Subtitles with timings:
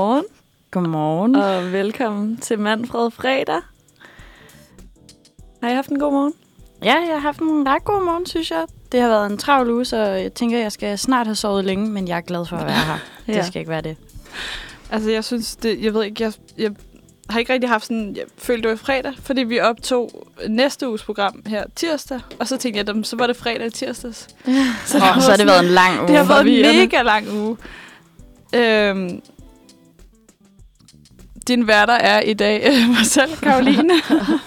[0.00, 0.24] Godmorgen,
[0.70, 1.34] Godmorgen.
[1.36, 3.60] og velkommen til Manfred Fredag.
[5.62, 6.32] Har I haft en god morgen?
[6.84, 8.64] Ja, jeg har haft en ret god morgen, synes jeg.
[8.92, 11.90] Det har været en travl uge, så jeg tænker, jeg skal snart have sovet længe,
[11.90, 12.98] men jeg er glad for at være her.
[13.28, 13.32] ja.
[13.32, 13.96] Det skal ikke være det.
[14.90, 16.70] Altså, jeg synes, det, jeg ved ikke, jeg, jeg
[17.30, 21.02] har ikke rigtig haft sådan, jeg følte det var fredag, fordi vi optog næste uges
[21.04, 24.28] program her tirsdag, og så tænkte jeg, "Jamen, så var det fredag og tirsdags.
[24.86, 26.08] Så, oh, så har det været en lang uge.
[26.08, 27.56] Det har været en mega lang uge.
[28.54, 29.20] Øhm,
[31.48, 33.94] din værter er i dag øh, mig selv, Karoline.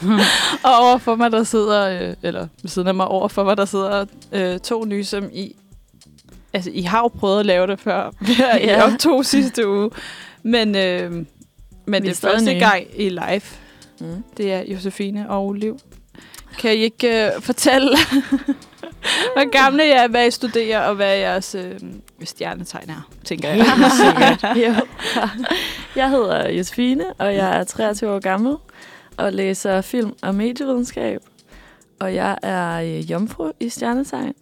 [0.63, 4.05] og overfor mig, der sidder, øh, eller ved siden af mig overfor mig, der sidder
[4.31, 5.55] øh, to nye, som I,
[6.53, 8.83] altså I har jo prøvet at lave det før, her i Ja.
[8.93, 9.89] optog sidste uge.
[10.43, 11.25] Men, øh, men
[12.03, 12.59] Vi det er første nye.
[12.59, 13.41] gang i live.
[13.99, 14.23] Mm.
[14.37, 15.79] Det er Josefine og Liv.
[16.59, 17.97] Kan I ikke øh, fortælle,
[19.33, 21.71] hvor gamle jeg er, hvad I studerer, og hvad jeres øh,
[22.23, 23.65] stjernetegn er, tænker jeg.
[24.55, 24.77] Helt.
[25.95, 28.55] Jeg hedder Josefine, og jeg er 23 år gammel
[29.17, 31.21] og læser film og medievidenskab.
[31.99, 34.33] Og jeg er øh, jomfru i stjernetegn.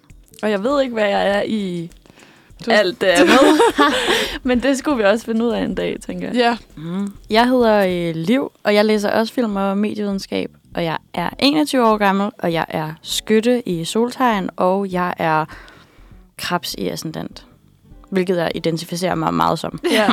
[0.44, 1.92] Og jeg ved ikke, hvad jeg er i
[2.66, 3.40] Du- alt det andet.
[4.44, 6.36] Men det skulle vi også finde ud af en dag, tænker jeg.
[6.36, 7.14] Ja, Mm.
[7.30, 10.52] Jeg hedder øh, Liv, og jeg læser også film og medievidenskab.
[10.80, 15.46] Og jeg er 21 år gammel, og jeg er skytte i soltegn, og jeg er
[16.38, 17.46] krebs i ascendant.
[18.10, 19.80] Hvilket jeg identificerer mig meget som.
[19.92, 20.08] Ja.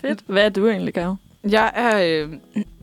[0.00, 0.20] Fedt.
[0.26, 1.14] Hvad er du egentlig, Karo?
[1.50, 2.32] jeg er øh,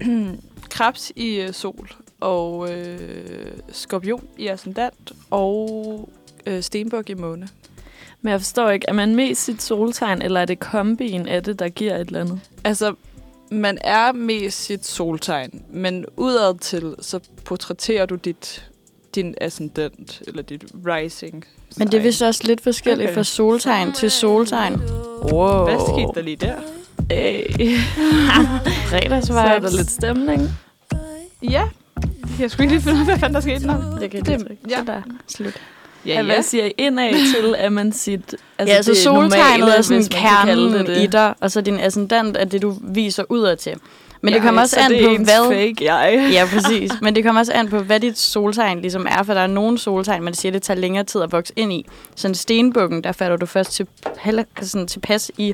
[0.76, 1.90] krebs i øh, sol,
[2.20, 6.10] og øh, skorpion i ascendant, og
[6.46, 7.48] øh, stenbuk i måne.
[8.22, 11.60] Men jeg forstår ikke, er man mest sit soltegn, eller er det kombin af det,
[11.60, 12.40] der giver et eller andet?
[12.64, 12.96] Altså,
[13.52, 18.70] man er mest sit soltegn, men udad til, så portrætterer du dit,
[19.16, 21.46] din ascendant, eller dit rising
[21.78, 23.16] Men det er vist også lidt forskelligt Okay.
[23.16, 24.74] fra soltegn til soltegn.
[25.32, 25.64] Wow.
[25.64, 26.56] Hvad skete der lige der?
[27.12, 27.78] Hey.
[28.90, 29.26] Fredagsvibes.
[29.28, 30.50] Så er der lidt stemning.
[31.50, 31.64] Ja,
[32.40, 33.68] jeg skulle ikke lige finde ud af, hvad fanden der skete.
[33.68, 33.74] Nå.
[34.00, 34.78] Det kan Det- det, ja.
[34.78, 34.84] ja.
[34.86, 35.02] der.
[35.28, 35.54] Slut.
[36.06, 38.36] Ja, Hvad siger I indad til, at man sit...
[38.58, 40.98] Altså, ja, altså det soltegnet er sådan man kernen det det.
[40.98, 43.74] i dig, og så din ascendant er det, du viser udad til.
[44.22, 45.48] Men det Ja, kommer også så an det på, hvad...
[45.50, 46.30] fake jeg.
[46.32, 46.92] Ja, præcis.
[47.02, 49.78] Men det kommer også an på, hvad dit soltegn ligesom er, for der er nogle
[49.78, 51.86] soltegn, man siger, det tager længere tid at vokse ind i.
[52.16, 53.88] Sådan stenbukken, der falder du først til,
[54.62, 55.54] sådan tilpas i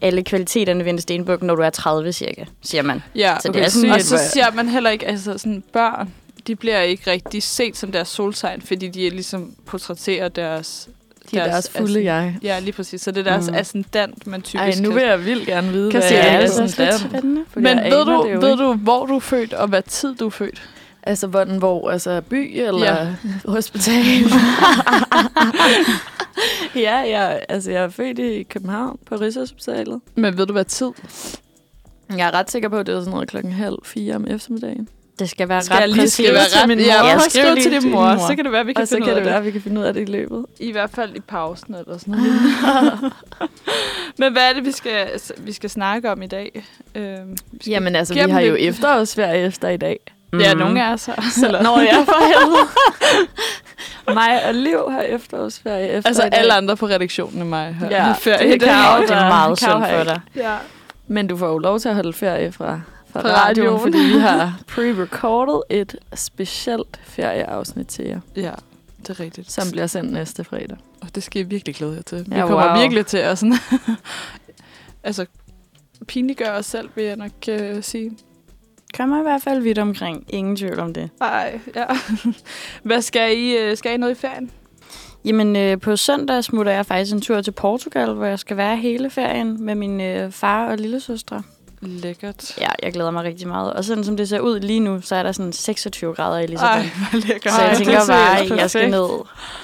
[0.00, 3.02] alle kvaliteterne ved en stenbuk, når du er 30 cirka, siger man.
[3.14, 6.12] Ja, Så det er sådan og så siger man heller ikke, altså sådan børn,
[6.46, 10.88] de bliver ikke rigtig set som deres soltegn, fordi de ligesom portrætterer deres...
[11.30, 12.36] De er deres fulde ascend- jeg.
[12.42, 13.00] Ja, lige præcis.
[13.00, 13.54] Så det er deres Mm.
[13.54, 16.98] ascendant, man typisk Ej, nu vil jeg vildt gerne vide, kan hvad se er.
[17.48, 18.62] Fordi Men ved du, ved ikke.
[18.62, 20.62] du, hvor du er født, og hvad tid du er født?
[21.02, 21.90] Altså, hvordan, hvor?
[21.90, 23.06] Altså, by eller ja.
[23.52, 23.94] hospital?
[26.74, 30.00] ja, jeg, altså, jeg er født i København på Rigshospitalet.
[30.14, 30.90] Men ved du, hvad tid?
[32.16, 34.88] Jeg er ret sikker på, at det var sådan noget klokken halv fire om eftermiddagen.
[35.18, 36.12] Det skal være Skal ret jeg lige præcis.
[36.14, 36.84] skrive til min mor?
[36.84, 38.26] Ja, Ja, ja skriv til din mor, mor.
[38.28, 39.38] så kan det være, vi kan Og så finde kan ud det af være, det.
[39.40, 40.46] at vi kan finde ud af det i løbet.
[40.60, 43.12] I hvert fald i pausen eller sådan noget.
[44.18, 45.06] Men hvad er det, vi skal,
[45.38, 46.64] vi skal snakke om i dag?
[46.94, 48.68] Øhm, vi skal Jamen altså, vi har jo det.
[48.68, 49.98] efterårsferie efter i dag.
[50.32, 50.64] Det er Mhm.
[50.64, 51.14] nogle af os her.
[51.46, 51.62] Eller?
[51.62, 52.68] Nå ja, for helvede.
[54.20, 56.38] Mig og Liv har efterårsferie efter Altså i dag.
[56.38, 57.74] alle andre på redaktionen end mig.
[57.74, 58.68] Har Ja, har ferie det i er dag.
[58.68, 60.20] Karo, Det er meget har for dig.
[60.36, 60.54] Ja.
[61.06, 62.80] Men du får jo lov til at holde ferie fra,
[63.22, 63.80] Fra radioen, radioen.
[63.80, 68.52] fordi vi har pre-recorded et specielt ferieafsnit til jer, ja,
[69.00, 69.52] det er rigtigt.
[69.52, 70.76] som bliver sendt næste fredag.
[71.00, 72.26] Og det skal jeg virkelig glæde jer til.
[72.30, 72.78] Vi Ja, kommer wow.
[72.80, 73.54] virkelig til at sådan...
[75.04, 75.26] altså,
[76.06, 78.10] pinliggøre os selv, vil jeg nok uh, sige.
[78.96, 80.24] Kommer i hvert fald vidt omkring.
[80.28, 81.10] Ingen tvivl om det.
[81.20, 81.84] Ej, ja.
[82.82, 83.70] Hvad skal I?
[83.70, 84.50] uh, Skal I noget i ferien?
[85.24, 88.76] Jamen, øh, på søndag smutter jeg faktisk en tur til Portugal, hvor jeg skal være
[88.76, 91.42] hele ferien med min øh, far og lillesøstre.
[91.86, 92.58] Lækkert.
[92.60, 93.72] Ja, jeg glæder mig rigtig meget.
[93.72, 96.46] Og sådan som det ser ud lige nu, så er der sådan 26 grader i
[96.46, 96.76] Lissabon.
[96.78, 97.52] Ej, hvor lækkert.
[97.52, 99.08] så jeg Ej, tænker ser bare, at jeg skal ned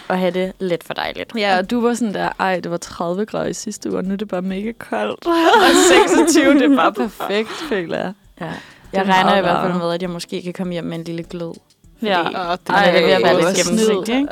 [0.09, 1.33] og have det lidt for dejligt.
[1.37, 4.05] Ja, og du var sådan der, ej, det var 30 grader i sidste uge, og
[4.05, 5.27] nu er det bare mega koldt.
[5.67, 8.13] og 26, det er bare perfekt, føler jeg.
[8.41, 8.47] Ja.
[8.93, 11.05] Jeg er regner i hvert fald med, at jeg måske kan komme hjem med en
[11.05, 11.53] lille glød.
[12.03, 12.23] Ja.
[12.23, 14.28] Fordi- Åh, det Ej, det er ved at være lidt gennemsigtigt, ikke?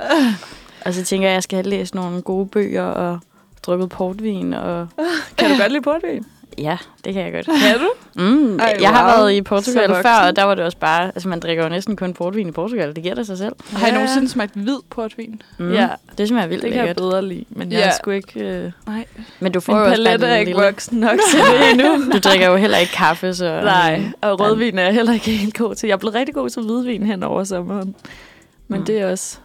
[0.84, 3.18] Og så tænker jeg, at jeg skal have læst nogle gode bøger og
[3.62, 4.54] drukket portvin.
[4.54, 4.88] Og
[5.38, 6.26] Kan du godt lide portvin?
[6.62, 7.46] Ja, det kan jeg godt.
[7.46, 7.88] Kan du?
[8.22, 9.16] Mm, Ej, jeg har wow.
[9.24, 11.04] været i Portugal før, og der var det også bare...
[11.06, 12.94] Altså, man drikker jo næsten kun portvin i Portugal.
[12.94, 13.52] Det giver det sig selv.
[13.72, 15.42] Har I nogensinde smagt hvid portvin?
[15.58, 15.72] Mm.
[15.72, 15.88] Ja.
[16.18, 17.86] Det smager vildt Det kan jeg bedre lide, men jeg Ja.
[17.86, 18.40] er sgu ikke...
[18.40, 19.04] Øh, Nej.
[19.40, 20.62] Men du får min jo også bare palette er den ikke lille...
[20.64, 22.12] voksen nok til det endnu.
[22.12, 23.60] Du drikker jo heller ikke kaffe, så...
[23.64, 25.86] Nej, og rødvin er jeg heller ikke helt god til.
[25.86, 27.94] Jeg er blevet rigtig god til hvidvin hen over sommeren.
[28.68, 28.86] Men Mm.
[28.86, 29.36] det er også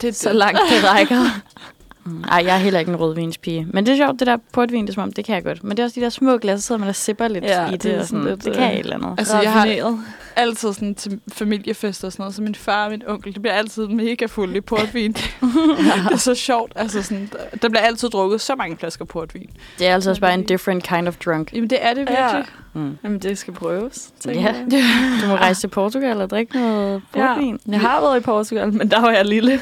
[0.00, 1.16] Det, så langt det rækker.
[2.06, 2.24] Mm.
[2.30, 3.66] Ej, jeg er heller ikke en rødvinspige.
[3.70, 5.64] Men det er sjovt, det der portvin, det er som om, det kan jeg godt.
[5.64, 7.66] Men det er også de der små glas, så sidder man og sipper lidt Ja,
[7.68, 7.82] i det.
[7.82, 9.14] det er og sådan lidt, det kan jeg øh, et eller andet.
[9.18, 9.98] Altså, jeg har Raffineret.
[10.36, 13.54] altid sådan til familiefester og sådan noget, så min far og min onkel, det bliver
[13.54, 15.12] altid mega fuld i portvin.
[16.08, 16.72] det er så sjovt.
[16.76, 17.30] Altså sådan,
[17.62, 19.50] der- bliver altid drukket så mange flasker portvin.
[19.78, 21.52] Det er altså også bare en different kind of drunk.
[21.52, 22.22] Jamen, det er det Ja.
[22.24, 22.44] virkelig.
[22.74, 22.98] Mm.
[23.04, 24.08] Jamen, det skal prøves.
[24.20, 24.46] tænker Ja.
[24.46, 24.64] jeg.
[25.22, 27.60] Du må rejse til Portugal og drikke noget portvin.
[27.66, 29.60] Ja, jeg har været i Portugal, men der var jeg lille.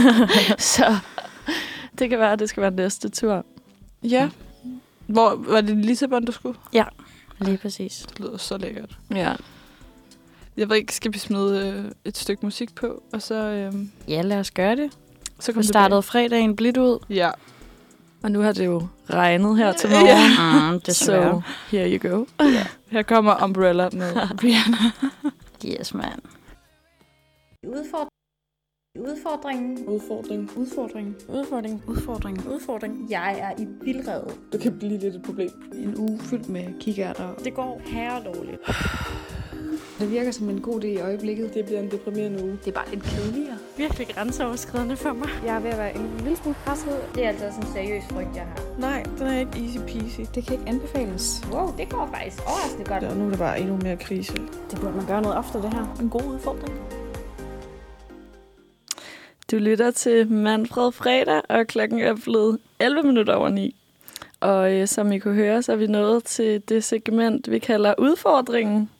[0.58, 0.96] så
[1.98, 3.44] det kan være, at det skal være næste tur.
[4.02, 4.30] Ja.
[5.06, 6.58] Hvor, var det Lissabon, du skulle?
[7.40, 8.06] Lige præcis.
[8.08, 8.98] Det lyder så lækkert.
[9.14, 9.32] Ja.
[10.56, 13.72] Jeg ved ikke, skal vi smide øh, et stykke musik på, og så, øh,
[14.08, 14.90] Ja, lad os gøre det.
[15.40, 16.98] så kom Vi startede fredagen blidt ud.
[17.10, 17.30] Ja.
[18.22, 20.72] Og nu har det jo regnet her til morgen.
[20.72, 21.42] Mm, desværre.
[21.70, 22.24] Så here you go.
[22.90, 24.12] Her kommer Umbrella med
[24.44, 24.76] Rihanna.
[25.64, 26.20] Yes, man.
[27.66, 28.10] Udfordring.
[29.00, 29.86] Udfordringen.
[29.86, 30.50] Udfordring.
[30.56, 31.16] Udfordringen.
[31.28, 31.82] Udfordring.
[31.86, 32.48] Udfordring.
[32.48, 33.06] Udfordring.
[33.10, 34.30] Jeg er i vildrede.
[34.52, 35.50] Det kan blive lidt et problem.
[35.74, 37.34] En uge fyldt med kikærter.
[37.44, 38.60] Det går herre dårligt.
[39.98, 41.54] Det virker som en god idé i øjeblikket.
[41.54, 42.58] Det bliver en deprimerende uge.
[42.64, 43.56] Det er bare lidt kedeligere.
[43.76, 45.28] Virkelig grænseoverskridende for mig.
[45.46, 46.92] Jeg er ved at være en lille smule presset.
[47.14, 48.62] Det er altså sådan en seriøs frygt, jeg har.
[48.78, 50.20] Nej, den er ikke easy peasy.
[50.34, 51.42] Det kan ikke anbefales.
[51.52, 53.04] Wow, det går faktisk overraskende godt.
[53.04, 54.32] Og nu er der bare endnu mere krise.
[54.70, 55.96] Det burde man gøre noget ofte, det her.
[56.00, 56.74] En god udfordring.
[59.50, 63.76] Du lytter til Manfred Fredag, og klokken er blevet 11 minutter over 9.
[64.40, 67.94] Og øh, som I kunne høre, så er vi nået til det segment, vi kalder
[67.98, 68.90] udfordringen.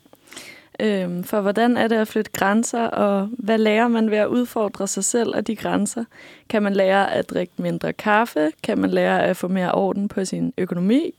[0.81, 4.89] Øhm, for hvordan er det at flytte grænser, og hvad lærer man ved at udfordre
[4.89, 6.05] sig selv og de grænser?
[6.49, 8.51] Kan man lære at drikke mindre kaffe?
[8.63, 11.15] Kan man lære at få mere orden på sin økonomi?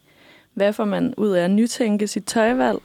[0.53, 2.79] Hvad får man ud af at nytænke sit tøjvalg?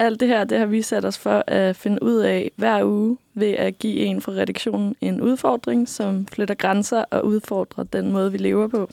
[0.00, 3.18] Alt det her, det har vi sat os for at finde ud af hver uge
[3.34, 8.32] ved at give en fra redaktionen en udfordring, som flytter grænser og udfordrer den måde,
[8.32, 8.90] vi lever på.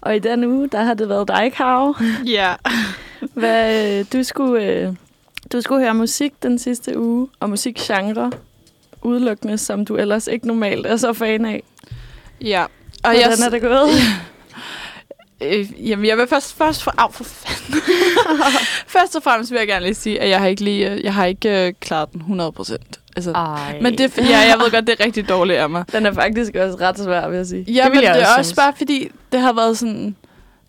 [0.00, 1.94] Og i den uge, der har det været dig, Karo.
[2.36, 2.54] Ja.
[3.34, 4.94] Hvad, øh, du, skulle, øh,
[5.52, 8.32] du skulle høre musik den sidste uge, og musikgenre
[9.02, 11.62] udelukkende, som du ellers ikke normalt er så fan af.
[12.40, 12.62] Ja.
[12.62, 12.70] Og
[13.02, 13.88] Hvordan jeg, er det gået?
[15.44, 17.24] Øh, jamen, jeg vil først, først for, af, for.
[18.94, 21.14] først og fremmest vil jeg gerne lige sige, at jeg har ikke, lige, øh, jeg
[21.14, 23.00] har ikke øh, klaret den 100 procent.
[23.16, 23.78] Altså, Ej.
[23.80, 25.84] men det, ja, jeg ved godt, det er rigtig dårligt af mig.
[25.92, 27.64] Den er faktisk også ret svær, vil jeg sige.
[27.68, 28.56] Ja, vil men jeg det er også synes.
[28.56, 30.16] bare fordi, det har været sådan...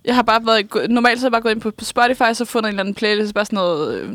[0.06, 0.90] Jeg har bare været...
[0.90, 2.96] Normalt så har jeg bare gået ind på, på Spotify, så fundet en eller anden
[2.96, 4.02] playlist, bare sådan noget...
[4.02, 4.10] Øh,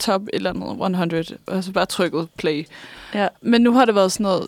[0.00, 2.66] top et eller andet 100, og så bare trykket play.
[3.14, 3.28] Ja.
[3.42, 4.46] Men nu har det været sådan noget...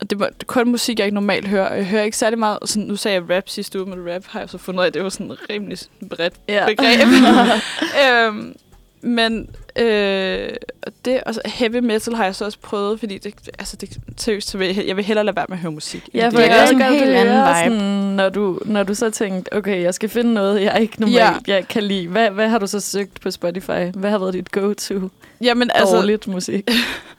[0.00, 1.74] Og det var det er kun musik, jeg ikke normalt hører.
[1.74, 2.58] Jeg hører ikke særlig meget...
[2.64, 4.86] Sådan, nu sagde jeg rap sidste uge, men rap har jeg så fundet ud af,
[4.88, 5.78] at det var sådan rimelig
[6.10, 6.66] bredt Ja.
[6.66, 7.00] begreb.
[8.28, 8.56] øhm,
[9.00, 9.48] men
[9.78, 10.48] øh,
[10.86, 13.98] og det, og så heavy metal har jeg så også prøvet, fordi det, altså det,
[14.16, 16.08] seriøst, så vil jeg, jeg vil hellere lade være med at høre musik.
[16.14, 17.36] Ja, det for Det jeg er en helt anden
[17.70, 17.76] vibe.
[17.78, 21.16] sådan, når, du, når du så tænkte, okay, jeg skal finde noget, jeg ikke normalt
[21.48, 21.54] Ja.
[21.54, 22.08] jeg kan lide.
[22.08, 23.90] Hvad, hvad har du så søgt på Spotify?
[23.94, 25.10] Hvad har været dit go-to
[25.40, 26.68] Jamen, altså, altså, dårligt musik?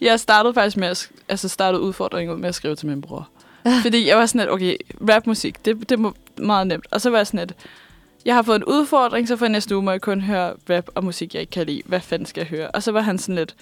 [0.00, 3.28] jeg startede faktisk med at, altså startede udfordringen ud med at skrive til min bror.
[3.82, 4.76] Fordi jeg var sådan lidt, okay,
[5.10, 6.86] rapmusik, det, det må meget nemt.
[6.90, 7.52] Og så var jeg sådan lidt,
[8.24, 11.04] jeg har fået en udfordring, så for næste uge må jeg kun høre rap og
[11.04, 11.82] musik, jeg ikke kan lide.
[11.86, 12.70] Hvad fanden skal jeg høre?
[12.70, 13.54] Og så var han sådan lidt,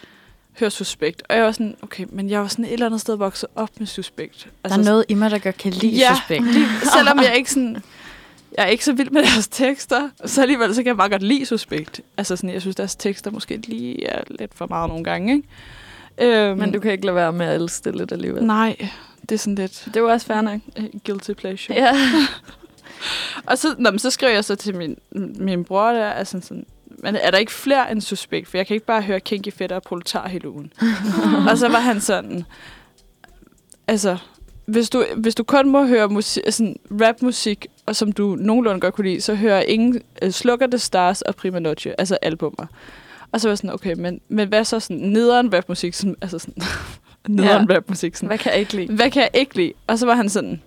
[0.60, 1.22] hør Suspekt.
[1.28, 3.70] Og jeg var sådan, okay, men jeg var sådan et eller andet sted vokset op
[3.78, 4.48] med Suspekt.
[4.64, 6.14] Der er noget i mig, der gør kan lide Ja.
[6.14, 6.44] suspekt.
[6.44, 6.66] Lige,
[6.96, 7.82] selvom jeg ikke sådan...
[8.58, 11.22] Jeg er ikke så vild med deres tekster, så alligevel så kan jeg bare godt
[11.22, 12.00] lide Suspekt.
[12.16, 15.48] Altså sådan, jeg synes, deres tekster måske lige er lidt for meget nogle gange, ikke?
[16.20, 18.44] Øhm, Men du kan ikke lade være med at elske det lidt alligevel.
[18.44, 18.88] Nej,
[19.22, 20.60] det er sådan lidt Det var også fair nok.
[20.78, 21.78] øh, guilty pleasure.
[21.78, 21.92] Ja.
[23.46, 24.98] Og så, nå, men så skrev jeg så til min,
[25.38, 26.66] min bror der, altså sådan,
[26.98, 28.48] men er der ikke flere end suspekt?
[28.48, 30.72] For jeg kan ikke bare høre Kinky Fætter og Proletar hele ugen.
[31.50, 32.44] og så var han sådan,
[33.88, 34.16] altså,
[34.66, 38.94] hvis du, hvis du kun må høre musik, sådan, rapmusik, og som du nogenlunde godt
[38.94, 42.66] kunne lide, så hører ingen uh, Slukker the Stars og Prima Noche, altså albumer.
[43.32, 46.38] Og så var jeg sådan, okay, men, men hvad så sådan nederen rapmusik, sådan, altså
[46.38, 46.62] sådan,
[47.28, 47.76] nederen ja.
[47.76, 48.92] rapmusik, sådan, Hvad kan jeg ikke lide?
[48.92, 49.72] hvad kan jeg ikke lide?
[49.86, 50.62] Og så var han sådan,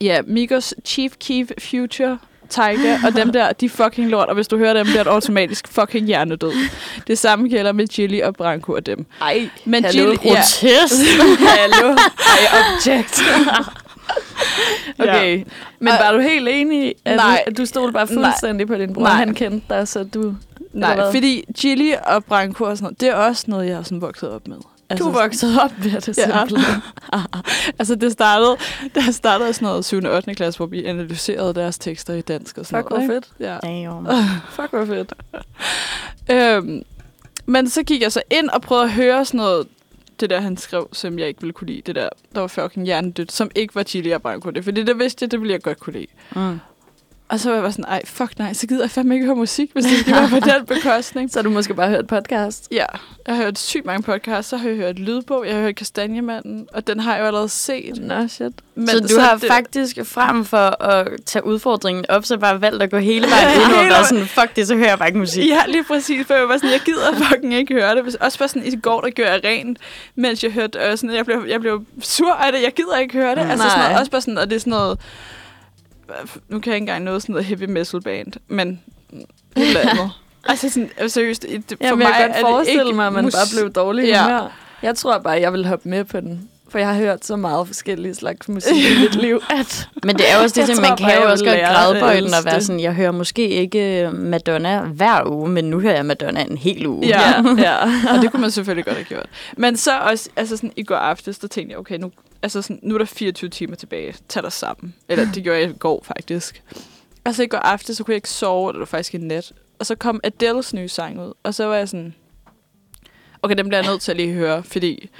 [0.00, 4.58] ja, Migos, Chief Keef, Future, Tiger, og dem der, de fucking lort, og hvis du
[4.58, 6.52] hører dem, bliver du automatisk fucking hjernedød.
[7.06, 9.06] Det samme gælder med Chili og Branko og dem.
[9.20, 11.02] Ej, Men Hallo, Chili, ja, Protest.
[11.58, 11.96] hallo.
[12.42, 13.22] I object.
[14.98, 15.44] okay, ja.
[15.78, 16.88] men var du helt enig?
[16.88, 17.44] i, At Nej.
[17.46, 18.14] Du, du stod bare Nej.
[18.14, 19.02] fuldstændig på din bror.
[19.02, 19.12] Nej.
[19.12, 20.34] Han kendte dig, så du...
[20.72, 21.12] Nej, hvad?
[21.12, 24.30] fordi Chili og Branko og sådan noget, det er også noget, jeg er sådan vokset
[24.30, 24.56] op med.
[24.98, 26.22] Du voksede op med det Ja.
[26.24, 26.82] simpelthen.
[27.78, 28.56] Altså, det startede,
[28.94, 30.02] det startede i sådan noget 7.
[30.04, 30.34] og 8.
[30.34, 33.10] klasse, hvor vi analyserede deres tekster i dansk og sådan Fuck, hvor noget.
[33.12, 33.28] fedt.
[33.40, 33.52] ikke?
[33.52, 33.58] Ja.
[33.62, 34.06] Damn.
[34.50, 35.12] Fuck, hvor fedt.
[36.30, 36.82] Øhm,
[37.46, 39.66] men så gik jeg så ind og prøvede at høre sådan noget
[40.20, 41.82] det der, han skrev, som jeg ikke ville kunne lide.
[41.86, 44.22] Det der, der var fucking hjernedødt, som ikke var chili og
[44.54, 46.06] Det, Fordi det vidste jeg, det ville jeg godt kunne lide.
[46.36, 46.58] Mm.
[47.28, 49.36] Og så var jeg bare sådan, ej, fuck nej, så gider jeg fandme ikke høre
[49.36, 51.30] musik, hvis det være på den bekostning.
[51.32, 52.68] Så har du måske bare hørt podcast.
[52.70, 52.84] Ja,
[53.26, 56.68] jeg har hørt sygt mange podcasts, så har jeg hørt Lydbog, jeg har hørt Kastanjemanden,
[56.72, 57.98] og den har jeg jo allerede set.
[58.00, 58.52] Nå, shit.
[58.74, 62.82] Men så du har det, faktisk frem for at tage udfordringen op, så bare valgt
[62.82, 65.18] at gå hele vejen ud og være sådan, fuck det, så hører jeg bare ikke
[65.18, 65.48] musik.
[65.48, 66.26] Ja, lige præcis.
[66.26, 68.16] For jeg var sådan, jeg gider fucking ikke høre det.
[68.20, 69.78] Også bare sådan, i går, der gjorde jeg rent,
[70.14, 72.62] mens jeg hørte øh, sådan, jeg blev, jeg blev sur af det.
[72.62, 73.44] Jeg gider ikke høre det.
[73.44, 73.50] Mm.
[73.50, 73.88] Altså sådan Nej.
[73.88, 74.98] noget, også bare sådan, og det er sådan noget,
[76.48, 78.80] nu kan jeg ikke engang noget sådan noget heavy metal band, men
[79.56, 80.10] eller andet.
[80.48, 83.24] altså sådan, øh, seriøst, det, for Jamen, mig jeg kan godt forestille mig, at man
[83.24, 84.22] mus- bare blev dårlig Ja.
[84.22, 84.52] humør.
[84.82, 86.48] Jeg tror bare, jeg vil hoppe med på den.
[86.68, 90.30] For jeg har hørt så meget forskellige slags musik i mit liv, at Men det
[90.32, 92.94] er også det, at man kan jo også godt på den og være sådan, jeg
[92.94, 97.06] hører måske ikke Madonna hver uge, men nu hører jeg Madonna en hel uge.
[97.06, 97.20] Ja.
[97.58, 97.76] ja.
[98.16, 99.26] og det kunne man selvfølgelig godt have gjort.
[99.56, 102.10] Men så også, altså sådan, i går aftes, der tænkte jeg, okay, nu,
[102.44, 104.14] altså sådan, nu er der 24 timer tilbage.
[104.28, 104.94] Tag dig sammen.
[105.08, 106.62] Eller det gjorde jeg i går, faktisk.
[107.24, 109.20] Og så i går aftes, så kunne jeg ikke sove, eller det var faktisk en
[109.20, 109.52] nat.
[109.78, 112.14] Og så kom Adele's nye sang ud, og så var jeg sådan,
[113.42, 115.10] okay, den bliver jeg nødt til at lige høre, fordi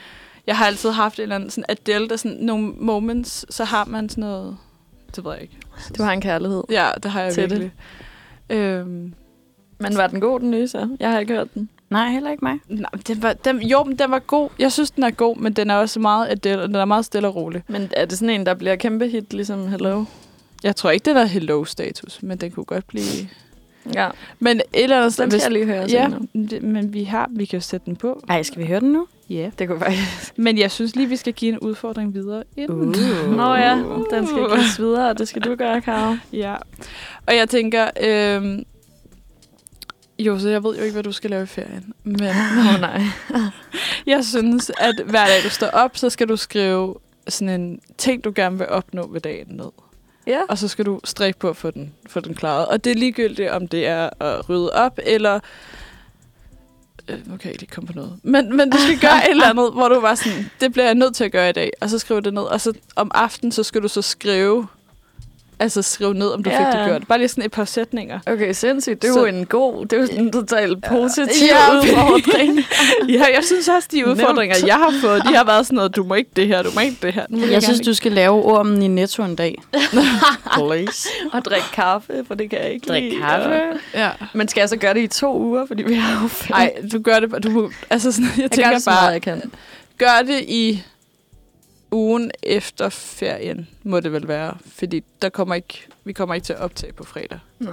[0.47, 3.85] jeg har altid haft en eller anden, sådan Adele, der sådan nogle moments, så har
[3.85, 4.57] man sådan noget,
[5.17, 5.57] det ved jeg ikke.
[5.99, 6.63] Du har en kærlighed.
[6.71, 7.51] Ja, det har jeg Til det.
[7.51, 7.73] virkelig.
[8.51, 9.15] Øhm,
[9.79, 10.97] Men var den god, den nye så?
[11.01, 11.69] Jeg har ikke hørt den.
[11.91, 12.59] Nej, heller ikke mig.
[12.69, 14.49] Nej, den var, den, jo, men den var god.
[14.59, 17.29] Jeg synes, den er god, men den er også meget Adele, den er meget stille
[17.29, 17.63] og rolig.
[17.69, 20.05] Men er det sådan en, der bliver kæmpe hit, ligesom Hello?
[20.63, 23.29] Jeg tror ikke, det er hello-status, men den kunne godt blive...
[23.95, 26.11] Ja, Men et eller andet den skal jeg lige høre Ja,
[26.51, 28.25] det, men vi har, vi kan jo sætte den på.
[28.29, 29.07] Ej, skal vi høre den nu?
[29.31, 29.51] Ja.
[29.59, 30.39] Det kunne faktisk...
[30.39, 32.45] Men jeg synes lige, vi skal give en udfordring videre.
[32.57, 32.89] Inden.
[32.89, 33.37] Uh.
[33.37, 36.17] Nå ja, den skal gives videre, og det skal du gøre, Karo.
[36.33, 36.55] Ja.
[37.27, 37.91] Og jeg tænker...
[38.01, 38.65] Øhm,
[40.19, 41.93] jo, så jeg ved jo ikke, hvad du skal lave i ferien.
[42.05, 43.03] Men oh, nej.
[44.07, 46.95] jeg synes, at hver dag du står op, så skal du skrive
[47.29, 49.71] sådan en ting, du gerne vil opnå ved dagen ned.
[50.27, 50.41] Ja.
[50.49, 52.67] og så skal du strække på at få den, få den klaret.
[52.67, 55.41] Og det er ligegyldigt, om det er at rydde op, eller...
[57.09, 58.19] Øh, nu kan jeg ikke komme på noget.
[58.23, 60.95] Men, men du skal gøre et eller andet, hvor du var sådan, det bliver jeg
[60.95, 62.43] nødt til at gøre i dag, og så skrive det ned.
[62.43, 64.67] Og så om aftenen, så skal du så skrive,
[65.59, 67.07] altså skrive ned, om du Ja, fik det gjort.
[67.09, 68.21] Bare lige sådan et par sætninger.
[68.27, 69.03] Okay, sindssygt.
[69.03, 72.59] Det er Så- jo en god, det er jo sådan en totalt positiv Ja, udfordring.
[73.09, 74.09] Ja, jeg synes også, de Nemt.
[74.11, 76.71] udfordringer, jeg har fået, de har været sådan noget, du må ikke det her, du
[76.75, 77.27] må ikke det her.
[77.31, 79.63] Må Jeg synes, du skal lave ormen i Netto en dag.
[80.55, 81.09] Please.
[81.33, 83.17] og drikke kaffe, for det kan jeg ikke Drik lide.
[83.21, 83.61] kaffe.
[83.95, 84.11] Ja.
[84.33, 86.29] Men skal jeg så gøre det i to uger, fordi vi har jo?
[86.51, 87.41] Nej, du gør det bare.
[87.41, 89.51] Du, altså sådan, jeg, jeg tænker gør det bare, jeg kan.
[89.99, 90.83] gør det i
[91.95, 94.57] ugen efter ferien, må det vel være.
[94.67, 97.39] Fordi der kommer ikke, vi kommer ikke til at optage på fredag.
[97.59, 97.71] Nå.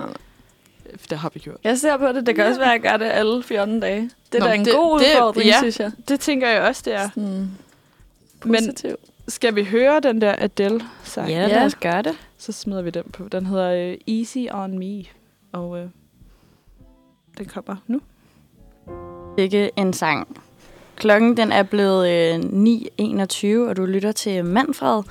[1.10, 1.58] Det har vi gjort.
[1.64, 2.26] Jeg ser på det.
[2.26, 4.10] Det kan også være, at jeg gør det alle 14 dage.
[4.32, 5.58] Det er Nå, da en det- god det- udfordring, ja.
[5.60, 5.92] synes jeg.
[6.08, 7.10] Det tænker jeg også, det er.
[7.10, 7.52] Sådan
[8.46, 8.76] Men
[9.28, 11.30] skal vi høre den der Adele-sang?
[11.30, 12.18] Ja, lad os gøre det.
[12.38, 13.28] Så smider vi den på.
[13.28, 15.04] Den hedder uh, Easy on Me.
[15.52, 15.80] Og uh,
[17.38, 18.02] den kommer nu.
[19.38, 20.42] Ikke en sang.
[21.02, 22.36] Klokken den er blevet øh,
[23.66, 25.04] 9.21, og du lytter til Manfred.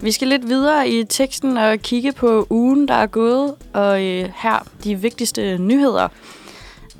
[0.00, 4.28] Vi skal lidt videre i teksten og kigge på ugen, der er gået, og øh,
[4.36, 6.08] her de vigtigste nyheder.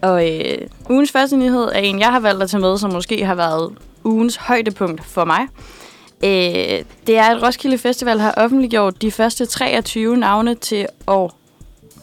[0.02, 0.58] Og øh,
[0.90, 3.72] ugens første nyhed er en, jeg har valgt at tage med, som måske har været
[4.04, 5.40] ugens højdepunkt for mig.
[6.24, 11.38] Øh, det er, at Roskilde Festival har offentliggjort de første 23 navne til år...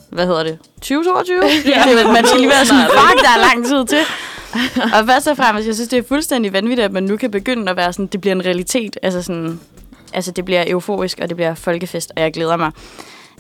[0.10, 0.60] Hvad hedder det?
[0.76, 1.42] 2022?
[1.66, 2.08] ja.
[2.14, 4.06] Man skal lige være sådan, fuck, der er lang tid til.
[5.00, 7.72] og først og fremmest, jeg synes, det er fuldstændig vanvittigt, at man nu kan begynde
[7.72, 8.98] at være sådan, det bliver en realitet.
[9.02, 9.60] Altså sådan,
[10.14, 12.72] altså det bliver euforisk, og det bliver folkefest, og jeg glæder mig.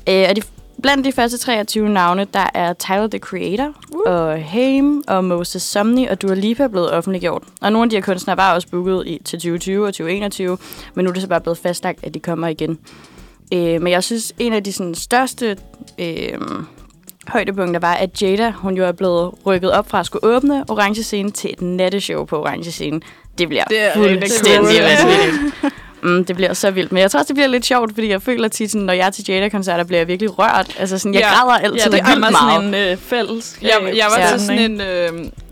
[0.10, 0.41] Øh, og de,
[0.82, 4.13] blandt de første 23 navne, der er Tyler, the Creator, uh.
[4.13, 7.43] og Haim, og Moses Somni, og Dua Lipa blevet offentliggjort.
[7.62, 10.58] Og nogle af de her kunstnere var også booket i, til 2020 og 2021,
[10.96, 12.79] men nu er det så bare blevet fastlagt, at de kommer igen.
[13.53, 15.58] Øh, men jeg synes, en af de sådan, største
[16.00, 16.39] øh,
[17.27, 21.03] højdepunkter var, at Jada, hun jo er blevet rykket op fra at skulle åbne Orange
[21.03, 23.01] Scene til et natteshow på Orange Scene.
[23.38, 24.84] Det bliver Det er fuldstændig cool.
[24.84, 25.53] vanvittigt.
[26.03, 26.92] Mm, det bliver så vildt.
[26.92, 29.06] Men jeg tror også, det bliver lidt sjovt, fordi jeg føler tit, sådan, når jeg
[29.08, 30.75] er til Jada-koncerter, bliver jeg virkelig rørt.
[30.80, 31.27] Altså sådan, jeg Ja.
[31.42, 32.53] græder altid Ja, det vildt er meget meget.
[32.74, 33.58] sådan en øh, fælles.
[33.62, 34.27] Jeg, jeg var Ja.
[34.32, 34.82] til sådan en...
[34.82, 35.10] Øh,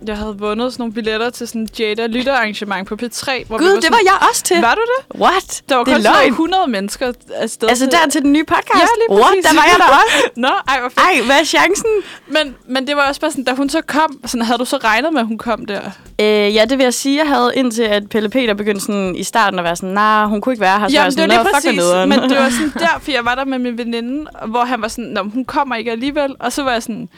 [0.08, 3.46] jeg havde vundet sådan nogle billetter til sådan Jada lytterarrangement på P3.
[3.48, 4.62] Hvor Gud, var det sådan, var jeg også til.
[4.62, 5.22] Var du det?
[5.22, 5.62] What?
[5.70, 6.29] Der var det kun sådan løgn.
[6.31, 7.70] 100 mennesker afsted.
[7.70, 8.70] Altså der til den nye podcast?
[8.75, 9.43] Ja, lige What?
[9.43, 10.29] Der var jeg der også.
[10.46, 11.00] Nå, ej, hvor fedt.
[11.00, 11.89] Ej, hvad er chancen?
[12.27, 14.77] Men, men det var også bare sådan, da hun så kom, sådan, havde du så
[14.77, 15.81] regnet med, at hun kom der?
[16.22, 19.24] Øh, ja, det vil jeg sige, jeg havde indtil, at Pelle Peter begyndte sådan, i
[19.24, 20.88] starten at være sådan, nej, nah, hun kunne ikke være her.
[20.88, 21.75] Så var Jamen, det sådan, var "Nå, lige præcis.
[21.77, 24.88] nederen." Men det var sådan derfor, jeg var der med min veninde, hvor han var
[24.88, 26.36] sådan, hun kommer ikke alligevel.
[26.39, 27.10] Og så var jeg sådan,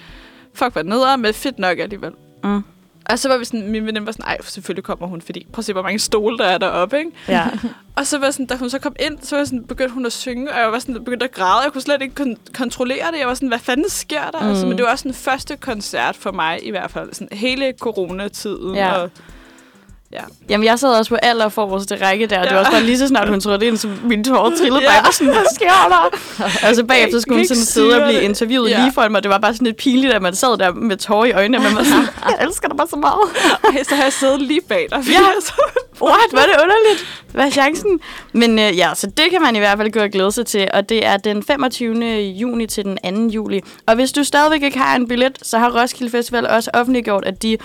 [0.55, 2.11] fuck, hvad nederen, men fedt nok alligevel.
[2.43, 2.63] Mm.
[3.09, 5.59] Og så var vi sådan, min veninde var sådan, ej, selvfølgelig kommer hun, fordi prøv
[5.59, 7.11] at se, hvor mange stole der er deroppe, ikke?
[7.27, 7.47] Ja.
[7.97, 10.11] Og så var sådan, da hun så kom ind, så var sådan, begyndte hun at
[10.11, 11.63] synge, og jeg var sådan, begyndt at græde.
[11.63, 13.19] Jeg kunne slet ikke kon- kontrollere det.
[13.19, 14.41] Jeg var sådan, hvad fanden sker der?
[14.41, 14.49] Mm.
[14.49, 17.13] Altså, men det var også den første koncert for mig, i hvert fald.
[17.13, 18.75] Sådan hele coronatiden.
[18.75, 18.91] Ja.
[18.91, 19.09] Og,
[20.49, 22.53] Jamen, jeg sad også på aller forreste række der, og det Ja.
[22.55, 25.01] var også bare lige så snart hun trådte ind, så mine tårer trillede Ja.
[25.01, 25.13] bare.
[25.13, 26.09] Sådan, hvad sker der?
[26.69, 28.23] og så bagefter skulle hun sådan sidde og blive det.
[28.25, 28.81] interviewet Ja.
[28.81, 29.23] lige foran mig.
[29.23, 31.63] Det var bare sådan lidt pinligt, at man sad der med tårer i øjnene, og
[31.63, 33.19] man var sådan, jeg elsker dig bare så meget.
[33.77, 35.03] Ej, så har jeg siddet lige bag dig.
[35.07, 35.19] Ja.
[36.01, 36.17] What?
[36.31, 37.23] Var det underligt?
[37.31, 37.99] Hvad er chancen?
[38.33, 40.67] Men øh, ja, så det kan man i hvert fald gå og glæde sig til,
[40.73, 41.95] og det er den 25.
[42.21, 42.97] juni til den
[43.29, 43.33] 2.
[43.33, 43.61] juli.
[43.87, 47.43] Og hvis du stadigvæk ikke har en billet, så har Roskilde Festival også offentliggjort, at
[47.43, 47.57] de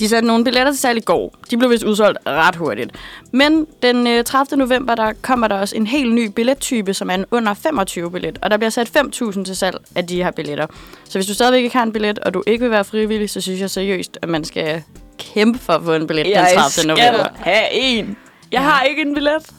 [0.00, 1.34] de satte nogle billetter til salg i går.
[1.50, 2.90] De blev vist udsolgt ret hurtigt.
[3.32, 4.58] Men den øh, 30.
[4.58, 8.38] november, der kommer der også en helt ny billettype, som er en under 25 billet.
[8.42, 10.66] Og der bliver sat 5.000 til salg af de her billetter.
[11.04, 13.40] Så hvis du stadigvæk ikke har en billet, og du ikke vil være frivillig, så
[13.40, 14.82] synes jeg seriøst, at man skal
[15.18, 16.88] kæmpe for at få en billet den 30.
[16.88, 17.26] november.
[17.36, 18.16] have en.
[18.52, 19.50] Jeg har ikke en billet.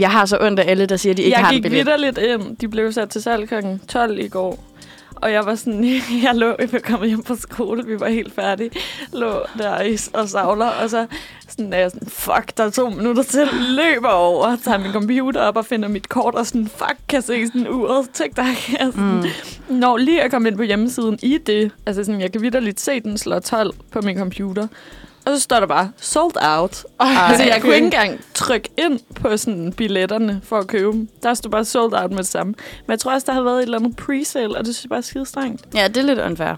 [0.00, 1.62] Jeg har så ondt af alle, der siger, at de ikke jeg har en gik
[1.62, 1.86] billet.
[1.86, 2.56] vidderligt ind.
[2.56, 3.54] De blev sat til salg kl.
[3.88, 4.64] 12 i går.
[5.16, 5.84] Og jeg var sådan,
[6.24, 8.70] jeg lå, jeg var kommet hjem fra skole, vi var helt færdige,
[9.12, 11.06] lå der i, og savler, og så
[11.48, 15.40] sådan, er jeg sådan, fuck, der er to minutter til, løber over, tager min computer
[15.40, 18.44] op og finder mit kort, og sådan, fuck, kan se sådan uret, tænk dig,
[18.80, 19.24] jeg sådan,
[19.68, 19.76] mm.
[19.76, 23.00] når lige at komme ind på hjemmesiden i det, altså sådan, jeg kan vidderligt se,
[23.00, 24.66] den slår 12 på min computer,
[25.26, 26.84] og så står der bare, sold out.
[27.00, 31.08] Ej, Altså, jeg kunne ikke engang trykke ind på sådan billetterne for at købe dem.
[31.22, 32.54] Der stod bare sold out med det samme.
[32.86, 34.88] Men jeg tror også, der har været et eller andet pre-sale, og det synes jeg
[34.90, 35.62] bare er skide strengt.
[35.74, 36.54] Ja, det er lidt unfair.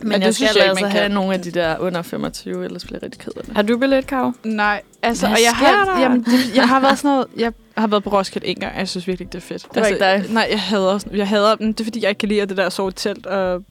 [0.00, 2.64] Men det jeg synes skal jeg ikke, altså have nogle af de der under 25,
[2.64, 3.54] ellers bliver jeg rigtig ked af det.
[3.56, 4.32] Har du billet, Kav?
[4.44, 6.00] Nej, altså, Hvad og jeg sker har, der?
[6.02, 8.78] jamen, det, jeg har været sådan noget, jeg har været på Roskilde en gang, og
[8.78, 9.66] jeg synes virkelig ikke, det er fedt.
[9.74, 10.24] Det var ikke dig?
[10.28, 11.74] Nej, jeg hader, sådan- jeg hader dem.
[11.74, 13.62] Det er, fordi jeg ikke kan lide at det der at sove i telt, og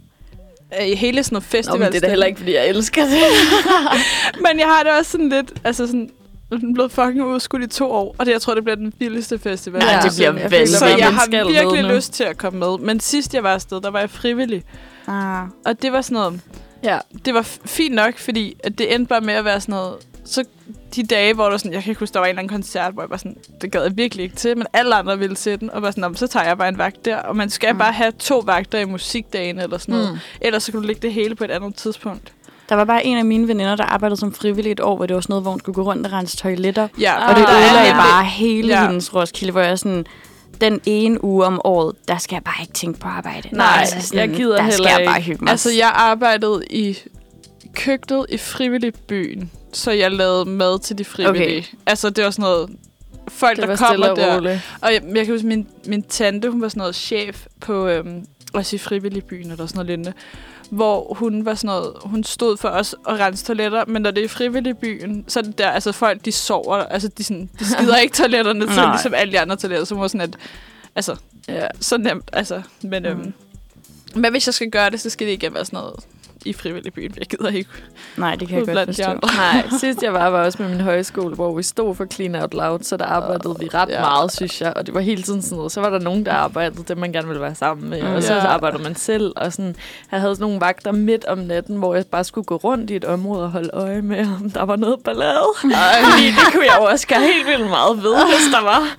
[0.82, 2.36] øh, hele sådan noget festival.
[2.38, 3.14] fordi jeg elsker det.
[4.46, 6.10] Men jeg har det også sådan lidt, altså sådan,
[6.52, 8.94] er den blevet fucking udskudt i to år, og det, jeg tror, det bliver den
[9.00, 9.82] vildeste festival.
[9.82, 11.88] Nej, Ja, det bliver vældig Så jeg har virkelig nu.
[11.96, 12.78] lyst til at komme med.
[12.78, 14.64] Men sidst jeg var afsted, der var jeg frivillig.
[15.08, 15.44] Ah.
[15.66, 16.40] Og det var sådan noget,
[16.84, 16.98] Ja.
[17.26, 19.96] det var fint nok, fordi at det endte bare med at være sådan noget,
[20.30, 20.44] så
[20.96, 22.94] de dage, hvor der sådan, jeg kan ikke huske, der var en eller anden koncert,
[22.94, 25.60] hvor jeg var sådan, det gad jeg virkelig ikke til, men alle andre ville til
[25.60, 27.50] den, og var sådan, "Nå, men så tager jeg bare en vagt der, og man
[27.50, 27.78] skal Mm.
[27.80, 30.20] bare have to vagter i musikdagen eller sådan noget, Mm.
[30.42, 32.34] ellers så kan du lægge det hele på et andet tidspunkt.
[32.70, 35.16] Der var bare en af mine veninder, der arbejdede som frivillig et år, hvor det
[35.16, 36.88] var sådan noget, hvor hun skulle gå rundt og rense toiletter.
[37.00, 38.82] Ja, Og det ødelagde nemlig- bare hele ja.
[38.82, 38.88] Ja.
[38.88, 40.06] hendes Roskilde, hvor jeg sådan,
[40.62, 43.50] den ene uge om året, der skal jeg bare ikke tænke på arbejde.
[43.52, 45.28] Nej, sådan, jeg gider der heller skal jeg bare ikke.
[45.28, 45.52] hygge mig.
[45.52, 46.98] Altså, jeg arbejdede i
[47.76, 51.58] køkkenet i frivilligbyen, så jeg lavede mad til de frivillige.
[51.60, 51.64] Okay.
[51.86, 52.70] Altså, det var sådan noget...
[53.28, 54.36] Folk, Det der kommer og der.
[54.36, 54.60] roligt.
[54.82, 58.26] Og jeg, jeg kan huske, min, min tante, hun var sådan noget chef på øhm,
[58.54, 60.14] også i frivilligbyen eller sådan noget lignende,
[60.70, 64.22] hvor hun var sådan noget, hun stod for os at rense toiletter, men når det
[64.22, 67.66] er i frivilligbyen, så er det der, altså folk, de sover, altså de, sådan, de
[67.66, 70.36] skider ikke toiletterne til, ligesom alle de andre toiletter, så var sådan, at,
[70.96, 71.16] altså,
[71.48, 71.68] Ja.
[71.80, 73.34] så nemt, altså, men, øhm, Mm.
[74.22, 75.96] men hvis jeg skal gøre det, så skal det ikke være sådan noget
[76.46, 77.70] i frivilligbyen, jeg gider ikke
[78.18, 79.04] Nej, det kan jeg godt forstå.
[79.04, 79.30] andre.
[79.38, 82.54] Nej, sidst jeg var, var også med min højskole, hvor vi stod for Clean Out
[82.54, 84.00] Loud, så der arbejdede vi ret Ja.
[84.00, 84.74] meget, synes jeg.
[84.76, 85.72] Og det var hele tiden sådan noget.
[85.72, 88.02] Så var der nogen, der arbejdede det, man gerne ville være sammen med.
[88.02, 88.48] Og så Ja.
[88.48, 89.34] arbejdede man selv.
[89.36, 89.76] Og sådan,
[90.12, 92.96] jeg havde sådan nogle vagter midt om natten, hvor jeg bare skulle gå rundt i
[92.96, 95.46] et område og holde øje med, om der var noget ballade.
[95.62, 98.96] Fordi det kunne jeg jo også gøre helt vildt meget ved, hvis der var.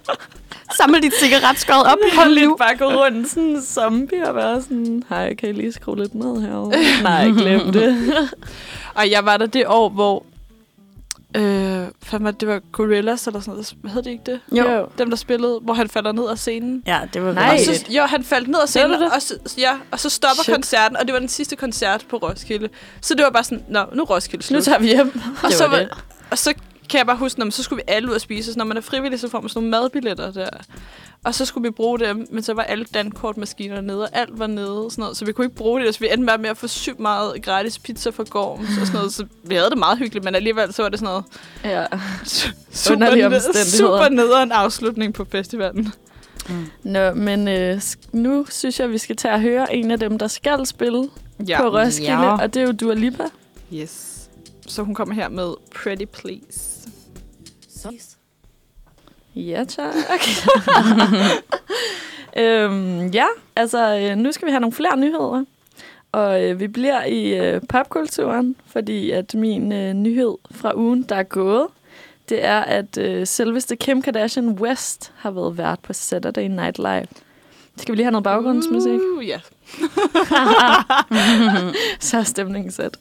[0.77, 1.99] Samle dit cigaretskåd op.
[2.17, 2.57] Hold lidt nu.
[2.57, 6.15] bare gå rundt sådan en zombie og være sådan, hej, kan I lige skrue lidt
[6.15, 6.75] ned herovre?
[7.03, 8.13] Nej, glem det.
[8.95, 10.25] Og jeg var der det år, hvor
[11.37, 13.75] øh, fandme, det var Gorillas eller sådan noget.
[13.81, 14.41] Hvad hed det ikke det?
[14.59, 14.89] Jo.
[14.99, 16.83] Dem, der spillede, hvor han falder ned af scenen.
[16.87, 17.49] Ja, det var Nej.
[17.69, 19.13] Og så, jo, han faldt ned af scenen, det?
[19.13, 20.55] og så, ja, og så stopper Shit.
[20.55, 22.69] Koncerten, og det var den sidste koncert på Roskilde.
[23.01, 24.63] Så det var bare sådan, nå, nu er Roskilde Nu slut.
[24.65, 25.21] tager vi hjem.
[25.43, 25.89] og, Det så var det.
[26.31, 26.55] og så
[26.89, 28.53] kan jeg bare huske, når så skulle vi alle ud og spise.
[28.53, 30.49] Så når man er frivillig, så får man sådan nogle madbilletter der.
[31.25, 34.47] Og så skulle vi bruge dem, men så var alle dankortmaskiner nede, og alt var
[34.47, 34.87] nede.
[34.91, 36.67] Sådan noget, så vi kunne ikke bruge det, så vi endte bare med at få
[36.67, 39.13] sygt meget gratis pizza fra Gorms og sådan noget.
[39.15, 41.25] Så vi havde det meget hyggeligt, men alligevel så var det sådan noget
[41.65, 41.87] Ja.
[42.73, 45.93] super, ned, super nederen afslutning på festivalen.
[46.83, 47.81] Nå, men øh,
[48.13, 51.09] nu synes jeg, vi skal tage og høre en af dem, der skal spille
[51.49, 51.61] Ja.
[51.63, 52.33] på Roskilde, Ja.
[52.43, 53.25] og det er jo Dua Lipa.
[53.75, 54.15] Yes.
[54.67, 56.78] Så hun kommer her med Pretty Please.
[59.35, 59.95] Ja, tak.
[62.43, 65.45] øhm, ja, altså øh, nu skal vi have nogle flere nyheder.
[66.13, 71.17] Og øh, vi bliver i øh, popkulturen, fordi at min øh, nyhed fra ugen, der
[71.17, 71.67] er gået,
[72.29, 77.07] det er, at øh, selveste Kim Kardashian West har været vært på Saturday Night Live.
[77.77, 79.01] Skal vi lige have noget baggrundsmusik?
[79.17, 79.41] Uh, ja.
[82.01, 82.99] Så er stemningen sat.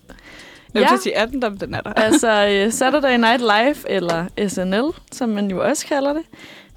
[0.74, 0.92] Jeg vil Ja.
[0.92, 0.98] ja.
[1.04, 1.94] sige 18, der, den er der.
[1.94, 6.22] altså øh, Saturday Night Live, eller SNL, som man jo også kalder det.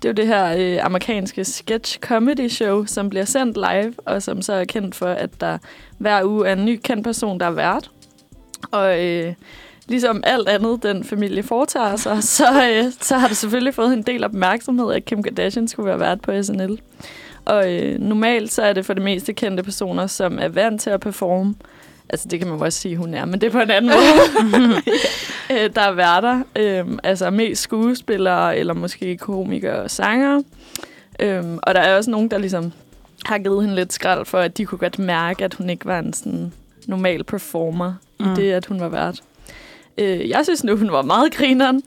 [0.02, 4.22] Det er jo det her øh, amerikanske sketch comedy show, som bliver sendt live, og
[4.22, 5.58] som så er kendt for, at der
[5.98, 7.90] hver uge er en ny kendt person, der er vært.
[8.70, 9.34] Og øh,
[9.88, 14.02] ligesom alt andet, den familie foretager sig, så, øh, så har det selvfølgelig fået en
[14.02, 16.80] del opmærksomhed, at Kim Kardashian skulle være vært på SNL.
[17.44, 20.90] Og øh, normalt så er det for det meste kendte personer, som er vant til
[20.90, 21.54] at performe.
[22.12, 23.90] Altså det kan man jo også sige, hun er, men det er på en anden
[23.90, 24.76] måde.
[25.64, 30.44] øh, der er værter, øh, altså mest skuespillere, eller måske komikere og sangere.
[31.20, 32.72] Øhm, og der er også nogen, der ligesom
[33.24, 35.98] har givet hende lidt skrald for, at de kunne godt mærke, at hun ikke var
[35.98, 36.52] en sådan
[36.86, 37.94] normal performer.
[38.20, 38.32] Mm.
[38.32, 39.22] i det, at hun var vært.
[40.00, 41.82] Øh, jeg synes nu, hun var meget grineren,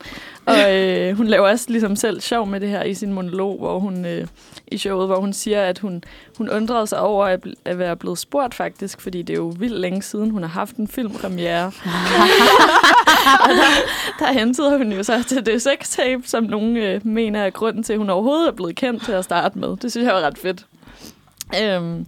[0.45, 3.79] og øh, hun laver også ligesom selv sjov med det her i sin monolog, hvor
[3.79, 4.27] hun øh,
[4.67, 6.03] i showet, hvor hun siger, at hun,
[6.37, 9.79] hun undrede sig over at, at være blevet spurgt faktisk, fordi det er jo vildt
[9.79, 11.65] længe siden, hun har haft en filmpremiere.
[13.45, 13.71] og der,
[14.19, 17.93] der hentede hun jo så til det sextape, som nogen øh, mener er grunden til,
[17.93, 19.77] at hun overhovedet er blevet kendt til at starte med.
[19.77, 20.65] Det synes jeg var ret fedt.
[21.63, 22.05] Øhm,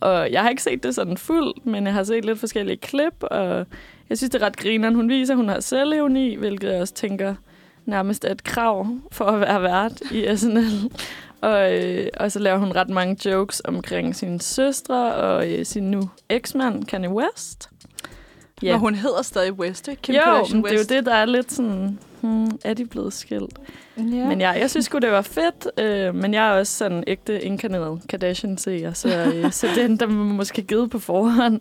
[0.00, 3.22] og jeg har ikke set det sådan fuldt, men jeg har set lidt forskellige klip,
[3.22, 3.66] og
[4.10, 4.94] jeg synes, det er ret grineren.
[4.94, 7.34] Hun viser, at hun har selvevni, hvilket jeg også tænker
[7.84, 10.90] nærmest er et krav for at være vært i SNL.
[11.40, 15.90] Og, øh, og så laver hun ret mange jokes omkring sine søstre og øh, sin
[15.90, 17.70] nu eksmand, Kanye West.
[18.62, 18.72] Ja.
[18.72, 20.02] Men hun hedder stadig West, ikke?
[20.02, 20.20] Kim jo,
[20.52, 20.90] men det er jo West.
[20.90, 23.58] det, der er lidt sådan, hmm, er de blevet skilt?
[23.96, 24.02] Ja.
[24.02, 25.68] Men ja, jeg synes sgu, det var fedt.
[25.78, 30.24] Øh, men jeg er også sådan ægte inkarneret Kardashian-seer, så, øh, så den, der må
[30.24, 31.60] måske givet på forhånd.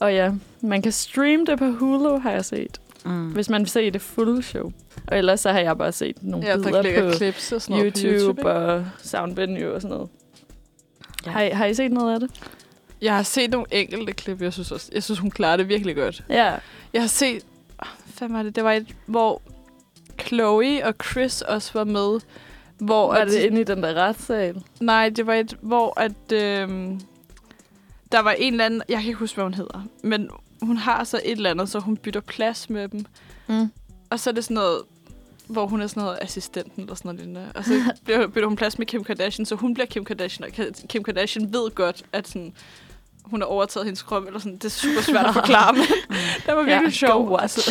[0.00, 2.80] Og ja, man kan streame det på Hulu, har jeg set.
[3.04, 3.30] Mm.
[3.30, 4.72] Hvis man vil se det fulde show.
[5.06, 7.76] Og ellers så har jeg bare set nogle ja, der billeder på clips og sådan
[7.76, 8.50] noget YouTube, på YouTube.
[8.50, 8.50] ikke?
[8.50, 10.10] og Soundvenue og sådan noget.
[11.26, 11.30] Ja.
[11.30, 12.30] Har, I, har I set noget af det?
[13.00, 14.90] Jeg har set nogle enkelte klip, jeg synes også.
[14.94, 16.24] Jeg synes, hun klarer det virkelig godt.
[16.28, 16.54] Ja.
[16.92, 17.42] Jeg har set...
[18.18, 18.56] Hvad var det?
[18.56, 19.42] Det var et, hvor
[20.26, 22.20] Chloe og Chris også var med.
[22.78, 24.62] Hvor Var at, det inde i den der retssal?
[24.80, 26.32] Nej, det var et, hvor at...
[26.32, 27.00] Øhm,
[28.12, 28.82] der var en eller anden...
[28.88, 29.86] Jeg kan ikke huske, hvad hun hedder.
[30.02, 30.28] Men
[30.62, 33.06] hun har så et eller andet, så hun bytter plads med dem.
[33.48, 33.70] Mm.
[34.10, 34.82] Og så er det sådan noget,
[35.46, 37.52] hvor hun er sådan noget assistenten eller sådan noget lignende.
[37.54, 40.66] Og så bliver- bytter hun plads med Kim Kardashian, så hun bliver Kim Kardashian, og
[40.88, 42.52] Kim Kardashian ved godt, at sådan,
[43.24, 44.56] hun har overtaget hendes krop, eller sådan.
[44.56, 45.82] Det er super svært at forklare, men
[46.46, 47.30] det var virkelig Ja, sjovt.
[47.30, 47.68] watch.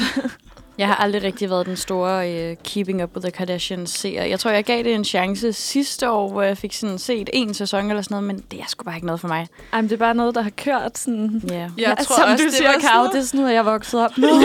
[0.78, 4.24] Jeg har aldrig rigtig været den store uh, Keeping Up with the Kardashians seer.
[4.24, 7.54] Jeg tror, jeg gav det en chance sidste år, hvor jeg fik sådan set en
[7.54, 9.48] sæson eller sådan noget, men det er sgu bare ikke noget for mig.
[9.74, 11.42] Ej, men det er bare noget, der har kørt sådan...
[11.52, 11.60] Yeah.
[11.60, 13.60] Jeg ja, tror som også, du det siger, var noget- det er sådan noget, jeg
[13.60, 14.30] er vokset op med.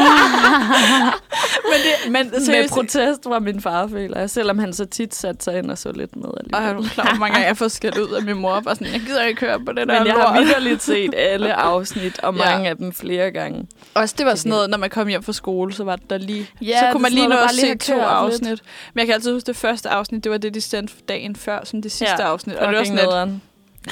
[1.65, 4.31] Men, det, men med seriøst, protest fra min far, føler jeg.
[4.31, 6.85] Selvom han så tit satte sig ind og så lidt med og alligevel.
[6.85, 8.61] er klar, hvor mange gange jeg har fået skældt ud af min mor.
[8.61, 11.55] Bare sådan, jeg gider ikke høre på det der Men jeg har vidderligt set alle
[11.55, 12.45] afsnit, og Ja.
[12.53, 13.67] mange af dem flere gange.
[13.95, 16.47] Også det var sådan noget, når man kom hjem fra skole, så var det lige...
[16.61, 18.49] Ja, så kunne man lige nå at se to afsnit.
[18.49, 18.63] lidt.
[18.95, 21.65] Men jeg kan altid huske, det første afsnit, det var det, de sendte dagen før,
[21.65, 22.57] som det sidste Ja, afsnit.
[22.57, 23.41] Og det var sådan lidt.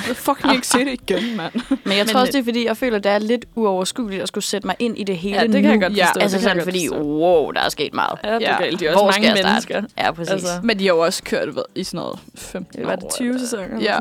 [0.09, 1.53] Jeg fucking ikke se det igen, mand.
[1.85, 4.23] Men jeg tror Men- også, det er, fordi jeg føler, at det er lidt uoverskueligt
[4.23, 5.69] at skulle sætte mig ind i det hele Ja, det kan nu.
[5.71, 6.21] jeg godt Ja, forstå.
[6.21, 7.03] Altså det kan jeg sådan, godt fordi, forstå.
[7.19, 8.19] wow, der er sket meget.
[8.25, 8.63] Ja, det er Ja.
[8.63, 8.81] galt.
[8.81, 9.53] De er også Hvor skal mange jeg starte?
[9.75, 9.83] mennesker.
[10.05, 10.31] Ja, præcis.
[10.33, 12.91] Altså, Altså, Men de har jo også kørt hvad, i sådan noget 15 det år.
[12.91, 13.81] var det 20 eller- sæsoner?
[13.81, 13.99] Ja.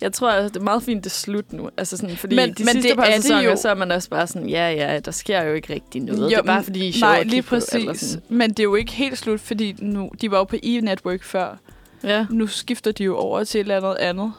[0.00, 1.70] Jeg tror, at det er meget fint, det er slut nu.
[1.76, 3.56] Altså sådan, fordi Men- men, de men sidste det par er det sæsoner, jo.
[3.56, 6.20] så er man også bare sådan, ja, ja, der sker jo ikke rigtig noget.
[6.22, 7.92] Jo, det er bare men- fordi, I er sjove Nej, at lige kigge på, eller
[7.92, 8.08] præcis.
[8.10, 8.22] sådan.
[8.28, 11.56] Men det er jo ikke helt slut, fordi nu, de var jo på E-Network før.
[12.04, 12.26] Ja.
[12.30, 14.32] Nu skifter de jo over til et eller andet andet.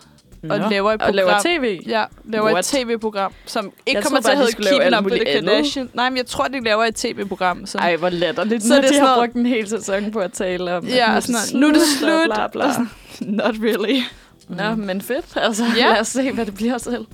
[0.49, 0.69] Og Nå.
[0.69, 1.15] laver et Og program.
[1.15, 1.79] laver tv.
[1.87, 2.73] Ja, laver What?
[2.73, 5.51] et tv-program, som ikke Jeg kommer til at hedde Keeping Up with the muligt andet.
[5.51, 5.89] Kardashian.
[5.93, 7.65] Nej, men jeg tror, de laver et tv-program.
[7.65, 8.63] Som, Ej, hvor latterligt.
[8.63, 11.23] Så det de sådan har brugt en hel sæson på at tale om, Ja, at
[11.23, 12.09] sådan nu er det slut.
[12.11, 12.65] og Bla, bla.
[12.67, 12.89] Og sådan,
[13.21, 13.99] Not really.
[14.49, 15.25] Nå, men fedt.
[15.35, 15.85] Altså, Ja.
[15.87, 15.91] ja.
[15.93, 17.05] lad os se, hvad det bliver selv.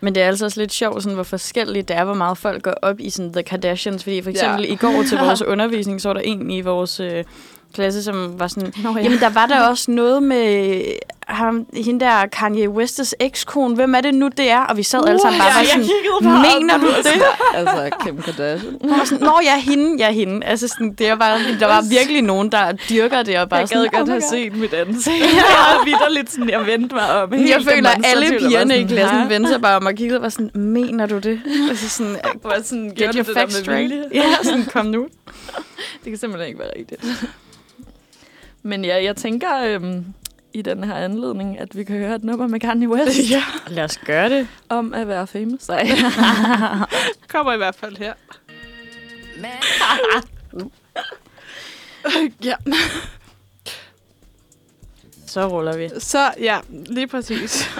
[0.00, 2.62] Men det er altså også lidt sjovt, sådan, hvor forskelligt det er, hvor meget folk
[2.62, 4.02] går op i sådan, The Kardashians.
[4.02, 4.72] Fordi for eksempel ja.
[4.72, 7.24] i går til vores undervisning, så var der en i vores øh,
[7.74, 8.72] klasse, som var sådan...
[8.82, 9.02] Nå, ja.
[9.02, 10.82] Jamen, der var der også noget med
[11.26, 13.74] ham, hende der Kanye West's ekskone.
[13.74, 14.60] Hvem er det nu, det er?
[14.60, 15.86] Og vi sad alle sammen bare var sådan...
[16.60, 17.22] Mener du det?
[17.54, 18.74] altså, Kim Kardashian.
[19.04, 20.46] Sådan, Nå, ja, hende, ja, hende.
[20.46, 23.68] Altså, sådan, det var bare, der var virkelig nogen, der dyrker det, og bare Jeg
[23.68, 25.16] sådan, gad godt "Oh have God." set mit ansigt.
[25.38, 27.32] Jeg var vidderligt sådan, jeg vendte mig om.
[27.32, 29.86] Jeg helt føler, at alle og pigerne i sådan, klassen "Hæ?" vendte sig bare om
[29.86, 31.40] og kiggede og var sådan, mener du det?
[31.68, 33.92] Altså sådan, Var sådan, get your facts med straight.
[34.14, 35.08] Ja, sådan, kom nu.
[36.04, 37.04] Det kan simpelthen ikke være rigtigt.
[38.62, 40.04] Men ja, jeg tænker øhm,
[40.52, 43.42] i den her anledning, at vi kan høre et nummer med Kanye West ja.
[43.68, 44.48] Lad os gøre det.
[44.68, 45.68] om at være famous.
[45.68, 45.88] Nej.
[47.32, 48.12] Kommer i hvert fald her.
[52.44, 52.54] ja.
[55.26, 55.90] Så ruller vi.
[55.98, 57.70] Så ja, lige præcis.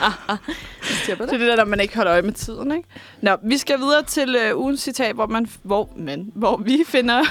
[1.14, 2.88] Det er det der, når man ikke holder øje med tiden, ikke?
[3.20, 7.24] Nå, vi skal videre til øh, ugens citat, hvor, man, hvor, man, hvor vi finder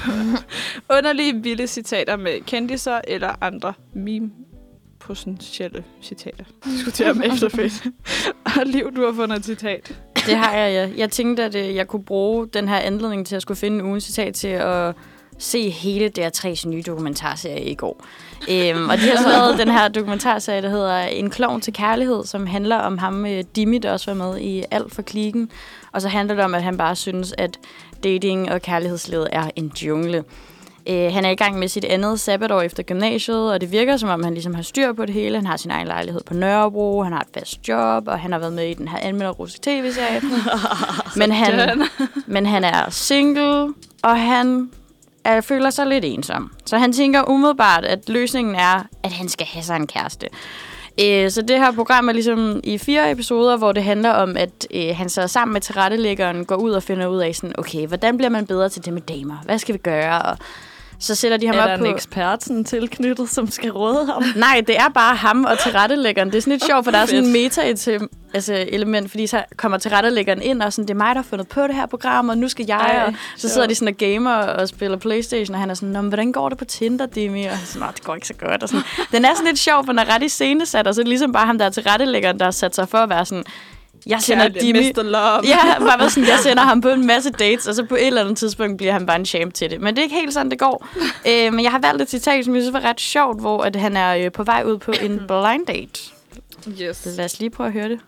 [0.89, 4.31] underlige, vilde citater med kendiser eller andre meme
[4.99, 6.43] potentielle citater.
[6.65, 7.97] Diskuterer om efterfølgende.
[8.45, 10.01] Og Liv, du har fundet et citat.
[10.15, 10.99] Det har jeg, ja.
[10.99, 13.85] Jeg tænkte, at øh, jeg kunne bruge den her anledning til at skulle finde en
[13.85, 14.95] ugens citat til at
[15.39, 18.05] se hele DR3's nye dokumentarserie i går.
[18.49, 22.25] Øhm, og de har så lavet den her dokumentarserie, der hedder En klovn til kærlighed,
[22.25, 25.49] som handler om ham, øh, Dimi, der også var med i Alt for klikken.
[25.91, 27.59] Og så handler det om, at han bare synes, at
[28.03, 30.23] dating og kærlighedslivet er en jungle.
[30.89, 34.09] Øh, han er i gang med sit andet sabbatår efter gymnasiet, og det virker som
[34.09, 35.35] om, han ligesom har styr på det hele.
[35.35, 38.39] Han har sin egen lejlighed på Nørrebro, han har et fast job, og han har
[38.39, 40.21] været med i den her anmelderrussisk tv-serie.
[41.19, 41.81] men, han,
[42.27, 43.73] men han er single,
[44.03, 44.69] og han
[45.27, 46.51] er, føler sig lidt ensom.
[46.65, 50.27] Så han tænker umiddelbart, at løsningen er, at han skal have sig en kæreste.
[51.03, 54.67] Øh, Så det her program er ligesom i fire episoder, hvor det handler om, at
[54.73, 58.17] øh, han så sammen med tilrettelæggeren går ud og finder ud af, sådan, okay, hvordan
[58.17, 59.37] bliver man bedre til det med damer?
[59.45, 60.21] Hvad skal vi gøre?
[60.21, 60.37] Og
[60.99, 61.83] så sætter de ham er op der på...
[61.83, 64.23] en ekspert sådan, tilknyttet, som skal råde ham?
[64.35, 66.29] Nej, det er bare ham og tilrettelæggeren.
[66.29, 67.61] Det er sådan lidt sjovt, for der er sådan en meta
[68.33, 71.47] altså element, fordi så kommer tilrettelæggeren ind, og sådan, det er mig, der har fundet
[71.47, 73.97] på det her program, og nu skal jeg, Ej, og så sidder de sådan og
[73.97, 77.05] gamer og spiller Playstation, og han er sådan, Nå, men hvordan går det på Tinder,
[77.05, 77.45] Demi?
[77.45, 78.63] Og sådan, det går ikke så godt.
[78.63, 78.83] Og sådan.
[79.11, 81.09] Den er sådan lidt sjov, for den er ret i scenesat, og så er det
[81.09, 83.43] ligesom bare ham, der er tilrettelæggeren, der har sat sig for at være sådan,
[84.07, 85.01] jeg sender Dimi, Mr.
[85.01, 85.41] Love.
[85.43, 88.07] Ja, bare været sådan, jeg sender ham på en masse dates, og så på et
[88.07, 89.81] eller andet tidspunkt bliver han bare en champ til det.
[89.81, 90.87] Men det er ikke helt sådan, det går.
[91.29, 93.75] øh, men jeg har valgt et citat, som jeg synes var ret sjovt, hvor at
[93.75, 96.01] han er øh, på vej ud på en blind date.
[96.81, 96.97] Yes.
[96.97, 97.99] Så lad os lige prøve at høre det.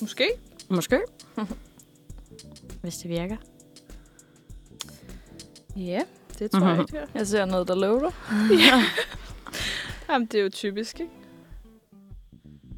[0.00, 0.28] Måske.
[0.68, 1.00] Måske.
[2.82, 3.36] Hvis det virker.
[5.76, 6.00] Ja,
[6.38, 6.80] det tror jeg Mhm.
[6.80, 6.98] ikke.
[7.14, 8.10] Jeg ser noget, der lover.
[10.10, 11.12] Jamen, det er jo typisk, ikke?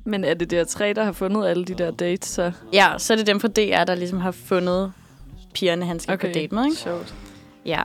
[0.07, 2.53] Men er det der tre, der har fundet alle de der dates, så?
[2.73, 4.93] Ja, så er det dem fra DR, der ligesom har fundet
[5.55, 6.29] pigerne, han skal okay.
[6.29, 6.77] på date med, ikke?
[6.77, 7.15] Sjovt.
[7.67, 7.83] Ja,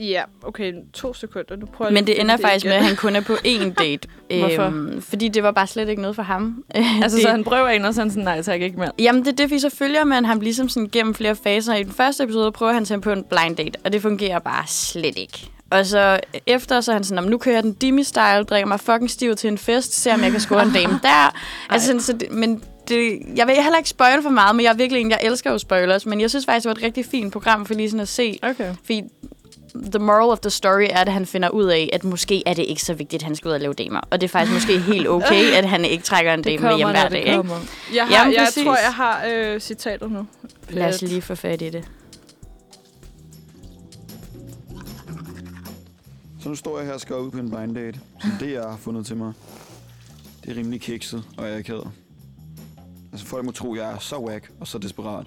[0.00, 1.56] Ja, okay, to sekunder.
[1.56, 2.82] Nu prøver jeg men det ender faktisk med, igen.
[2.82, 4.08] at han kun er på én date.
[4.38, 4.62] Hvorfor?
[4.62, 6.64] Øhm, fordi det var bare slet ikke noget for ham.
[7.02, 8.90] Altså, det, så han prøver en, og så han sådan, nej tak, ikke mere.
[8.98, 11.74] Jamen, det er det, fordi så følger man ham ligesom sådan gennem flere faser.
[11.74, 14.64] I den første episode prøver han sig på en blind date, og det fungerer bare
[14.66, 15.50] slet ikke.
[15.70, 18.66] Og så efter, så er han sådan, "Nå, men nu kører jeg den Dimi-style, drikker
[18.66, 21.34] mig fucking stiv til en fest, ser om jeg kan score en dame der.
[21.70, 24.70] altså, sådan, så det, men det, jeg vil heller ikke spoil for meget, men jeg
[24.70, 27.04] er virkelig en, jeg elsker jo spoilers, men jeg synes faktisk, det var et rigtig
[27.10, 28.38] fint program for lige sådan at se.
[28.42, 28.74] Okay.
[28.84, 29.02] Fordi
[29.92, 32.62] the moral of the story er, at han finder ud af, at måske er det
[32.68, 34.00] ikke så vigtigt, at han skal ud og lave damer.
[34.10, 36.88] Og det er faktisk måske helt okay, at han ikke trækker en dame med hjem
[36.88, 37.18] hver dag.
[37.26, 37.42] Ikke?
[37.94, 38.64] Jeg, har, Jamen, jeg præcis.
[38.64, 40.26] tror, jeg har øh, citatet nu.
[40.68, 41.84] Lad os lige få fat i det.
[46.46, 48.62] Så nu står jeg her og skal ud på en blind date, som det jeg
[48.62, 49.32] har fundet til mig.
[50.44, 51.80] Det er rimelig kikset, og jeg er ked.
[53.12, 55.26] Altså folk må tro, jeg er så whack og så desperat.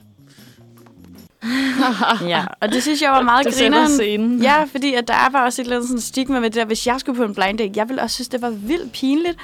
[2.33, 3.89] Ja, og det synes jeg var meget grineren.
[3.89, 4.41] scenen.
[4.41, 6.65] Ja, fordi at der er bare også et eller andet sådan stigma med det der,
[6.65, 9.37] hvis jeg skulle på en blind date, jeg ville også synes, det var vildt pinligt.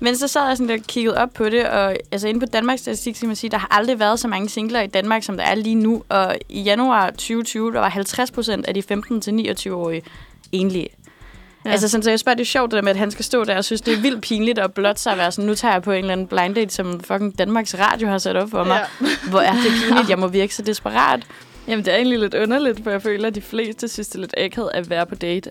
[0.00, 2.46] Men så sad jeg sådan der og kiggede op på det, og altså inde på
[2.46, 5.36] Danmarks Statistik, kan man sige, der har aldrig været så mange singler i Danmark, som
[5.36, 6.02] der er lige nu.
[6.08, 10.02] Og i januar 2020, der var 50 procent af de 15-29-årige
[10.52, 10.88] enlige.
[11.66, 11.72] Ja.
[11.72, 13.44] Altså sådan, så jeg spørger, det er sjovt det der med, at han skal stå
[13.44, 15.74] der og synes, det er vildt pinligt at blot sig at være sådan, nu tager
[15.74, 18.64] jeg på en eller anden blind date, som fucking Danmarks Radio har sat op for
[18.64, 18.80] mig.
[19.00, 19.06] Ja.
[19.30, 21.26] Hvor er det pinligt, jeg må virke så desperat.
[21.68, 24.20] Jamen, det er egentlig lidt underligt, for jeg føler, at de fleste synes, det er
[24.20, 25.50] lidt akavet at være på date.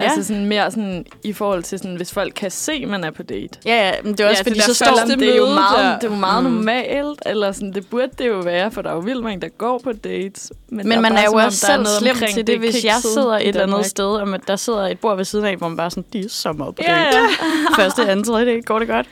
[0.00, 0.04] Ja.
[0.04, 3.10] Altså sådan mere sådan i forhold til, sådan, hvis folk kan se, at man er
[3.10, 3.58] på date.
[3.66, 5.36] Ja, ja, men det er også, Ja, fordi det der så står Selvom det er
[5.36, 6.50] jo meget, der- det er jo meget Mm.
[6.50, 9.48] normalt, eller sådan, det burde det jo være, for der er jo vildt mange, der
[9.48, 10.52] går på dates.
[10.68, 12.96] Men, Men man bare er jo også der selv noget slem til det, hvis jeg
[13.02, 15.76] sidder et eller andet sted, og der sidder et bord ved siden af, hvor man
[15.76, 16.92] bare sådan, de er så meget på date.
[16.92, 17.26] ja.
[17.82, 19.06] Første, anden, tredje date, går det godt?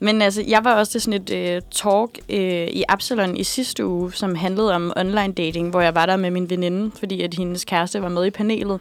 [0.00, 2.34] Men altså, jeg var også til sådan et uh, talk uh,
[2.76, 6.30] i Absalon i sidste uge, som handlede om online dating, hvor jeg var der med
[6.30, 8.80] min veninde, fordi at hendes kæreste var med i panelet.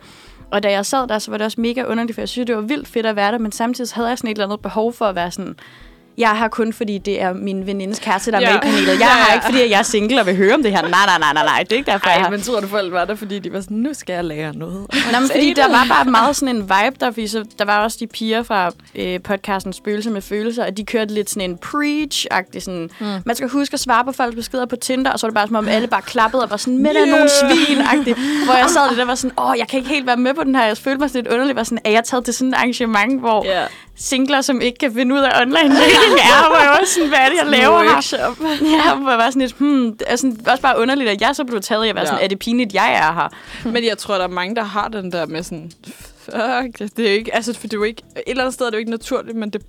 [0.52, 2.56] Og da jeg sad der, så var det også mega underligt, for jeg synes, det
[2.56, 4.94] var vildt fedt at være der, men samtidig havde jeg sådan et eller andet behov
[4.94, 5.56] for at være sådan,
[6.17, 8.47] jeg er her kun, fordi det er min venindes kæreste, der er Ja.
[8.50, 8.88] med i panelet.
[8.88, 9.34] Jeg Ja, er ja.
[9.34, 10.82] ikke, fordi jeg er single og vil høre om det her.
[10.82, 11.63] Nej, nej, nej, nej, nej.
[11.63, 12.32] Det er ikke derfor, jeg er Ej, her.
[12.32, 14.86] men tror du, folk var der, fordi de var sådan, nu skal jeg lære noget?
[15.12, 17.84] Nå, men fordi der var bare meget sådan en vibe der, fordi så, der var
[17.84, 21.58] også de piger fra øh, podcasten Spøgelse med følelser, og de kørte lidt sådan en
[21.65, 23.06] preach-agtig sådan, mm.
[23.26, 25.47] man skal huske at svare på folks beskeder på Tinder, og så var det bare
[25.47, 27.08] som om alle bare klappede og var sådan, med yeah.
[27.08, 30.17] nogle svin-agtigt, hvor jeg sad lidt der var sådan, åh, jeg kan ikke helt være
[30.17, 32.26] med på den her, jeg følte mig sådan lidt underligt, var sådan, er jeg taget
[32.26, 33.63] til sådan et arrangement, hvor Ja.
[33.96, 37.20] Singler, som ikke kan finde ud af online dating er, hvor jeg også sådan, hvad
[37.20, 38.26] er det, jeg laver her?
[38.86, 41.36] Ja, hvor jeg var sådan lidt, hmm, det er sådan, også bare underligt, at jeg
[41.36, 42.10] så blev taget i at være Ja.
[42.10, 43.30] sådan, er det pinligt, jeg er her?
[43.70, 45.72] Men jeg tror, der er mange, der har den der med sådan,
[46.26, 48.70] Fuck, det er ikke, altså, for det er jo ikke, et eller andet sted er
[48.70, 49.62] det jo ikke naturligt, men det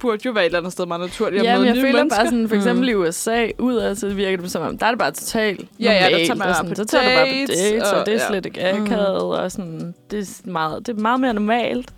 [0.00, 1.40] burde jo være et eller andet sted meget naturligt.
[1.42, 2.18] at Ja, men møde jeg nye føler mennesker.
[2.22, 2.88] bare sådan, for eksempel Mm.
[2.88, 5.92] i USA, ud af, så virker det som om, der er det bare totalt Ja,
[5.92, 8.14] ja, der tager man sådan, på så tager du bare på dates, og, og- det
[8.14, 8.28] er ja.
[8.28, 11.88] slet ikke akavet, og sådan, det er meget, det er meget mere normalt.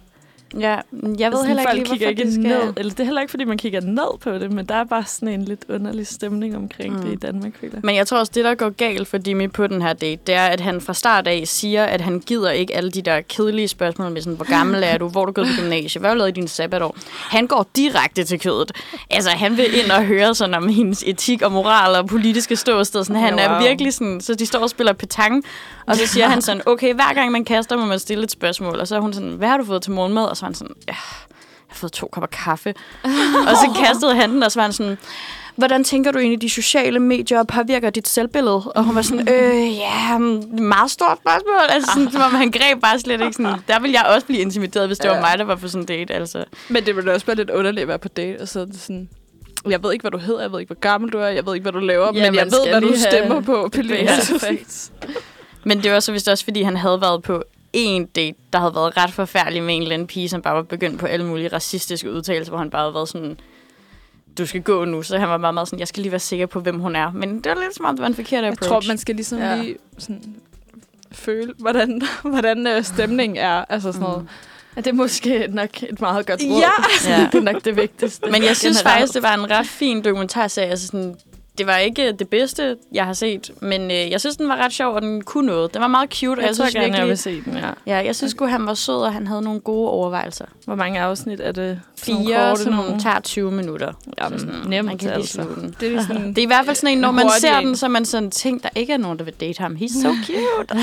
[0.61, 2.43] Ja, jeg ved Sådan, heller folk ikke lige, kigger ikke det skal...
[2.45, 4.85] ned, eller det er heller ikke, fordi man kigger ned på det, men der er
[4.85, 7.03] bare sådan en lidt underlig stemning omkring Mm.
[7.03, 7.81] det i Danmark, føler jeg.
[7.85, 10.35] Men jeg tror også, det der går galt for Jimmy på den her date, det
[10.35, 13.69] er, at han fra start af siger, at han gider ikke alle de der kedelige
[13.69, 16.15] spørgsmål med sådan, hvor gammel er du, hvor er du gået på gymnasiet, hvad har
[16.15, 16.97] du lavet i din sabbatår?
[17.11, 18.73] Han går direkte til kødet.
[19.11, 23.05] Altså, han vil ind og høre sådan om hendes etik og moral og politiske ståsted.
[23.05, 23.63] Sådan, han Ja, er wow.
[23.69, 25.45] virkelig sådan, så de står og spiller petang,
[25.87, 28.81] og så siger han sådan, okay, hver gang man kaster, må man stille et spørgsmål.
[28.81, 30.25] Og så er hun sådan, hvad har du fået til morgenmad?
[30.25, 30.97] Og så er han sådan, ja, jeg
[31.69, 32.75] har fået to kopper kaffe.
[33.49, 34.99] og så kastede han den, og så var han sådan,
[35.57, 38.73] hvordan tænker du egentlig, de sociale medier påvirker dit selvbillede?
[38.75, 40.19] Og hun var sådan, øh, ja,
[40.63, 41.55] meget stort spørgsmål.
[41.69, 43.59] Altså, sådan, som om han greb bare slet ikke sådan.
[43.69, 45.21] Der ville jeg også blive intimideret, hvis det var Ja.
[45.23, 46.15] mig, der var på sådan en date.
[46.15, 46.45] Altså.
[46.69, 49.09] Men det ville også være lidt underligt at være på date, og så sådan...
[49.69, 51.55] Jeg ved ikke, hvad du hedder, jeg ved ikke, hvor gammel du er, jeg ved
[51.55, 54.09] ikke, hvad du laver, Ja, men jeg ved, hvad du stemmer på, Pelle.
[55.65, 58.75] Men det var så vist også, fordi han havde været på en date, der havde
[58.75, 61.49] været ret forfærdelig med en eller anden pige, som bare var begyndt på alle mulige
[61.49, 63.39] racistiske udtalelser, hvor han bare havde været sådan,
[64.39, 65.03] du skal gå nu.
[65.03, 67.13] Så han var meget, meget sådan, jeg skal lige være sikker på, hvem hun er.
[67.13, 68.69] Men det var lidt som om, det var en forkert Jeg approach.
[68.69, 69.57] tror, man skal ligesom Ja.
[69.63, 70.35] lige sådan
[71.13, 73.65] føle, hvordan, hvordan øh, stemningen er.
[73.69, 74.29] Altså sådan noget.
[74.77, 76.61] Ja, det er måske nok et meget godt råd.
[76.61, 77.11] Ja!
[77.19, 77.25] Ja.
[77.33, 78.31] det er nok det vigtigste.
[78.31, 78.89] Men jeg synes Generelt.
[78.99, 80.69] faktisk, det var en ret fin dokumentarserie.
[80.69, 81.17] Altså sådan,
[81.59, 84.73] det var ikke det bedste, jeg har set, men øh, jeg synes, den var ret
[84.73, 85.75] sjov, og den kunne noget.
[85.75, 87.19] Den var meget cute, og Jeg, jeg, jeg tror synes gerne, jeg vil virkelig...
[87.19, 87.97] se den, ja.
[87.99, 90.45] Ja, jeg synes sgu, han var sød, og han havde nogle gode overvejelser.
[90.65, 91.81] Hvor mange afsnit er det?
[91.99, 92.99] Fire, som nogle?
[93.01, 93.93] tager 20 minutter.
[94.21, 95.43] Jamen, Så sådan, nemt man kan altså.
[95.55, 95.75] den.
[95.81, 97.67] Det er sådan, Det er i hvert fald sådan en, når man ser en.
[97.67, 99.73] den, så man sådan, tænk, der ikke er nogen, der vil date ham.
[99.81, 100.81] He's so cute.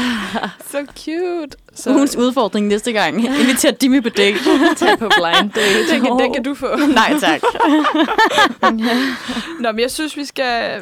[0.72, 1.58] så cute.
[1.80, 3.24] Så, ugens udfordring næste gang.
[3.42, 4.38] Inviter Jimmy på date.
[4.76, 5.94] Tag på blind date.
[5.94, 6.76] det, kan, det kan du få.
[7.02, 7.42] Nej, tak.
[9.62, 10.82] Nå, men jeg synes, vi skal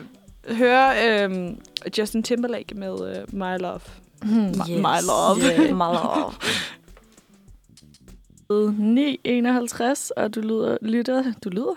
[0.49, 1.57] høre øhm,
[1.97, 3.79] Justin Timberlake med øh, My Love.
[4.21, 4.41] Hmm.
[4.41, 5.41] My, my Love.
[5.41, 6.33] Yeah, my love.
[8.51, 11.73] 9.51, og du lyder, lytter, du lyder,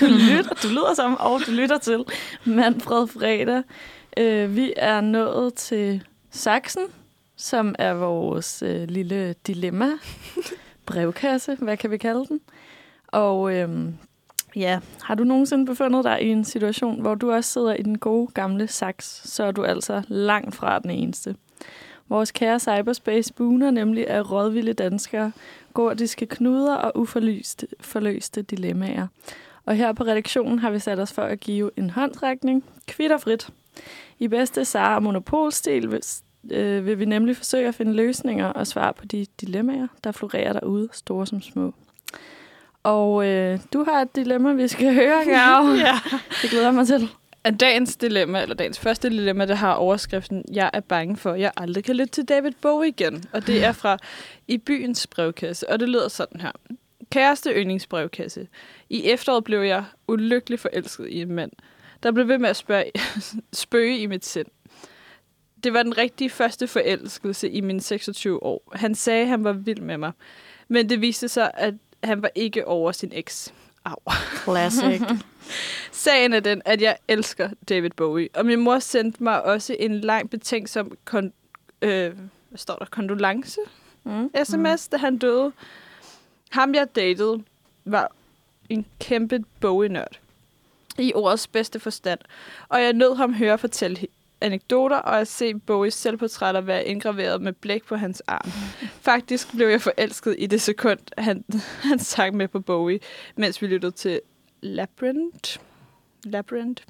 [0.00, 2.04] du lytter, du lyder som, og du lytter til
[2.44, 3.62] Manfred Fredag.
[4.16, 6.82] Øh, vi er nået til Saxen,
[7.42, 9.90] som er vores øh, lille dilemma,
[10.86, 12.40] brevkasse, hvad kan vi kalde den?
[13.06, 13.94] Og øhm,
[14.56, 17.98] ja, har du nogensinde befundet dig i en situation, hvor du også sidder i den
[17.98, 21.36] gode gamle saks, så er du altså langt fra den eneste.
[22.08, 25.32] Vores kære cyberspace buner nemlig af rådvilde danskere,
[25.74, 29.06] gordiske knuder og uforløste forløste dilemmaer.
[29.64, 33.50] Og her på redaktionen har vi sat os for at give en håndtrækning, kvitterfrit.
[34.18, 35.88] I bedste Sara Monopolstil
[36.50, 40.52] øh, vil vi nemlig forsøge at finde løsninger og svare på de dilemmaer, der florerer
[40.52, 41.74] derude, store som små.
[42.82, 45.74] Og øh, du har et dilemma, vi skal høre, Gav.
[45.86, 45.94] ja.
[46.42, 47.08] Det glæder mig til.
[47.44, 51.40] At dagens dilemma, eller dagens første dilemma, det har overskriften, jeg er bange for, at
[51.40, 53.24] jeg aldrig kan lytte til David Bowie igen.
[53.32, 53.98] Og det er fra
[54.48, 56.52] I byens brevkasse, og det lyder sådan her.
[57.10, 58.48] Kæreste yndlingsbrevkasse.
[58.90, 61.50] I efteråret blev jeg ulykkelig forelsket i en mand,
[62.02, 62.84] der blev ved med at spørge,
[63.52, 64.46] spøge i mit sind.
[65.64, 68.72] Det var den rigtige første forelskelse i mine 26 år.
[68.74, 70.12] Han sagde, at han var vild med mig.
[70.68, 73.54] Men det viste sig, at han var ikke over sin eks.
[73.84, 73.96] Au.
[74.44, 75.02] Classic.
[75.92, 80.00] Sagen er den, at jeg elsker David Bowie, og min mor sendte mig også en
[80.00, 81.32] lang betænksom kon-
[81.82, 82.12] øh,
[82.48, 82.84] hvad står der?
[82.84, 83.60] kondolence
[84.04, 84.30] Mm.
[84.44, 85.52] sms, da han døde.
[86.50, 87.42] Ham, jeg datede,
[87.84, 88.12] var
[88.68, 90.18] en kæmpe Bowie-nørd.
[90.98, 92.20] I ordets bedste forstand.
[92.68, 94.06] Og jeg nød ham høre fortælle
[94.42, 98.50] anekdoter, og at se Bowies selvportrætter være indgraveret med blæk på hans arm.
[99.00, 101.44] Faktisk blev jeg forelsket i det sekund, han,
[101.82, 103.00] han sang med på Bowie,
[103.36, 104.20] mens vi lyttede til
[104.60, 105.58] Labyrinth.
[106.24, 106.82] Labyrinth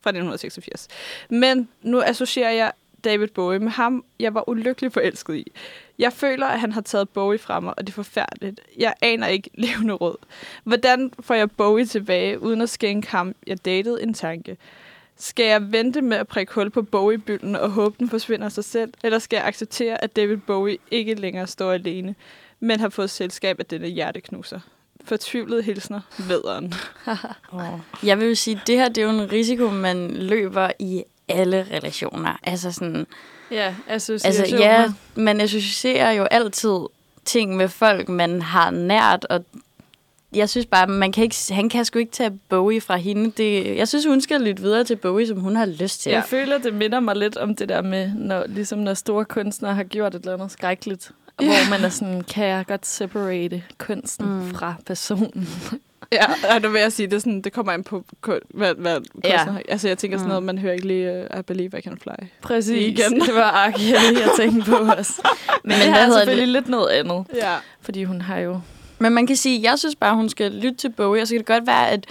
[0.00, 0.88] fra 1986.
[1.28, 2.72] Men nu associerer jeg
[3.04, 5.52] David Bowie med ham, jeg var ulykkelig forelsket i.
[5.98, 8.60] Jeg føler, at han har taget Bowie fra mig, og det er forfærdeligt.
[8.78, 10.16] Jeg aner ikke levende råd.
[10.64, 14.56] Hvordan får jeg Bowie tilbage, uden at skænke ham, jeg datede, en tanke?
[15.22, 18.64] Skal jeg vente med at prikke hul på Bowie-bylden og håbe, den forsvinder af sig
[18.64, 18.92] selv?
[19.04, 22.14] Eller skal jeg acceptere, at David Bowie ikke længere står alene,
[22.60, 24.60] men har fået selskab af denne hjerteknuser?
[25.04, 26.74] Fortvivlede hilsner, vederen.
[28.02, 31.04] Jeg vil jo sige, at det her det er jo en risiko, man løber i
[31.28, 32.38] alle relationer.
[32.42, 33.06] Altså sådan,
[33.50, 34.66] Ja, altså associationer.
[34.66, 36.78] ja, man associerer jo altid
[37.24, 39.44] ting med folk, man har nært, og
[40.34, 43.30] jeg synes bare, man kan ikke, han kan sgu ikke tage Bowie fra hende.
[43.36, 46.12] Det, jeg synes, hun skal lytte videre til Bowie, som hun har lyst til.
[46.12, 49.74] Jeg føler, det minder mig lidt om det der med, når, ligesom når store kunstnere
[49.74, 54.26] har gjort et eller andet skrækkeligt, hvor man er sådan, kan jeg godt separate kunsten
[54.26, 54.50] Mm.
[54.54, 55.48] fra personen?
[56.12, 56.24] Ja,
[56.54, 58.04] og nu vil jeg sige, det, er sådan, det kommer an på,
[58.54, 59.46] hvad, hvad Ja.
[59.68, 60.28] Altså, jeg tænker sådan Mm.
[60.28, 62.10] noget, man hører ikke lige uh, I Believe I Can Fly.
[62.42, 62.98] Præcis.
[62.98, 63.20] Igen.
[63.20, 63.70] Det var R.
[63.70, 65.12] Kelly, jeg tænkte på også.
[65.64, 67.24] Men, Men det er selvfølgelig lidt noget andet.
[67.34, 67.56] Ja.
[67.80, 68.60] Fordi hun har jo...
[69.00, 71.38] Men man kan sige, jeg synes bare, hun skal lytte til Bowie, og så kan
[71.38, 72.06] det godt være, at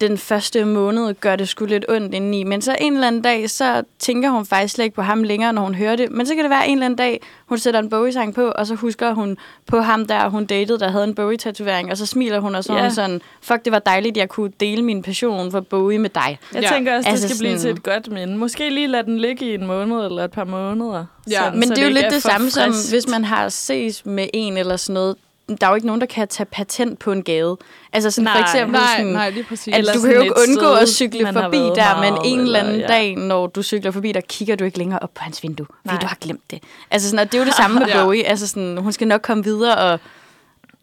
[0.00, 2.44] den første måned gør det sgu lidt ondt indeni.
[2.44, 5.52] Men så en eller anden dag, så tænker hun faktisk slet ikke på ham længere,
[5.52, 6.10] når hun hører det.
[6.10, 8.66] Men så kan det være en eller anden dag, hun sætter en Bowie-sang på, og
[8.66, 9.36] så husker hun
[9.66, 12.74] på ham der, hun datede, der havde en Bowie-tatovering, og så smiler hun, og så
[12.74, 12.80] Ja.
[12.82, 16.38] hun sådan, fuck, det var dejligt, jeg kunne dele min passion for Bowie med dig.
[16.54, 16.68] Jeg Ja.
[16.68, 18.36] tænker også, det Altså skal blive til sådan- et godt minde.
[18.36, 21.04] Måske lige lade den ligge i en måned eller et par måneder.
[21.30, 22.92] Ja, sådan, Men så det er jo lidt det samme som, friskt.
[22.92, 25.16] hvis man har ses med en eller sådan noget.
[25.48, 27.56] Der er jo ikke nogen, der kan tage patent på en gade.
[27.92, 28.40] Altså sådan for Nej.
[28.42, 29.68] eksempel Nej, sådan, nej, lige præcis.
[29.72, 32.40] at Eller du kan jo ikke undgå sted, at cykle forbi der, men meget, en
[32.40, 33.00] eller anden eller- ja.
[33.00, 35.94] dag, når du cykler forbi, der kigger du ikke længere op på hans vindue, fordi
[35.94, 35.98] Nej.
[36.00, 36.62] du har glemt det.
[36.90, 38.04] Altså sådan, og det er jo det samme med Ja.
[38.04, 38.24] Bowie.
[38.24, 39.98] Altså sådan, hun skal nok komme videre, og jeg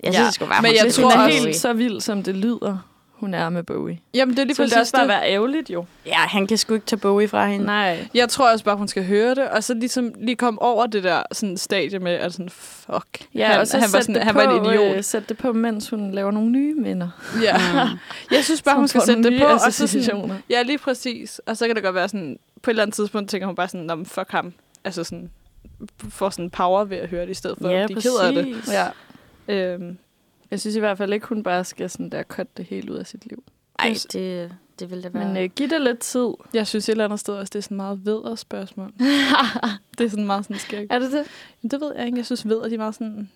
[0.04, 0.26] synes, Ja.
[0.26, 2.78] det skulle være, Men jeg tror er også- helt så vild, som det lyder,
[3.24, 4.00] hun er med Bowie.
[4.14, 5.10] Jamen, det er lige præcis det også bare det.
[5.10, 5.86] være ærgerligt, jo.
[6.06, 7.66] Ja, han kan sgu ikke tage Bowie fra hende.
[7.66, 8.08] Nej.
[8.14, 11.04] Jeg tror også bare, hun skal høre det, og så ligesom lige komme over det
[11.04, 13.06] der sådan, stadie med, at sådan, fuck.
[13.36, 14.98] Ja, han, og så han, var, sådan, det han på, var en idiot.
[14.98, 17.10] Øh, sæt det på, mens hun laver nogle nye minder.
[17.44, 17.56] Ja.
[18.36, 20.36] Jeg synes bare, hun skal sætte det på, og så sådan, associationer.
[20.50, 21.42] ja, lige præcis.
[21.46, 23.68] Og så kan det godt være sådan, på et eller andet tidspunkt tænker hun bare
[23.68, 24.54] sådan, "Nå, fuck ham.
[24.86, 25.30] Altså sådan,
[26.10, 28.34] får sådan power ved at høre det, i stedet for Ja, at blive ked af
[28.34, 28.56] det.
[28.56, 28.74] præcis.
[28.74, 28.88] Ja.
[29.48, 29.98] Øhm,
[30.54, 32.96] Jeg synes i hvert fald ikke, hun bare skal sådan der cut det helt ud
[32.96, 33.44] af sit liv.
[33.80, 35.28] Ej, det, det ville det være.
[35.28, 36.30] Men øh, giv det lidt tid.
[36.54, 38.94] jeg synes et eller andet sted også, det er sådan meget ved spørgsmål.
[39.98, 40.92] det er sådan meget sådan skægt.
[40.94, 41.26] Er det det?
[41.62, 42.18] Men det ved jeg ikke.
[42.18, 43.30] Jeg synes ved, at de er meget sådan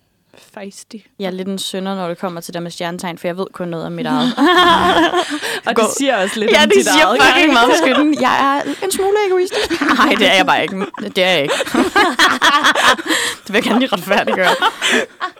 [0.54, 0.96] feisty.
[1.18, 3.46] jeg er lidt en synder, når det kommer til det med stjernetegn, for jeg ved
[3.52, 4.34] kun noget om mit eget.
[5.66, 7.22] Og Gå- det siger også lidt Ja, om det dit siger eget.
[7.22, 8.20] fucking meget om skylden.
[8.26, 9.80] Jeg er en smule egoistisk.
[9.98, 10.76] Nej, det er jeg bare ikke.
[11.16, 11.54] Det er jeg ikke.
[13.46, 14.54] det vil jeg gerne lige retfærdiggøre.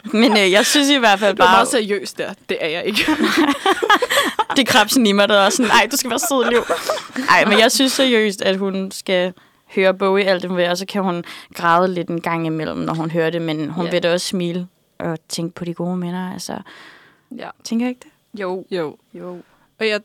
[0.04, 2.30] Men øh, jeg synes i hvert fald Du er bare, meget seriøs der.
[2.48, 3.06] Det er jeg ikke.
[4.56, 6.64] det er krabsen i mig, der er sådan, nej, du skal være sød, liv.
[7.26, 9.32] Nej, men jeg synes seriøst, at hun skal
[9.74, 11.24] høre Bowie alt det, hun vil, og så kan hun
[11.54, 13.90] græde lidt en gang imellem, når hun hører det, men hun Ja.
[13.90, 14.66] vil da også smile
[14.98, 16.32] og tænke på de gode minder.
[16.32, 16.60] Altså,
[17.36, 17.50] Ja.
[17.64, 18.00] tænker jeg ikke
[18.34, 18.40] det?
[18.40, 18.64] Jo.
[18.70, 18.96] jo.
[19.14, 19.42] Jo.
[19.78, 20.00] Og jeg,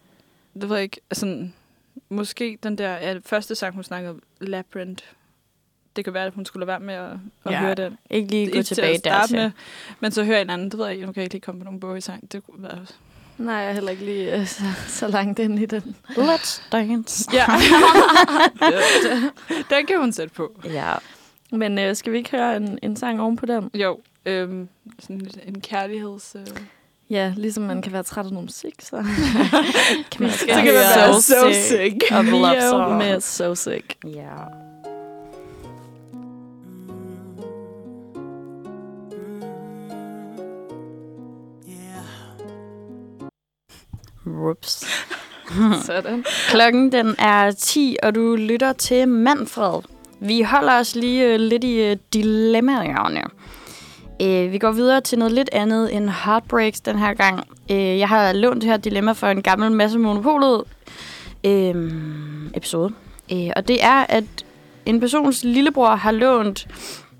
[0.53, 1.53] det ved jeg ikke, sådan,
[2.09, 5.03] måske den der ja, første sang, hun snakkede om, Labyrinth.
[5.95, 7.11] Det kan være, at hun skulle lade være med at,
[7.45, 7.97] at Ja, høre den.
[8.09, 9.37] Ikke lige gå til tilbage at der starte til.
[9.37, 9.51] med,
[9.99, 10.69] men så hører en anden.
[10.71, 12.31] Det ved jeg ikke, nu kan jeg ikke lige komme på nogen Bowie-sang.
[12.31, 12.85] Det kunne være...
[13.37, 15.95] Nej, jeg er heller ikke lige øh, så, så langt ind i den.
[16.09, 17.29] Let's dance.
[17.33, 17.45] Ja.
[19.75, 20.59] den kan hun sætte på.
[20.65, 20.93] Ja.
[21.51, 23.69] Men øh, skal vi ikke høre en, en sang oven på den?
[23.73, 24.67] Jo, øhm,
[24.99, 26.35] sådan lidt en kærligheds...
[26.35, 26.47] Øh.
[27.09, 28.95] Ja, ligesom man kan være træt af noget musik, så
[30.11, 32.03] kan man skal kan være So so Sick.
[32.03, 32.11] sick.
[32.11, 32.97] Of love song.
[32.97, 33.95] med So Sick.
[34.03, 34.29] Ja.
[44.25, 44.85] Whoops.
[45.85, 46.25] Sådan.
[46.49, 49.81] Klokken den er 10, og du lytter til Manfred.
[50.19, 53.23] Vi holder os lige øh, lidt i øh, dilemmaerne.
[54.23, 57.43] Øh, vi går videre til noget lidt andet end heartbreaks den her gang.
[57.71, 60.63] Øh, jeg har lånt det her dilemma for en gammel masse monopolet
[61.43, 61.91] øh,
[62.53, 62.93] episode.
[63.31, 64.23] Øh, og det er, at
[64.85, 66.67] en persons lillebror har lånt...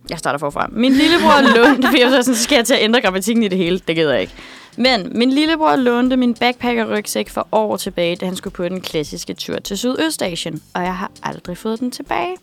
[0.10, 0.68] Jeg starter forfra.
[0.72, 1.88] Min lillebror lånte...
[1.88, 3.80] For jeg var sådan, så skal jeg til at ændre grammatikken i det hele.
[3.88, 4.34] Det gider jeg ikke.
[4.78, 9.34] Men min lillebror lånte min backpacker-rygsæk for år tilbage, da han skulle på den klassiske
[9.34, 10.62] tur til Sydøstasien.
[10.74, 12.36] Og jeg har aldrig fået den tilbage.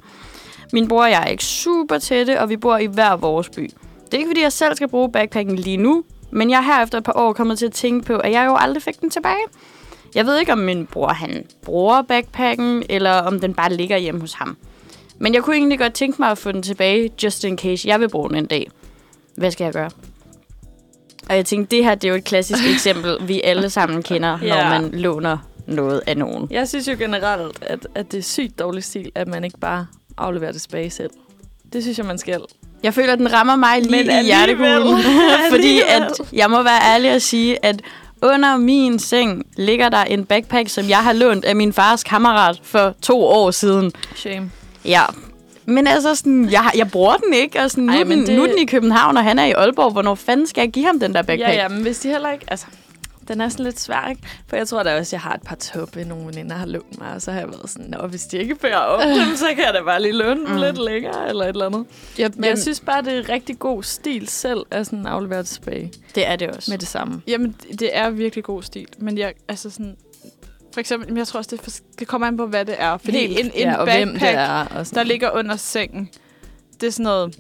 [0.73, 3.71] Min bror og jeg er ikke super tætte, og vi bor i hver vores by.
[4.11, 6.83] Det er ikke, fordi jeg selv skal bruge backpacken lige nu, men jeg er her
[6.83, 9.11] efter et par år kommet til at tænke på, at jeg jo aldrig fik den
[9.11, 9.37] tilbage.
[10.15, 14.21] Jeg ved ikke, om min bror han bruger backpacken, eller om den bare ligger hjemme
[14.21, 14.57] hos ham.
[15.19, 18.01] Men jeg kunne egentlig godt tænke mig at få den tilbage, just in case jeg
[18.01, 18.71] vil bruge den en dag.
[19.37, 19.91] Hvad skal jeg gøre?
[21.29, 24.39] Og jeg tænkte, det her det er jo et klassisk eksempel, vi alle sammen kender,
[24.41, 24.81] når Ja.
[24.81, 26.49] man låner noget af nogen.
[26.51, 29.87] Jeg synes jo generelt, at, at det er sygt dårlig stil, at man ikke bare
[30.17, 31.11] afleverer det tilbage selv.
[31.73, 32.41] Det synes jeg, man skal.
[32.83, 34.99] Jeg føler, at den rammer mig lige Men i hjertekuglen.
[35.51, 37.81] fordi at jeg må være ærlig og sige, at
[38.23, 42.61] under min seng ligger der en backpack, som jeg har lånt af min fars kammerat
[42.63, 43.93] for to år siden.
[44.15, 44.51] Shame.
[44.85, 45.03] Ja.
[45.67, 48.37] Men altså, sådan, jeg, jeg bruger den ikke, og sådan, nu, Ej, men den, det-
[48.37, 49.93] nu den i København, og han er i Aalborg.
[49.93, 51.55] Hvornår fanden skal jeg give ham den der backpack?
[51.57, 52.45] Ja, ja, men hvis de heller ikke...
[52.49, 52.67] Altså,
[53.31, 54.23] den er sådan lidt svær, ikke?
[54.47, 57.13] For jeg tror da også, jeg har et par toppe, nogle veninder har lånt mig,
[57.15, 59.65] og så har jeg været sådan, Nå, hvis de ikke bærer op dem, så kan
[59.65, 60.57] jeg da bare lige låne dem Mm.
[60.61, 61.85] lidt længere, eller et eller andet.
[62.19, 65.93] Jeg, Men jeg synes bare, det er rigtig god stil selv, at sådan aflevere tilbage
[66.15, 66.71] Det er det også.
[66.71, 67.23] med det samme.
[67.27, 68.87] Jamen, det er virkelig god stil.
[68.99, 69.97] Men jeg, altså sådan...
[70.73, 72.97] For eksempel, men jeg tror også, det, for, det kommer an på, hvad det er.
[72.97, 74.91] Fordi Helt, en, en ja, og backpack, er.
[74.95, 76.09] Der ligger under sengen,
[76.81, 77.39] det er sådan noget...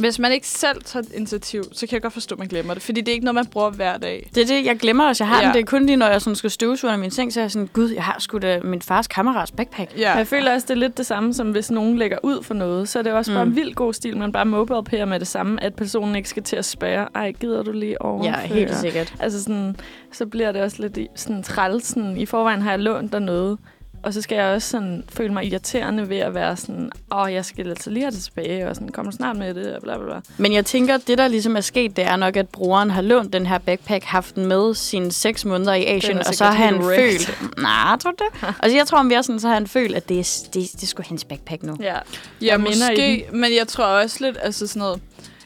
[0.00, 2.74] Hvis man ikke selv tager et initiativ, så kan jeg godt forstå, at man glemmer
[2.74, 2.82] det.
[2.82, 4.30] Fordi det er ikke noget, man bruger hver dag.
[4.34, 5.24] Det er det, jeg glemmer også.
[5.24, 5.46] Jeg har ja.
[5.46, 5.54] Den.
[5.54, 7.50] Det er kun lige, når jeg sådan skal støvsuge under min seng, så er jeg
[7.50, 9.98] sådan, gud, jeg har sgu da min fars kammerats backpack.
[9.98, 10.12] Ja.
[10.16, 12.88] Jeg føler også, det er lidt det samme, som hvis nogen lægger ud for noget.
[12.88, 13.50] Så er det også bare Mm.
[13.50, 16.56] en vild god stil, man bare mobile med det samme, at personen ikke skal til
[16.56, 18.24] at spørge, ej, gider du lige over?
[18.24, 19.14] Ja, helt sikkert.
[19.20, 19.76] Altså sådan,
[20.12, 21.86] så bliver det også lidt sådan træls.
[21.86, 23.58] Sådan, I forvejen har jeg lånt dig noget,
[24.02, 27.44] og så skal jeg også sådan, føle mig irriterende ved at være sådan, åh, jeg
[27.44, 29.96] skal altså lige have det tilbage, og sådan, kommer du snart med det, og bla
[29.96, 30.20] bla bla.
[30.38, 33.02] Men jeg tænker, at det, der ligesom er sket, det er nok, at brugeren har
[33.02, 36.52] lånt den her backpack, haft den med sine seks måneder i Asien, og så har
[36.52, 37.18] han wrecked.
[37.18, 37.58] følt...
[37.58, 38.48] Nej, tror du det?
[38.62, 40.86] altså, jeg tror mere sådan, så har han følt, at det er, det, det er
[40.86, 41.76] sgu hans backpack nu.
[41.80, 41.96] Ja,
[42.42, 45.00] Ja, og måske, men jeg tror også lidt, altså sådan noget,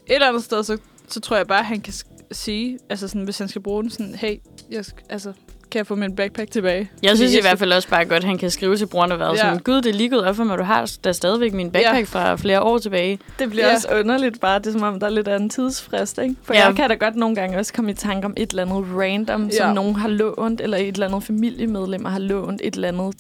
[0.07, 0.79] et eller andet sted, så,
[1.09, 1.95] så tror jeg bare, at han kan
[2.33, 4.37] sige, altså sådan, hvis han skal bruge den, sådan, hey,
[4.71, 5.33] jeg, altså,
[5.75, 6.91] kan jeg få min backpack tilbage?
[7.03, 9.19] Jeg synes i hvert fald også bare godt, at han kan skrive til brugeren og
[9.19, 9.37] være Ja.
[9.37, 12.15] sådan, gud, det er lige gået op for mig, du har da stadigvæk min backpack
[12.15, 12.19] Ja.
[12.21, 13.19] fra flere år tilbage.
[13.39, 13.75] det bliver Ja.
[13.75, 16.35] også underligt bare, det er som om, der er lidt af en tidsfrist, ikke?
[16.43, 16.67] For Ja.
[16.67, 19.47] jeg kan da godt nogle gange også komme i tanke om et eller andet random.
[19.47, 19.57] Ja.
[19.57, 23.15] som nogen har lånt, eller et eller andet familiemedlem har lånt et eller andet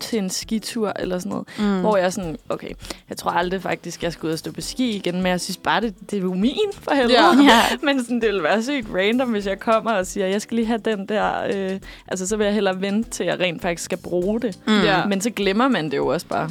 [0.00, 1.48] til en skitur eller sådan noget.
[1.58, 1.80] Mm.
[1.80, 2.70] Hvor jeg er sådan, okay,
[3.08, 5.56] jeg tror aldrig faktisk, jeg skal ud og stå på ski igen, men jeg synes
[5.56, 7.12] bare, det, det er jo min for helvede.
[7.20, 7.28] Ja.
[7.48, 7.60] Ja.
[7.82, 10.66] Men sådan, det ville være sygt random, hvis jeg kommer og siger, jeg skal lige
[10.66, 11.42] have den der...
[11.54, 14.58] Øh, altså, så vil jeg hellere vente til, jeg rent faktisk skal bruge det.
[14.66, 14.80] Mm.
[14.82, 15.04] Ja.
[15.06, 16.50] Men så glemmer man det jo også bare.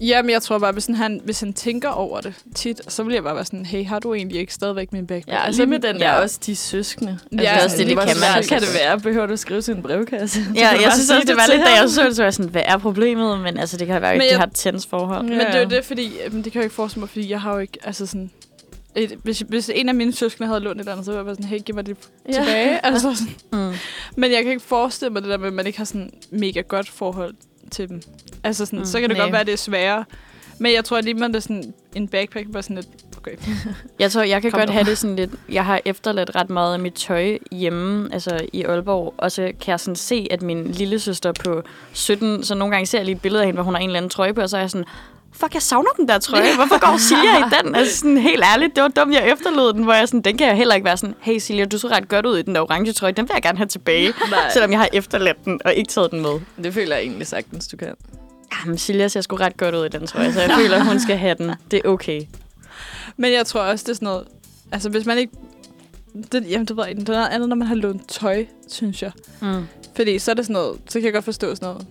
[0.00, 3.14] Ja, men jeg tror bare, hvis han, hvis han tænker over det tit, så vil
[3.14, 5.38] jeg bare være sådan, hey, har du egentlig ikke stadigvæk min backpack?
[5.38, 6.20] Ja, altså med den der Ja.
[6.20, 7.18] også de søskende.
[7.32, 9.00] Ja, altså, det er også det, det hvor kan man altså kan det være?
[9.00, 10.40] Behøver du at skrive til en brevkasse?
[10.54, 12.34] Ja, jeg bare synes også, det var lidt, da jeg så det, så var jeg
[12.34, 13.40] sådan, hvad er problemet?
[13.40, 15.22] Men altså, det kan være, at Men de har et tænds forhold.
[15.26, 17.30] Men det er jo det, fordi øhm, det kan jeg jo ikke forestille mig, fordi
[17.30, 18.30] jeg har jo ikke, altså sådan,
[18.94, 21.26] et, hvis, hvis en af mine søskende havde lånt et eller andet, så ville jeg
[21.26, 21.96] være sådan, hey, giv mig det
[22.28, 22.32] Ja.
[22.32, 22.80] tilbage.
[22.86, 23.34] Altså, sådan.
[23.70, 23.74] Mm.
[24.16, 26.60] Men jeg kan ikke forestille mig det der med, at man ikke har sådan mega
[26.60, 27.34] godt forhold
[27.70, 28.02] til dem.
[28.44, 29.24] Altså sådan, Mm, så kan det nej.
[29.24, 30.04] godt være, at det er sværere.
[30.58, 32.88] Men jeg tror alligevel, det er sådan en backpack, var sådan lidt,
[33.18, 33.30] okay.
[33.98, 34.72] Jeg tror, jeg kan Kom godt nu.
[34.72, 35.30] have det sådan lidt...
[35.48, 39.14] Jeg har efterladt ret meget af mit tøj hjemme, altså i Aalborg.
[39.18, 41.62] Og så kan jeg sådan se, at min lille søster på
[41.92, 42.44] 17...
[42.44, 43.96] Så nogle gange ser jeg lige et billede af hende, hvor hun har en eller
[43.98, 44.86] anden trøje på, og så er jeg sådan...
[45.32, 46.54] Fuck, jeg savner den der trøje.
[46.60, 47.74] Hvorfor går Silja i den?
[47.74, 50.46] Altså sådan, helt ærligt, det var dumt, jeg efterlod den, hvor jeg sådan, den kan
[50.48, 52.60] jeg heller ikke være sådan, hey Silja, du så ret godt ud i den der
[52.60, 54.08] orange trøje, den vil jeg gerne have tilbage.
[54.30, 56.40] Nej, Selvom jeg har efterladt den og ikke taget den med.
[56.64, 57.94] det føler jeg egentlig sagtens, du kan.
[58.64, 61.16] Jamen, Silja ser sgu ret godt ud i den trøje, så jeg føler, hun skal
[61.16, 61.52] have den.
[61.70, 62.22] Det er okay.
[63.16, 64.24] Men jeg tror også, det er sådan noget...
[64.72, 65.32] Altså, hvis man ikke...
[66.32, 67.00] Det, jamen, det ved jeg ikke.
[67.00, 69.10] Det er noget andet, når man har lånt tøj, synes jeg.
[69.40, 69.66] Mm.
[69.96, 70.78] Fordi så er det sådan noget...
[70.88, 71.86] Så kan jeg godt forstå sådan noget.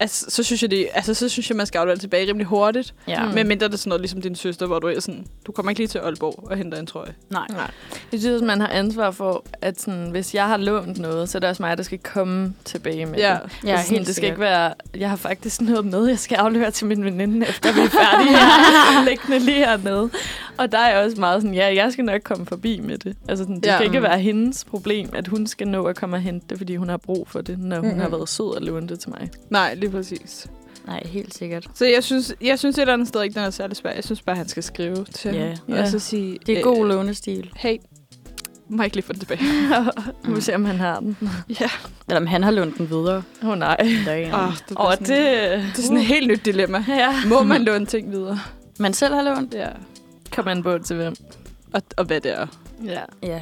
[0.00, 2.46] Altså, så synes jeg, det, altså, så synes jeg, man skal aflevere det tilbage rimelig
[2.46, 2.94] hurtigt.
[3.08, 3.24] Ja.
[3.26, 3.34] Mm.
[3.34, 5.26] Men mindre det er sådan noget, ligesom din søster, hvor du er sådan...
[5.46, 7.14] Du kommer ikke lige til Aalborg og henter en trøje.
[7.30, 7.46] Nej.
[7.50, 7.70] Nej.
[8.12, 11.40] Jeg synes, man har ansvar for, at sådan, hvis jeg har lånt noget, så er
[11.40, 13.38] det også mig, der skal komme tilbage med Ja.
[13.44, 13.50] det.
[13.64, 16.36] Ja, Altså sådan, helt det skal ikke være, jeg har faktisk noget med, jeg skal
[16.36, 20.10] aflevere til min veninde, efter vi er færdige her, liggende lige hernede.
[20.56, 23.16] Og der er jeg også meget sådan, ja, jeg skal nok komme forbi med det.
[23.28, 23.74] Altså sådan, det Ja.
[23.76, 24.04] skal ikke Mm.
[24.04, 26.96] være hendes problem, at hun skal nå at komme og hente det, fordi hun har
[26.96, 28.00] brug for det, når hun Mhm.
[28.00, 29.30] har været sød og låne det til mig.
[29.50, 30.46] Nej, lige præcis.
[30.86, 31.66] Nej, helt sikkert.
[31.74, 33.92] Så jeg synes, jeg synes et eller andet sted ikke, den er særlig svær.
[33.92, 35.46] Jeg synes bare, han skal skrive til Ja.
[35.68, 35.78] ham.
[35.78, 36.38] Og så sige...
[36.46, 37.50] Det er god lånestil.
[37.56, 37.76] Hey,
[38.68, 39.40] må jeg ikke lige få den tilbage?
[40.24, 41.16] Nu må se, om han har den.
[41.60, 41.68] ja.
[42.08, 43.22] Eller om han har lånt den videre.
[43.42, 43.76] Åh oh, nej.
[44.32, 44.52] Åh, Oh.
[44.68, 44.98] det, oh, det...
[44.98, 46.84] det, det er sådan et helt nyt dilemma.
[46.88, 47.14] Ja.
[47.26, 48.40] Må man låne ting videre?
[48.78, 49.54] Man selv har lånt?
[49.54, 49.68] Ja.
[50.32, 51.14] Kommer en båd til hvem?
[51.72, 52.46] Og, og hvad det er.
[52.84, 53.00] Ja.
[53.22, 53.40] Ja.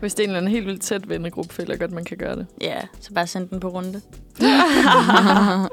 [0.00, 2.16] Hvis det er en eller anden helt vildt tæt vennegruppe, føler jeg godt, man kan
[2.16, 2.46] gøre det.
[2.60, 4.00] Ja, så bare send den på runde.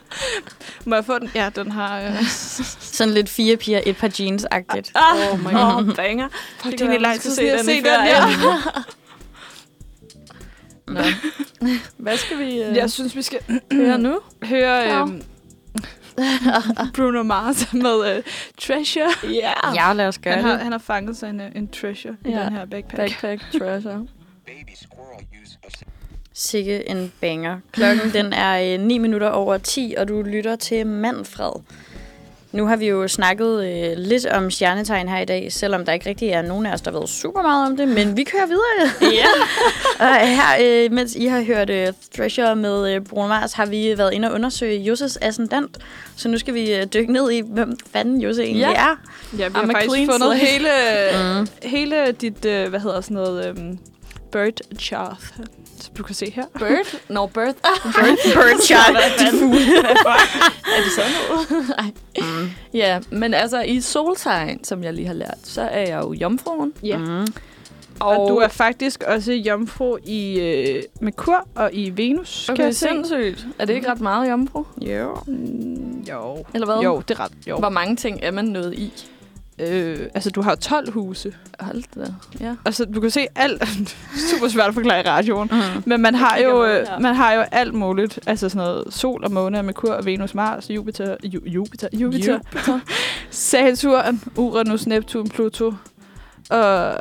[0.85, 1.29] Må jeg få den?
[1.35, 2.01] Ja, den har...
[2.01, 2.23] Øh,
[2.97, 4.91] Sådan lidt fire piger, et par jeans-agtigt.
[4.95, 5.87] Ah, oh my god.
[5.89, 6.27] Oh, banger.
[6.57, 8.05] fuck, Det det er lang tid siden, jeg har se set den den.
[8.05, 8.25] i Ja.
[10.87, 11.01] Nå.
[11.97, 13.39] Hvad skal vi uh, Jeg synes, vi skal
[13.71, 14.19] høre nu?
[14.43, 15.01] høre Ja.
[15.01, 15.21] øhm,
[16.95, 18.23] Bruno Mars med uh,
[18.61, 19.09] Treasure.
[19.23, 19.51] Ja.
[19.75, 20.61] Ja, lad os gøre Han har, det.
[20.61, 22.43] han har fanget sig en, øh, en treasure i Ja.
[22.45, 23.21] den her backpack.
[23.21, 24.07] Backpack treasure.
[26.33, 27.57] Sikke en banger.
[27.71, 31.51] Klokken den er øh, 9 minutter over 10, og du lytter til Manfred.
[32.51, 36.09] Nu har vi jo snakket øh, lidt om stjernetegn her i dag, selvom der ikke
[36.09, 39.13] rigtig er nogen af os, der ved super meget om det, men vi kører videre.
[39.13, 39.25] Ja.
[40.07, 40.43] og her,
[40.85, 41.87] øh, mens I har hørt øh,
[42.17, 45.77] Treasure med øh, Bruno Mars, har vi været inde og undersøge Josses ascendant.
[46.15, 48.73] Så nu skal vi øh, dykke ned i, hvem fanden Josse egentlig Ja.
[48.73, 48.95] er.
[49.37, 50.69] Ja, vi har a faktisk fundet hele,
[51.39, 51.47] Mm.
[51.63, 53.79] hele dit, øh, hvad hedder sådan noget, øhm,
[54.35, 55.17] bird chart,
[55.79, 56.43] som du kan se her.
[56.59, 56.99] Bird?
[57.09, 57.57] No, birth.
[57.95, 58.95] Bird, bird chart.
[58.95, 59.29] er det
[60.95, 61.65] sådan noget?
[61.77, 61.91] Nej.
[62.41, 62.49] Mm.
[62.73, 66.73] Ja, men altså i soltegn, som jeg lige har lært, så er jeg jo jomfruen.
[66.83, 66.97] Ja.
[66.97, 67.27] Mm.
[67.99, 72.63] Og, og du er faktisk også jomfru i øh, Merkur og i Venus, kan Okay,
[72.63, 72.79] jeg se.
[72.79, 73.47] sindssygt.
[73.59, 74.63] Er det ikke ret meget jomfru?
[74.81, 75.17] Jo.
[75.27, 76.45] Mm, jo.
[76.53, 76.79] Eller hvad?
[76.83, 77.31] Jo, det er ret.
[77.47, 77.57] Jo.
[77.57, 78.93] Hvor mange ting er man nået i?
[79.59, 81.35] Øh, altså, du har 12 huse.
[81.59, 82.13] Hold da.
[82.39, 82.55] Ja.
[82.65, 83.63] Altså, du kan se alt.
[84.31, 85.49] Super svært at forklare i radioen.
[85.51, 85.83] Mm.
[85.85, 88.19] Men man har, jo, øh, man har jo alt muligt.
[88.27, 92.79] Altså sådan noget sol og måne, Merkur, Venus, Mars, Jupiter, Ju, Jupiter, Jupiter, Jupiter.
[93.29, 95.73] Saturn, Uranus, Neptun, Pluto.
[96.49, 96.97] Og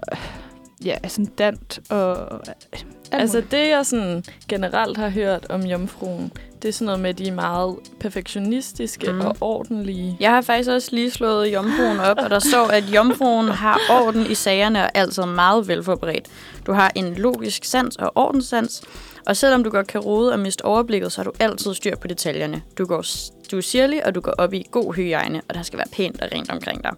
[0.84, 2.32] ja, ascendant og...
[2.32, 6.32] alt Altså det, jeg sådan generelt har hørt om jomfruen,
[6.64, 9.20] det er sådan noget med, at de er meget perfektionistiske Mm.
[9.20, 10.16] og ordentlige.
[10.20, 14.26] Jeg har faktisk også lige slået jomfruen op, og der står, at jomfruen har orden
[14.30, 16.26] i sagerne og er altid meget velforberedt.
[16.66, 18.82] Du har en logisk sans og ordenssans,
[19.26, 22.06] og selvom du godt kan rode og miste overblikket, så har du altid styr på
[22.06, 22.62] detaljerne.
[22.78, 23.04] Du, går,
[23.50, 26.20] du er sirlig, og du går op i god hygiejne, og der skal være pænt
[26.22, 26.92] og rent omkring dig.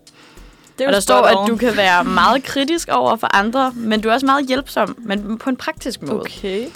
[0.78, 4.00] Det er Og der står, at du kan være meget kritisk over for andre, men
[4.00, 6.20] du er også meget hjælpsom, men på en praktisk måde.
[6.20, 6.66] Okay.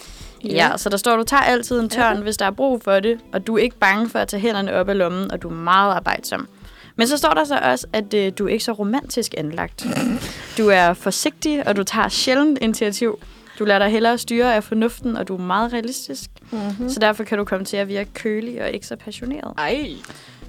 [0.45, 2.23] Ja, så der står, at du tager altid en tørn, Ja.
[2.23, 4.73] hvis der er brug for det, og du er ikke bange for at tage hænderne
[4.75, 6.49] op af lommen, og du er meget arbejdsom.
[6.97, 9.87] Men så står der så også, at øh, du er ikke så romantisk anlagt.
[10.59, 13.19] Du er forsigtig, og du tager sjældent initiativ.
[13.59, 16.31] Du lader dig hellere styre af fornuften, og du er meget realistisk.
[16.51, 16.89] Mm-hmm.
[16.91, 19.55] Så derfor kan du komme til at virke kølig og ikke så passioneret.
[19.59, 19.87] Ej,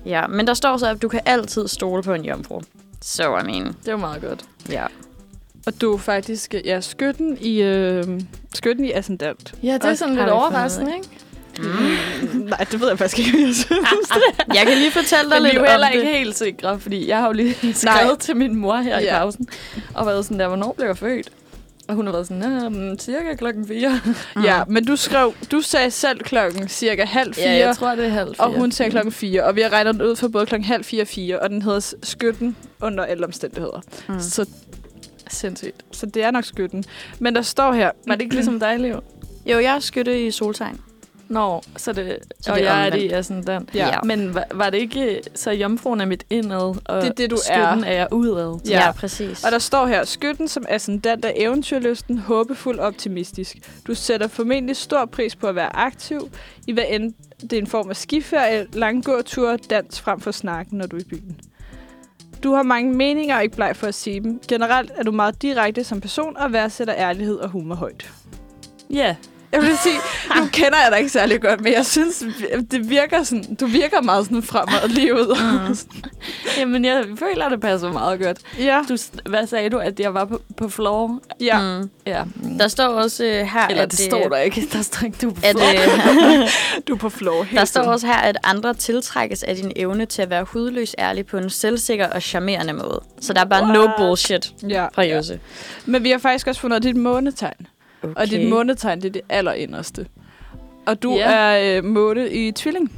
[0.06, 2.62] Ja, men der står så, at du kan altid stole på en jomfru.
[3.02, 4.46] Så I mean, det er meget godt.
[4.70, 4.86] ja.
[5.66, 8.04] Og du er faktisk ja, skytten i, øh,
[8.56, 9.54] skytten i ascendant.
[9.64, 11.08] Ja, det er sådan lidt vi overraskende, ikke?
[12.34, 12.40] Mm.
[12.40, 13.68] Nej, det ved jeg faktisk ikke, jeg synes.
[14.56, 16.18] Jeg kan lige fortælle dig Men vi lidt er jo heller om ikke det.
[16.18, 19.20] helt sikre, fordi jeg har jo lige skrevet til min mor her i Ja.
[19.20, 19.48] pausen,
[19.94, 21.30] og været sådan der, hvornår blev jeg født?
[21.88, 24.00] Og hun har været sådan, "Nå, men cirka klokken fire.
[24.36, 24.44] Mm.
[24.44, 27.46] Ja, men du skrev, du sagde selv klokken cirka halv fire.
[27.46, 28.46] Ja, jeg tror, det er halv fire.
[28.48, 30.84] Og hun sagde klokken 4, og vi har regnet den ud for både klokken halv
[30.84, 33.82] 4 og 4, og den hedder skytten under alle omstændigheder.
[34.08, 34.14] Mm.
[34.14, 34.20] Mm.
[34.22, 34.46] Så,
[35.32, 35.86] Sindssygt.
[35.92, 36.84] så det er nok skytten.
[37.20, 37.92] Men der står her...
[38.08, 39.02] Var det ikke ligesom dig, Leo?
[39.46, 40.82] Jo, jeg er skytte i soltegn.
[41.28, 43.12] Nå, så det, Så og det er jeg er det omvendt.
[43.12, 43.70] i ascendant.
[43.76, 44.02] Ja.
[44.04, 47.38] Men var, var det ikke, så jomfruen er mit indad, og Det er det, du
[47.38, 47.88] skytten er.
[47.88, 48.60] er jeg udad?
[48.70, 48.92] Ja, Ja.
[48.92, 49.44] præcis.
[49.44, 53.58] Og der står her, skytten som ascendant er eventyrlysten, håbefuld og optimistisk.
[53.88, 56.30] Du sætter formentlig stor pris på at være aktiv,
[56.68, 60.78] i hvad end det er en form af skiferie, lang gåtur, dans frem for snakken,
[60.78, 61.40] når du er i byen.
[62.44, 64.40] Du har mange meninger og ikke bleg for at sige dem.
[64.48, 68.12] Generelt er du meget direkte som person og værdsætter ærlighed og humor højt.
[68.90, 69.16] Ja.
[69.54, 69.96] Jeg vil sige,
[70.38, 72.24] nu kender jeg dig ikke særlig godt, men jeg synes,
[72.72, 75.28] det virker sådan, du virker meget sådan fremadlivet.
[75.70, 75.78] Mm.
[76.58, 78.38] Jamen, jeg føler, det passer meget godt.
[78.60, 78.82] ja.
[78.90, 78.98] Du,
[79.30, 81.20] hvad sagde du, at jeg var på, på floor?
[81.40, 81.60] ja.
[81.80, 81.90] Mm.
[82.06, 82.24] Ja.
[82.60, 84.68] Der står også øh, her, Eller at, det står der ikke.
[84.74, 86.44] Der står ikke, du er på at floor.
[86.44, 86.50] øh,
[86.88, 90.06] Du er på floor hele der står også her, at andre tiltrækkes af din evne
[90.06, 93.02] til at være hudløs ærlig på en selvsikker og charmerende måde.
[93.22, 93.92] Så der er bare no What?
[93.98, 94.86] bullshit Ja.
[94.94, 95.40] fra Jose.
[95.86, 97.68] Men vi har faktisk også fundet ud dit månetegn.
[98.04, 98.14] Okay.
[98.16, 100.06] Og dit månetegn, det er det allerinderste.
[100.86, 101.32] Og du Ja.
[101.32, 102.92] er øh, måne i tvilling.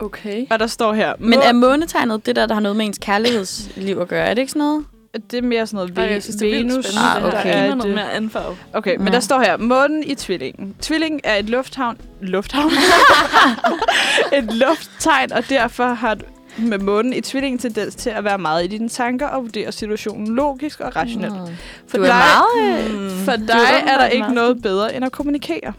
[0.00, 0.46] Okay.
[0.50, 1.12] Og der står her...
[1.18, 4.26] Men må- er månetegnet det der, der har noget med ens kærlighedsliv at gøre?
[4.26, 4.84] Er det ikke sådan noget?
[5.30, 6.96] det er mere sådan noget Ej, jeg synes, det er Venus.
[6.96, 7.32] Ah, okay.
[7.32, 8.56] Der er noget mere anfarve.
[8.72, 9.12] Okay, men Ja.
[9.12, 10.74] der står her, månen i tvillingen.
[10.80, 11.98] Tvilling er et lufthavn.
[12.20, 12.70] Lufthavn?
[14.38, 16.24] et lufttegn, og derfor har du
[16.58, 20.34] med månen i tvillingen tendens til at være meget i dine tanker og vurdere situationen
[20.34, 21.34] logisk og rationelt.
[21.88, 22.92] For Du er dig, meget...
[22.92, 23.24] Mm.
[23.24, 25.72] For er dig er, der åbenbart ikke meget noget bedre end at kommunikere.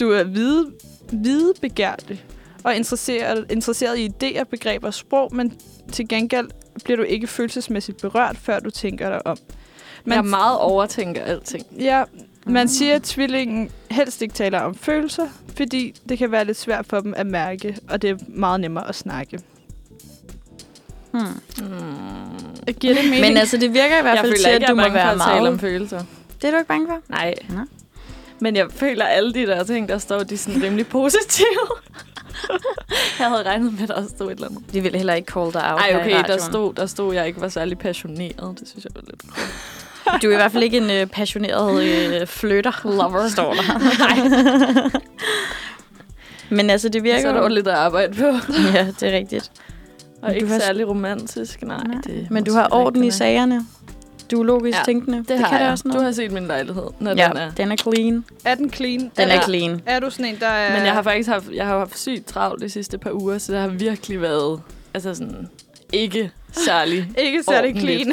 [0.00, 0.70] Du er vide,
[1.12, 2.24] vide begærlig
[2.64, 5.52] og interesseret, interesseret i idéer, begreber og sprog, men
[5.92, 6.48] til gengæld
[6.84, 9.36] bliver du ikke følelsesmæssigt berørt, før du tænker dig om.
[10.04, 11.66] Man jeg meget overtænker alting.
[11.80, 12.04] Ja,
[12.46, 12.68] man Mm.
[12.68, 15.26] siger, at tvillingen helst ikke taler om følelser,
[15.56, 18.88] fordi det kan være lidt svært for dem at mærke, og det er meget nemmere
[18.88, 19.40] at snakke.
[21.16, 21.66] Hmm.
[21.68, 22.74] Mm.
[22.80, 23.20] Giver det mening?
[23.20, 24.82] Men altså, det virker i hvert Jeg fald føler til, ikke, at jeg du må
[24.82, 25.60] bange for være at tale om meget...
[25.60, 26.02] følelser.
[26.42, 27.00] Det er du ikke bange for?
[27.08, 27.34] Nej.
[27.48, 27.60] Nå.
[28.40, 31.46] Men jeg føler, at alle de der ting, der står, de er sådan rimelig positive.
[33.18, 34.62] jeg havde regnet med, at der stod et eller andet.
[34.72, 37.40] De ville heller ikke call dig out Ej, okay, der stod, der stod, jeg ikke
[37.40, 38.56] var særlig passioneret.
[38.60, 39.22] Det synes jeg var lidt
[40.22, 43.28] Du er i hvert fald ikke en øh, passioneret øh, flytter, Lover.
[43.36, 45.00] står der.
[46.54, 48.52] Men altså, det virker Så er der jo lidt at arbejde på.
[48.74, 49.50] Ja, det er rigtigt.
[50.22, 51.62] Og ikke du har- særlig romantisk.
[51.62, 52.00] Nej, Nej.
[52.06, 53.66] det Men du har orden i sagerne.
[54.30, 55.18] Du er logisk Ja, tænkende.
[55.18, 55.70] Det, det har kan jeg.
[55.70, 56.04] Også Du noget.
[56.04, 57.50] har set min lejlighed, når ja, den er.
[57.56, 58.24] den er clean.
[58.44, 59.00] er den clean?
[59.00, 59.80] Den er, er clean.
[59.86, 60.76] er du sådan en, der er...
[60.76, 63.52] Men jeg har faktisk haft, jeg har haft sygt travlt de sidste par uger, så
[63.52, 64.60] det har virkelig været
[64.94, 65.48] altså sådan,
[65.92, 66.30] ikke
[66.64, 67.08] særlig.
[67.26, 68.12] ikke særlig clean.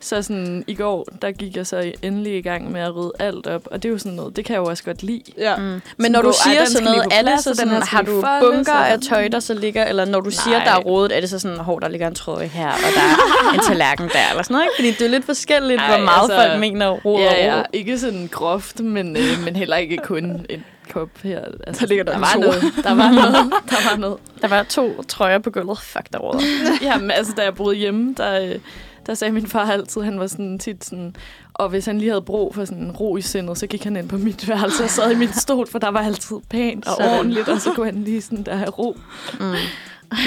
[0.00, 3.46] Så sådan, i går, der gik jeg så endelig i gang med at rydde alt
[3.46, 5.22] op, og det er jo sådan noget, det kan jeg jo også godt lide.
[5.38, 5.56] Ja.
[5.56, 5.62] Mm.
[5.62, 8.72] Men Sådan når du ej, siger sådan noget, plads, så den sådan, har du bunker
[8.72, 10.64] og- af tøj, der så ligger, eller når du siger, Nej.
[10.64, 13.00] der er rodet, er det så sådan, hov, der ligger en trøje her, og der
[13.50, 14.74] er en tallerken der, eller sådan noget, ikke?
[14.76, 17.62] Fordi det er lidt forskelligt, Ej, hvor meget altså, folk mener rod ja, og ja,
[17.78, 21.40] ikke sådan groft, men, øh, men heller ikke kun en kop her.
[21.66, 22.40] Altså, Der ligger der der var to.
[22.40, 22.62] noget.
[22.84, 23.34] Der var noget.
[23.70, 24.18] Der var noget.
[24.42, 25.78] Der var to trøjer på gulvet.
[25.78, 26.40] Fuck, der råder.
[26.92, 28.54] Jamen, altså, da jeg boede hjemme, der, øh,
[29.06, 31.16] der sagde min far altid, han var sådan tit sådan,
[31.54, 33.96] og hvis han lige havde brug for sådan en ro i sindet, så gik han
[33.96, 36.94] ind på mit værelse og sad i min stol, for der var altid pænt og
[37.00, 37.18] Sådan.
[37.18, 38.96] ordentligt, og så kunne han lige sådan der have ro.
[39.40, 39.52] Mm.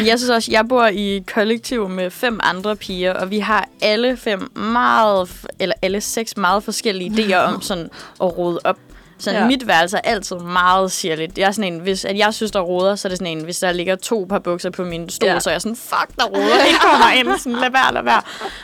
[0.06, 4.18] Jeg synes også, jeg bor i kollektiv med fem andre piger, og vi har alle
[4.18, 5.30] fem meget,
[5.60, 7.90] eller alle seks meget forskellige idéer om sådan
[8.22, 8.78] at rode op.
[9.18, 9.46] Så Ja.
[9.48, 11.38] mit værelse er altid meget sirligt.
[11.38, 13.44] Jeg er sådan en, hvis at jeg synes, der roder, så er det sådan en,
[13.44, 15.40] hvis der ligger to par bukser på min stol, Ja.
[15.40, 18.22] så er jeg sådan, fuck, der roder, ikke kommer ind, sådan, lad være, lad være.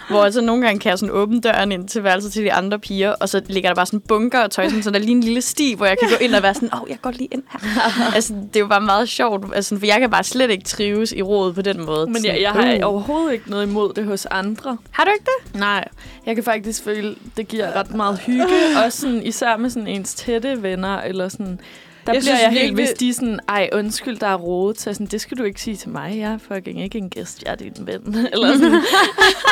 [0.10, 2.80] Hvor så nogle gange kan jeg sådan åbne døren ind til værelset til de andre
[2.80, 5.12] piger, og så ligger der bare sådan bunker og tøj, sådan, så der er lige
[5.12, 7.12] en lille sti, hvor jeg kan gå ind og være sådan, åh, oh, jeg går
[7.12, 7.60] lige ind her.
[8.16, 11.12] altså, det er jo bare meget sjovt, altså, for jeg kan bare slet ikke trives
[11.12, 12.08] i rådet på den måde.
[12.08, 12.92] Men jeg, jeg har uh.
[12.94, 14.78] overhovedet ikke noget imod det hos andre.
[14.92, 15.60] Har du ikke det?
[15.60, 15.88] Nej,
[16.26, 18.46] jeg kan faktisk føle, det giver ret meget hygge.
[18.86, 21.60] Også sådan, især med sådan ens tætte venner, eller sådan...
[22.06, 24.82] Der Jeg bliver synes jeg helt, hvis de er sådan, ej, undskyld, der er rodet.
[24.82, 26.18] Så er sådan, det skal du ikke sige til mig.
[26.18, 28.16] Jeg er fucking ikke en gæst, jeg er din ven.
[28.34, 28.72] Eller sådan.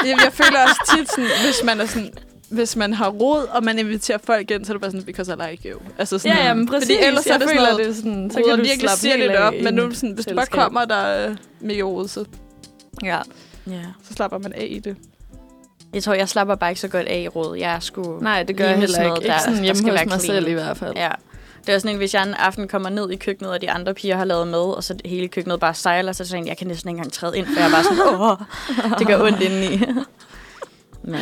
[0.05, 2.11] jeg, jeg føler også tit, sådan, hvis man er sådan,
[2.49, 5.33] hvis man har råd, og man inviterer folk ind, så er det bare sådan, because
[5.33, 5.79] I like you.
[5.97, 6.89] Altså sådan, ja, ja, men præcis.
[6.89, 8.99] Fordi ellers jeg er det sådan noget, det er sådan, så kan du virkelig slappe
[8.99, 12.09] siger lidt op, men nu sådan, hvis du bare kommer der øh, med i rådet,
[12.09, 12.25] så,
[13.03, 13.19] Ja.
[13.67, 13.81] Ja.
[14.03, 14.95] så slapper man af i det.
[15.93, 17.59] Jeg tror, jeg slapper bare ikke så godt af i rådet.
[17.61, 18.19] Jeg er sgu...
[18.21, 19.09] Nej, det gør jeg heller sådan ikke.
[19.09, 20.35] noget, Ikke der- sådan der hjemme skal hos være mig clean.
[20.43, 20.93] selv i hvert fald.
[20.95, 21.09] Ja.
[21.67, 23.93] Det er sådan en, hvis jeg en aften kommer ned i køkkenet, og de andre
[23.93, 26.67] piger har lavet mad, og så hele køkkenet bare sejler, så er sådan, jeg kan
[26.67, 27.99] næsten ikke engang træde ind, for jeg er bare sådan,
[28.91, 29.81] åh, det gør ondt indeni.
[31.03, 31.19] Men,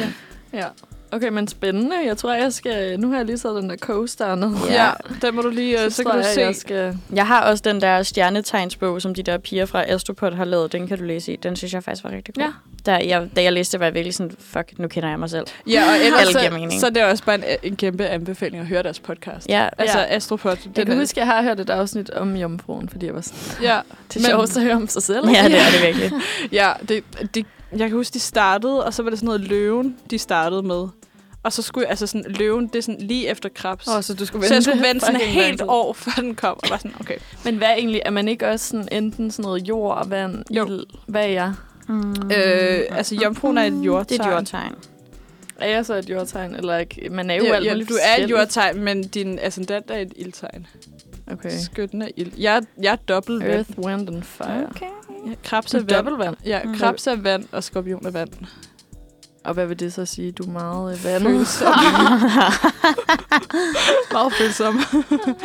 [0.54, 0.58] Ja.
[0.58, 0.66] Ja.
[1.12, 1.96] Okay, men spændende.
[2.06, 3.00] Jeg tror, jeg skal...
[3.00, 4.50] Nu har jeg lige taget den der coaster ned.
[4.70, 4.92] Ja, ja
[5.22, 6.42] den må du lige, øh, Så, så, tror kan du jeg, se.
[6.42, 6.98] jeg skal...
[7.14, 10.72] jeg har også den der stjernetegnsbog, som de der piger fra Astropod har lavet.
[10.72, 11.36] Den kan du læse i.
[11.36, 12.44] Den synes jeg faktisk var rigtig god.
[12.44, 12.50] Ja.
[12.86, 15.46] Da jeg, da jeg læste var jeg virkelig sådan, fuck, nu kender jeg mig selv.
[15.70, 16.80] Ja, og ellers så, mening.
[16.80, 19.50] så er det også bare en, en kæmpe anbefaling at høre deres podcast.
[19.50, 20.16] Ja, Altså Ja.
[20.16, 20.52] Astropod.
[20.66, 23.22] Jeg den kan er- huske, jeg har hørt et afsnit om jomfruen, fordi jeg var
[23.22, 23.80] sådan, Ja,
[24.14, 25.30] det er Men- sjovt at høre om sig selv.
[25.30, 26.12] ja, det er det virkelig.
[26.60, 27.04] ja det,
[27.36, 30.64] det, jeg kan huske, de startede, og så var det sådan noget løven, de startede
[30.64, 30.88] med.
[31.44, 33.88] Og så skulle jeg, altså sådan, løven, det er sådan lige efter krebs.
[33.88, 35.68] Oh, så du skulle så jeg skulle vente sådan helt tid.
[35.70, 36.60] år, før den kom.
[36.64, 37.18] Og var sådan, okay.
[37.46, 38.02] Men hvad er egentlig?
[38.06, 40.44] Er man ikke også sådan enten sådan noget jord og vand?
[40.52, 40.66] Jo.
[40.66, 40.86] Ild?
[41.08, 41.54] Hvad er jeg?
[41.88, 42.10] Mm.
[42.12, 44.20] Øh, altså, jomfruen er et jordtegn.
[44.20, 44.74] Det er et jordtegn.
[45.60, 46.56] Er jeg så et jordtegn?
[46.56, 47.10] Eller ikke?
[47.12, 50.14] Man er jo Ja, alt ja, du er et jordtegn, men din ascendant er et
[50.16, 50.68] ildtegn.
[51.32, 51.50] Okay.
[51.60, 52.32] Skytten er ild.
[52.38, 53.54] Jeg, er- jeg er dobbelt vand.
[53.54, 54.68] Earth, wind and fire.
[54.76, 54.86] Okay.
[55.30, 55.90] Ja, krebs er vand.
[55.90, 56.36] dobbelt vand.
[56.46, 56.78] Ja, Mm.
[56.78, 58.30] krebs er vand, og skorpion er vand.
[59.46, 60.32] Og hvad vil det så sige?
[60.32, 61.48] Du er meget øh, vandet.
[64.12, 64.80] Meget følsom.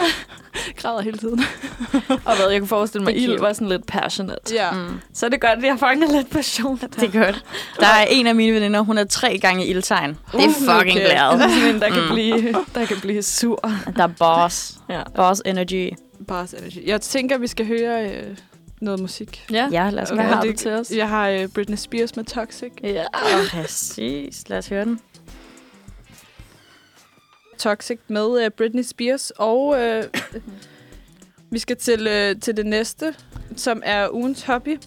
[0.81, 1.41] Græder hele tiden.
[2.27, 4.55] og hvad, jeg kunne forestille mig, ild var sådan lidt passionate.
[4.55, 4.71] Ja.
[4.71, 5.01] Mm.
[5.15, 6.77] Så er det godt, at jeg fanger lidt passion.
[6.77, 7.45] Det er godt.
[7.81, 10.19] Der er en af mine veninder, hun er tre gange ildtegn.
[10.33, 10.93] Det er Uh, fucking okay.
[10.93, 11.33] glad.
[11.39, 12.13] Det er sådan en, der kan, Mm.
[12.13, 13.71] blive, der kan blive sur.
[13.97, 14.75] Der er boss.
[14.89, 15.03] Ja.
[15.17, 15.91] Boss energy.
[16.29, 16.87] Bare energy.
[16.87, 18.37] Jeg tænker, vi skal høre øh,
[18.83, 19.47] noget musik.
[19.51, 19.69] Ja.
[19.73, 20.53] Ja, lad os Hvad gøre har det.
[20.53, 20.91] du til os?
[20.91, 22.73] Jeg har øh, Britney Spears med Toxic.
[22.83, 23.05] Ja.
[23.51, 24.49] Præcis.
[24.49, 25.01] Lad os høre den.
[27.59, 29.31] Toxic med øh, Britney Spears.
[29.31, 30.05] Og øh,
[31.53, 33.15] vi skal til, øh, til det næste,
[33.57, 34.79] som er ugens hobby.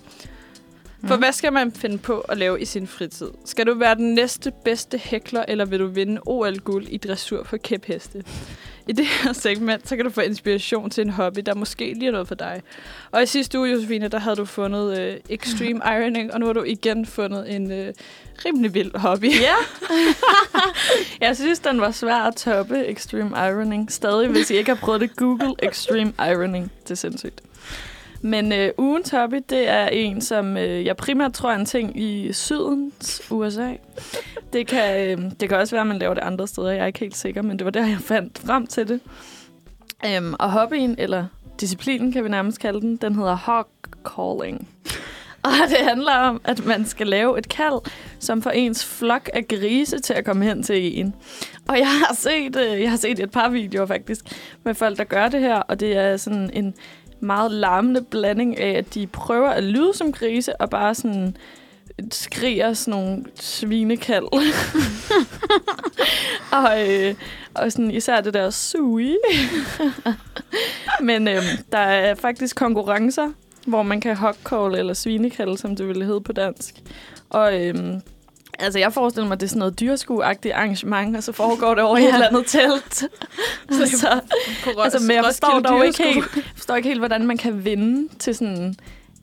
[1.08, 1.22] For Mm.
[1.22, 3.28] hvad skal man finde på at lave i sin fritid?
[3.46, 7.58] Skal du være den næste bedste hækler, eller vil du vinde OL-guld i dressur for
[7.58, 8.24] kæpheste?
[8.88, 12.08] I det her segment, så kan du få inspiration til en hobby, der måske lige
[12.08, 12.62] er noget for dig.
[13.12, 16.54] Og i sidste uge, Josefine, der havde du fundet øh, extreme ironing, og nu har
[16.54, 17.94] du igen fundet en øh,
[18.46, 19.32] rimelig vild hobby.
[19.42, 19.56] Ja.
[21.28, 23.92] jeg synes, den var svær at toppe Extreme Ironing.
[23.92, 26.72] Stadig, hvis I ikke har prøvet det, Google Extreme Ironing.
[26.84, 27.42] Det er sindssygt.
[28.26, 32.02] Men øh, ugens hobby, det er en, som øh, jeg primært tror er en ting
[32.02, 33.74] i sydens USA.
[34.54, 36.72] Det kan, øh, det kan også være, at man laver det andre steder.
[36.72, 39.00] Jeg er ikke helt sikker, men det var der, jeg fandt frem til det.
[40.06, 41.26] Øhm, og hobbyen, eller
[41.60, 43.68] disciplinen kan vi nærmest kalde den, den hedder hog
[44.04, 44.68] calling.
[45.44, 49.48] Og det handler om, at man skal lave et kald, som får ens flok af
[49.48, 51.16] grise til at komme hen til en.
[51.68, 54.26] Og jeg har set, øh, jeg har set et par videoer faktisk
[54.64, 56.74] med folk, der gør det her, og det er sådan en
[57.26, 61.38] meget larmende blanding af, at de prøver at lyde som grise, og bare sådan
[62.12, 64.26] skriger sådan nogle svinekald.
[66.60, 67.16] og, øh,
[67.54, 69.18] og sådan især det der sui.
[71.02, 73.32] Men øh, der er faktisk konkurrencer,
[73.68, 76.76] hvor man kan hogcall eller svinekald, som det ville hedde på dansk.
[77.30, 78.02] Og øhm,
[78.60, 81.84] altså, jeg forestiller mig, at det er sådan noget dyrskuagtigt arrangement, og så foregår det
[81.84, 82.96] over i et eller andet telt.
[84.00, 84.22] så,
[84.84, 86.26] altså, men jeg forstår dog ikke helt,
[86.56, 88.76] forstår ikke helt, hvordan man kan vinde til sådan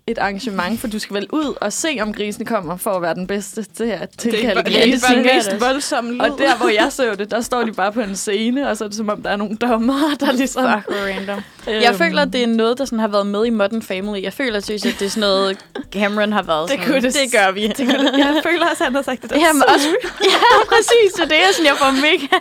[0.07, 3.14] et arrangement, for du skal vel ud og se, om grisene kommer, for at være
[3.14, 4.80] den bedste til at Det er tilkalde bare, grise.
[4.90, 6.20] det er bare den mest voldsomme lyd.
[6.20, 8.84] Og der, hvor jeg så det, der står de bare på en scene, og så
[8.84, 10.64] er det som om, der er nogle dommer, der ligesom...
[10.82, 11.40] Fuck, random.
[11.66, 14.22] Jeg føler, at det er noget, der sådan har været med i Modern Family.
[14.22, 15.59] Jeg føler seriøst, at det er sådan noget,
[15.92, 17.66] Cameron har været Det sådan, kunne det- det gør vi.
[17.66, 19.36] Det kunne det- jeg føler også, at han har sagt det der.
[19.46, 19.88] Jamen, også,
[20.24, 21.12] ja, præcis.
[21.16, 22.36] Det er det, jeg, sådan, jeg får mega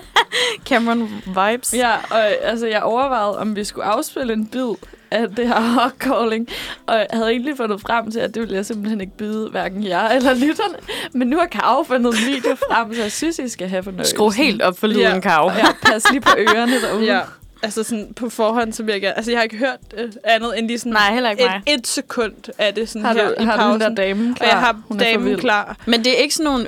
[0.66, 1.74] Cameron vibes.
[1.74, 4.76] Ja, og altså, jeg overvejede, om vi skulle afspille en bid
[5.12, 6.48] af det her hot calling,
[6.88, 9.84] og jeg havde egentlig fundet frem til, at det ville jeg simpelthen ikke byde hverken
[9.88, 10.76] jer eller lytterne.
[11.14, 14.16] Men nu har Karo fundet en video frem, så jeg synes, I skal have fornøjelsen.
[14.16, 15.20] Skru helt op for lyden, Ja.
[15.20, 15.50] Karo.
[15.52, 17.06] Ja, pas lige på ørerne derude.
[17.06, 17.20] Ja,
[17.64, 19.16] altså sådan på forhånd, så jeg gerne...
[19.18, 21.62] Altså, jeg har ikke hørt øh, andet end lige sådan Nej, heller ikke mig.
[21.68, 23.82] et, et sekund af det sådan Har her du, i har du pausen.
[23.82, 24.48] den der dame klar?
[24.48, 25.78] og jeg har Hun er damen klar.
[25.86, 26.68] Men det er ikke sådan nogle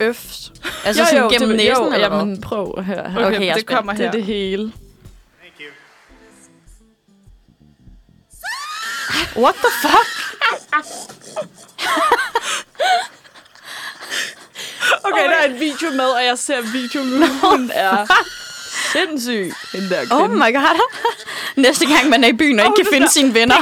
[0.00, 0.52] øfs.
[0.84, 2.18] Altså jo, sådan gennem det, næsen, jo, eller hvad?
[2.18, 3.18] jamen, prøv at høre her.
[3.26, 4.08] Okay, Okay, jeg det kommer Det her.
[4.08, 4.72] er det hele.
[9.36, 10.06] What the fuck?
[15.04, 17.26] Okay, der er en video med, og jeg ser videoen nu.
[17.26, 18.06] Hun er
[18.92, 20.22] sindssyg, hende der kvinde.
[20.22, 20.80] Oh my god.
[21.56, 23.56] Næste gang man er i byen og ikke kan finde sine venner.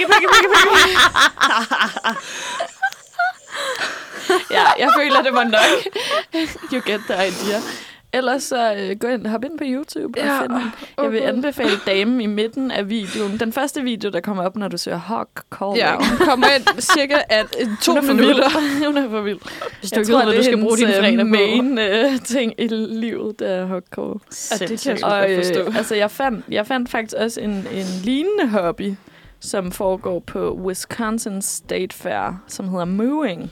[4.50, 5.60] ja, jeg føler, det var nok.
[6.72, 7.60] you get the idea.
[8.14, 10.42] Ellers så øh, gå ind, hop ind på YouTube og Ja.
[10.42, 10.62] find den.
[11.02, 13.40] Jeg vil anbefale damen i midten af videoen.
[13.40, 15.76] Den første video, der kommer op, når du søger Hawk Calling.
[15.76, 18.48] Ja, hun kommer ind cirka at øh, to Hun er minutter.
[18.86, 19.38] Hun er for vild.
[19.80, 21.24] Hvis du ikke ved, hvad du skal bruge din fredag på.
[21.24, 24.12] main øh, ting i livet, det er Hawk Call.
[24.60, 25.60] Ja, det kan jeg Og godt forstå.
[25.60, 28.92] øh, altså, jeg fandt, jeg fandt faktisk også en, en lignende hobby,
[29.40, 33.50] som foregår på Wisconsin State Fair, som hedder mooing.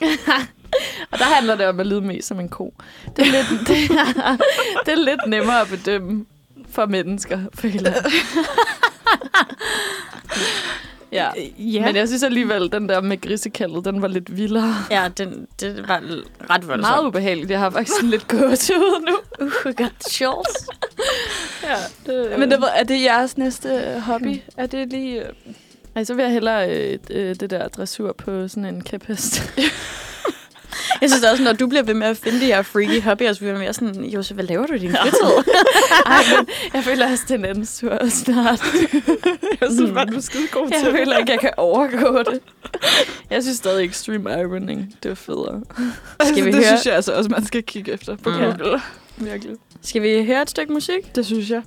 [1.10, 2.74] og der handler det om at lyde mest som en ko.
[3.16, 4.36] Det er lidt, det er,
[4.86, 6.26] det er lidt nemmere at bedømme
[6.70, 8.04] for mennesker, føler jeg.
[11.12, 11.28] Ja.
[11.58, 11.86] Ja.
[11.86, 14.74] Men jeg synes alligevel, den der med grisekaldet, den var lidt vildere.
[14.90, 16.00] Ja, den, det var
[16.50, 16.80] ret voldsomt.
[16.80, 17.50] Meget ubehageligt.
[17.50, 19.46] Jeg har faktisk lidt gåsehud nu.
[19.46, 20.68] Uh, got chills.
[21.62, 24.40] Ja, det, Men det, er det jeres næste øh, hobby?
[24.56, 25.20] Er det lige...
[25.20, 25.32] øh,
[25.96, 29.42] Ej, så vil jeg hellere øh, øh, det der dressur på sådan en kæphest.
[31.00, 33.38] Jeg synes også, når du bliver ved med at finde de her freaky hobbyer, så
[33.38, 35.52] bliver jeg mere sådan, Jose, hvad laver du i din fritid?
[36.06, 38.60] Ej, men jeg føler også, det er en anden tur snart.
[39.60, 42.40] Jeg synes bare, du er skide god Jeg føler ikke, jeg kan overgå det.
[43.30, 45.60] Jeg synes stadig extreme ironing, det er federe.
[46.18, 48.36] Altså, Skal vi det høre- synes jeg altså også, man skal kigge efter på Mm.
[48.36, 48.80] Google.
[49.16, 49.56] Virkelig.
[49.82, 51.14] Skal vi høre et stykke musik?
[51.14, 51.62] Det synes jeg.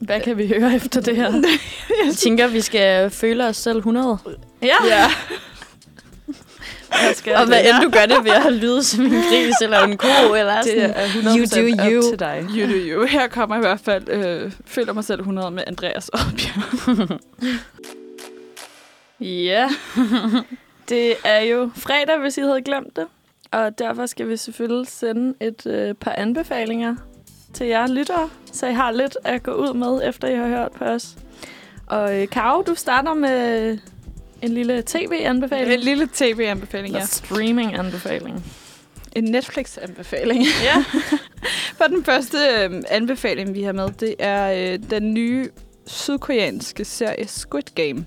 [0.00, 1.32] Hvad kan vi høre efter det her?
[2.06, 4.18] Jeg tænker, vi skal føle os selv 100.
[4.62, 4.66] Ja.
[4.86, 5.04] Ja.
[6.92, 9.84] Jeg skal Og hvad end du gør det ved at lyde som en gris eller
[9.84, 10.06] en ko,
[10.38, 10.90] eller det sådan.
[10.90, 12.02] er 100% You do you.
[12.10, 12.44] til dig.
[12.56, 13.06] You do you.
[13.06, 17.20] Her kommer i hvert fald øh, Føler mig selv 100 med Andreas Oddbjerg.
[19.20, 19.68] Ja,
[20.88, 23.06] det er jo fredag, hvis I havde glemt det.
[23.50, 26.96] Og derfor skal vi selvfølgelig sende et øh, par anbefalinger
[27.54, 30.72] til jer lyttere, så I har lidt at gå ud med, efter I har hørt
[30.72, 31.08] på os.
[31.86, 33.78] Og øh, Karo, du starter med
[34.42, 35.72] en lille tv-anbefaling.
[35.72, 37.04] En lille tv-anbefaling, ja.
[37.04, 38.44] streaming-anbefaling.
[39.16, 40.44] En Netflix-anbefaling.
[40.64, 40.84] Ja.
[41.78, 45.48] For den første øh, anbefaling, vi har med, det er øh, den nye
[45.86, 48.06] sydkoreanske serie Squid Game,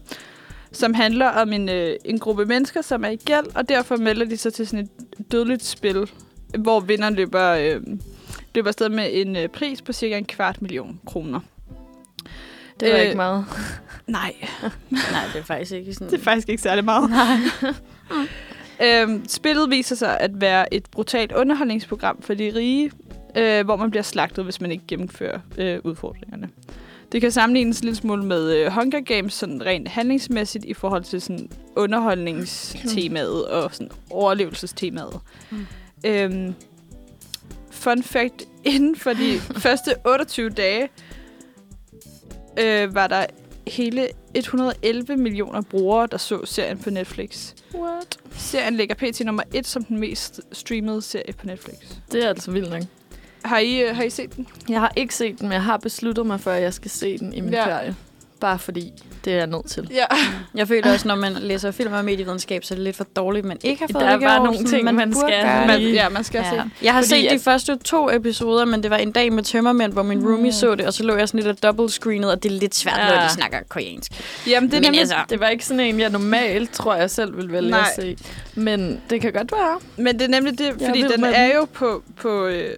[0.71, 4.25] som handler om en, øh, en gruppe mennesker, som er i gæld, og derfor melder
[4.25, 6.11] de sig til sådan et dødeligt spil,
[6.59, 7.81] hvor vinderen løber, øh,
[8.55, 11.39] løber afsted med en øh, pris på cirka en kvart million kroner.
[12.80, 13.45] Det var Øh, ikke meget.
[14.07, 14.34] Nej,
[14.89, 16.11] Nej, det er faktisk ikke sådan.
[16.11, 17.09] det er faktisk ikke særlig meget.
[17.09, 17.38] Nej.
[18.84, 22.91] Øhm, spillet viser sig at være et brutalt underholdningsprogram for de rige,
[23.38, 26.49] øh, hvor man bliver slagtet, hvis man ikke gennemfører øh, udfordringerne.
[27.11, 31.03] Det kan sammenlignes en lille smule med øh, Hunger Games, sådan rent handlingsmæssigt i forhold
[31.03, 35.19] til sådan underholdningstemaet og sådan overlevelsestemaet.
[35.49, 35.65] Mm.
[36.05, 36.53] Øhm,
[37.71, 40.89] fun fact, inden for de første 28 dage
[42.59, 43.25] øh, var der
[43.67, 47.53] hele 111 millioner brugere, der så serien på Netflix.
[47.75, 48.17] What?
[48.37, 49.19] Serien ligger pt.
[49.25, 51.75] nummer 1 som den mest streamede serie på Netflix.
[52.11, 52.81] Det er altså vildt nok.
[53.45, 54.47] Har I, øh, har I set den?
[54.69, 57.17] Jeg har ikke set den, men jeg har besluttet mig for, at jeg skal se
[57.17, 57.65] den i min Ja.
[57.65, 57.95] ferie.
[58.43, 58.93] Bare fordi
[59.25, 59.87] det er jeg nødt til.
[59.91, 60.05] Ja.
[60.55, 63.45] Jeg føler også, når man læser film og medievidenskab, så er det lidt for dårligt,
[63.45, 66.23] men ikke har fået Der er bare nogle ting, man burde skal Man, ja, man
[66.23, 66.49] skal ja.
[66.49, 66.63] Se.
[66.83, 69.43] Jeg har Fordi set de at- første to episoder, men det var en dag med
[69.43, 70.25] tømmermænd, hvor min Mm.
[70.25, 72.75] roomie så det, og så lå jeg sådan lidt og double-screenet, og det er lidt
[72.75, 73.15] svært, Ja.
[73.15, 74.11] når de snakker koreansk.
[74.47, 77.09] Jamen, det er Men nemlig, altså- Det var ikke sådan en, jeg normalt tror jeg
[77.11, 77.79] selv vil vælge Nej.
[77.97, 78.17] at se.
[78.55, 79.79] Men det kan godt være.
[79.97, 82.69] men det er nemlig det, fordi den er jo på, på, øh,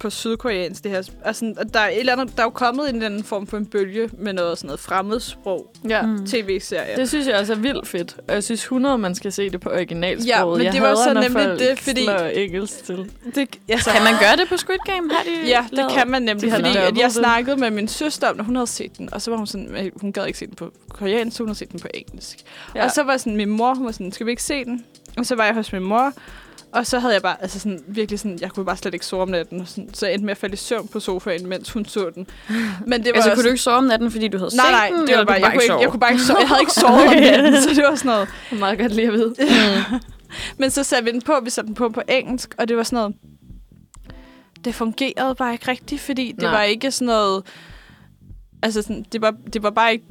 [0.00, 1.02] på sydkoreansk, det her.
[1.24, 3.46] Altså, og der, er et eller andet, der er jo kommet en eller anden form
[3.46, 6.02] for en bølge med noget sådan noget fremmedsprog Ja.
[6.02, 6.26] Mm.
[6.26, 6.96] tv-serie.
[6.96, 8.16] Det synes jeg også er vildt fedt.
[8.28, 10.28] Og jeg synes 100, man skal se det på originalsproget.
[10.28, 12.06] Ja, men jeg det var så når nemlig det, fordi-
[12.44, 13.10] engelsk til.
[13.34, 15.10] det, altså, Kan man gøre det på Squid Game?
[15.14, 15.92] Har de Ja, det lavet?
[15.92, 18.66] kan man nemlig, De fordi at jeg snakkede med min søster om det, hun havde
[18.66, 21.36] set den, og så var hun sådan, at hun gad ikke se den på koreansk,
[21.36, 22.38] så hun havde set den på engelsk.
[22.74, 22.80] Ja.
[22.80, 22.84] Ja.
[22.84, 24.84] Og så var sådan, min mor, hun var sådan, skal vi ikke se den?
[25.18, 26.12] Og så var jeg hos min mor,
[26.72, 29.22] og så havde jeg bare, altså sådan, virkelig sådan, jeg kunne bare slet ikke sove
[29.22, 31.84] om natten, sådan, så jeg endte med at falde i søvn på sofaen, mens hun
[31.84, 32.26] så den.
[32.86, 34.66] Men det var Altså, også, kunne du ikke sove om natten, fordi du havde Nej,
[34.66, 35.00] set nej, den?
[35.00, 36.38] det eller var bare, jeg, kunne ikke, jeg kunne bare ikke sove.
[36.38, 37.14] Jeg havde ikke sovet om
[37.44, 38.28] natten, så det var sådan noget.
[38.50, 39.34] Det meget godt lige at vide.
[40.58, 42.82] Men så satte vi den på, vi satte den på på engelsk, og det var
[42.82, 43.16] sådan noget...
[44.64, 46.50] Det fungerede bare ikke rigtigt, fordi det Nej.
[46.50, 47.42] var ikke sådan noget...
[48.62, 50.04] Altså, sådan, det, var, det var bare ikke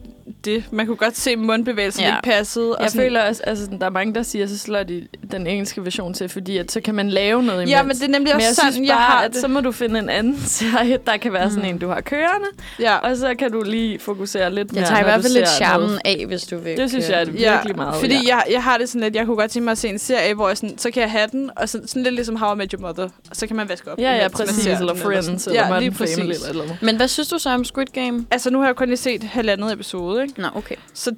[0.46, 0.64] det.
[0.72, 2.08] Man kunne godt se, at mundbevægelsen Ja.
[2.10, 2.16] ja.
[2.16, 2.76] ikke passede.
[2.76, 5.08] Og Jeg sådan, føler også, altså, sådan, der er mange, der siger, så slår de
[5.32, 7.72] den engelske version til, fordi at, så kan man lave noget imens.
[7.72, 9.42] Ja, men det er nemlig men også jeg sådan, synes jeg bare, har at det.
[9.42, 11.70] så må du finde en anden serie, der kan være sådan Mm.
[11.76, 12.48] en, du har kørende,
[12.80, 12.96] Ja.
[12.98, 15.88] og så kan du lige fokusere lidt mere, Jeg tager i hvert fald lidt charmen
[15.88, 16.02] noget.
[16.06, 16.78] af, hvis du vil.
[16.78, 17.96] Det synes jeg er virkelig meget.
[18.00, 18.36] Fordi ja.
[18.36, 20.34] jeg, jeg har det sådan lidt, jeg kunne godt tænke mig at se en serie,
[20.34, 22.58] hvor jeg sådan, så kan jeg have den, og så, sådan lidt ligesom How I
[22.58, 24.00] Met Your Mother, og så kan man vaske op.
[24.00, 24.66] Ja, ja, præcis.
[24.68, 25.60] Eller Friends, sådan.
[25.60, 26.18] eller ja, lige præcis.
[26.50, 26.78] Eller noget.
[26.82, 28.26] Men hvad synes du så om Squid Game?
[28.32, 30.42] Altså, nu har jeg kun lige set halvandet episode, ikke?
[30.42, 30.76] Nå, okay.
[30.94, 31.16] Så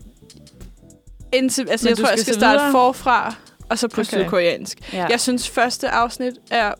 [1.34, 2.72] indtil, altså, Men jeg tror, jeg skal starte videre?
[2.72, 3.36] forfra,
[3.70, 4.04] og så på Okay.
[4.04, 4.94] sydkoreansk.
[4.94, 5.06] Ja.
[5.10, 6.74] Jeg synes, første afsnit er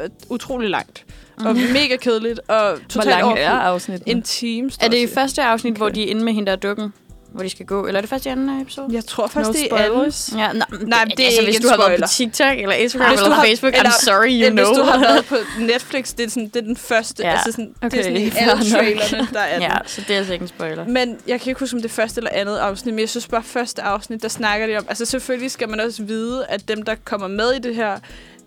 [0.00, 1.04] øh, utrolig langt.
[1.38, 1.46] Mhm.
[1.46, 3.48] Og mega kedeligt, og Hvor totalt lang er overfyldt.
[3.48, 4.08] afsnittet?
[4.08, 5.78] En time, Er det i første afsnit, okay.
[5.78, 6.92] hvor de er inde med hende der er dukken?
[7.32, 7.86] Hvor de skal gå?
[7.86, 8.86] Eller er det først i anden episode?
[8.92, 9.90] Jeg tror først, no det er anden.
[9.92, 10.30] spoilers.
[10.32, 12.06] Ja, nej, Nej, men det er altså, ikke hvis en du har været spoiler.
[12.06, 14.66] på TikTok, eller Instagram, du eller har- Facebook, eller- I'm sorry, you Ja, know.
[14.66, 17.22] Hvis du har været på Netflix, det er, sådan, det er den første.
[17.22, 17.28] Ja.
[17.28, 17.34] Ja.
[17.34, 19.78] Altså sådan, det Okay, er sådan i alle trailerne, der er ja, den.
[19.88, 20.84] så det er altså ikke en spoiler.
[20.88, 23.26] Men jeg kan ikke huske, om det er første eller andet afsnit, men jeg synes
[23.28, 24.84] bare, første afsnit, der snakker de om...
[24.88, 27.98] Altså selvfølgelig skal man også vide, at dem, der kommer med i det her,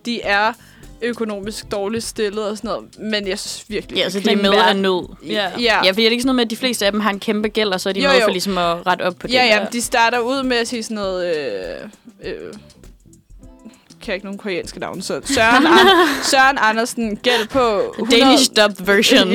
[0.06, 0.52] de er
[1.04, 2.98] økonomisk dårligt stillet og sådan noget.
[2.98, 3.96] Men jeg synes virkelig...
[3.98, 5.08] Ja, de det er med af nød.
[5.26, 5.32] Ja.
[5.32, 7.10] Ja, Ja, fordi er det ikke sådan noget med, at de fleste af dem har
[7.10, 8.24] en kæmpe gæld, og så er de Jo, med jo.
[8.24, 9.34] for ligesom at rette op på det.
[9.34, 11.36] ja, ja, de starter ud med at sige sådan noget...
[11.36, 11.88] Øh,
[12.24, 12.52] øh,
[14.02, 18.50] kan jeg ikke nogen koreanske navn, så Søren, An- Søren Andersen gæld på 100, Danish
[18.56, 19.28] dubbed version.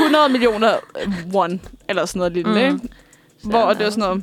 [0.00, 0.74] 100 millioner
[1.32, 3.50] won, eller sådan noget lignende, Mm.
[3.50, 4.22] Hvor det var sådan noget...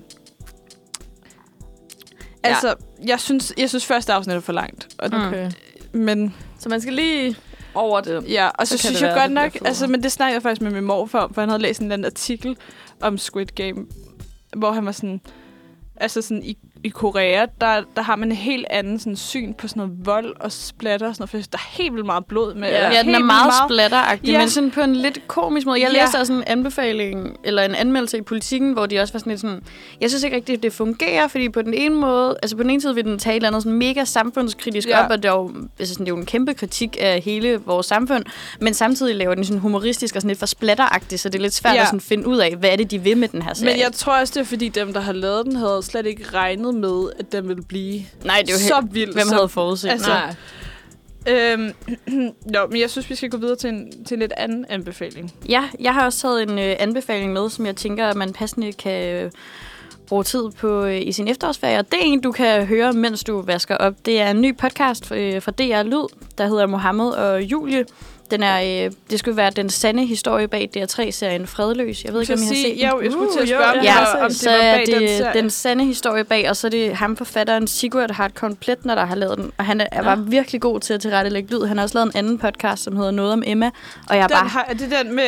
[2.43, 2.75] Altså,
[3.07, 4.87] jeg synes, jeg synes første afsnit er for langt.
[4.97, 5.05] Og.
[5.13, 5.51] Okay.
[5.93, 7.35] Men Så man skal lige
[7.73, 8.25] over det.
[8.29, 9.57] ja, og så, Så synes jeg godt nok...
[9.65, 11.85] Altså, men det snakkede jeg faktisk med min morfar om, for han havde læst en
[11.85, 12.57] eller anden artikel
[13.01, 13.85] om Squid Game,
[14.57, 15.21] hvor han var sådan...
[15.95, 19.67] Altså sådan i, i Korea, der, der har man en helt anden sådan, syn på
[19.67, 21.45] sådan noget vold og splatter og sådan noget.
[21.45, 22.69] For der er helt vildt meget blod med.
[22.69, 22.83] Ja.
[22.83, 24.39] Ja, den er vildt meget splatteragtig, Ja.
[24.39, 25.81] men sådan på en lidt komisk måde.
[25.81, 26.01] Jeg Ja.
[26.01, 29.41] læste også en anbefaling, eller en anmeldelse i politikken, hvor de også var sådan lidt
[29.41, 29.61] sådan,
[30.01, 32.81] jeg synes ikke rigtigt, det fungerer, fordi på den ene måde, altså på den ene
[32.81, 35.03] side vil den tage et eller andet sådan mega samfundskritisk Ja.
[35.05, 37.59] op, og det er, jo, altså sådan, det er jo en kæmpe kritik af hele
[37.65, 38.23] vores samfund,
[38.61, 41.53] men samtidig laver den sådan humoristisk og sådan lidt for splatteragtig, så det er lidt
[41.53, 41.81] svært Ja.
[41.81, 43.71] at sådan finde ud af, hvad er det, de vil med den her serie.
[43.73, 46.23] Men jeg tror også, det er fordi dem, der har lavet den, havde slet ikke
[46.33, 49.13] regnet med, at den ville blive Nej, det er jo så helt, vild.
[49.13, 49.89] hvem så havde forudset?
[49.89, 50.35] altså, Nej.
[51.27, 51.71] Øhm,
[52.55, 55.33] jo, men jeg synes, vi skal gå videre til en, til en lidt anden anbefaling.
[55.49, 58.73] Ja, jeg har også taget en øh, anbefaling med, som jeg tænker, at man passende
[58.73, 59.31] kan øh,
[60.07, 61.79] bruge tid på øh, i sin efterårsferie.
[61.79, 63.93] Og det er en, du kan høre, mens du vasker op.
[64.05, 66.05] Det er en ny podcast øh, fra DR Lyd,
[66.37, 67.85] der hedder Mohammed og Julie.
[68.31, 72.03] Den er, øh, det skulle være den sande historie bag DR3-serien Fredløs.
[72.03, 72.77] Jeg ved ikke, om I har set den.
[72.77, 73.91] ja, jeg skulle til at Uh, jo, spørge, om, ja.
[73.91, 75.41] det var, om det så var er bag den det serie.
[75.41, 79.15] den sande historie bag, og så er det ham forfatteren Sigurd Hartkorn Pletner, der har
[79.15, 79.51] lavet den.
[79.57, 80.01] Og han er, Ja.
[80.01, 81.65] bare virkelig god til at tilrettelægge lyd.
[81.65, 83.71] Han har også lavet en anden podcast, som hedder Noget om Emma.
[84.09, 85.25] Og jeg er den bare har, er det den med...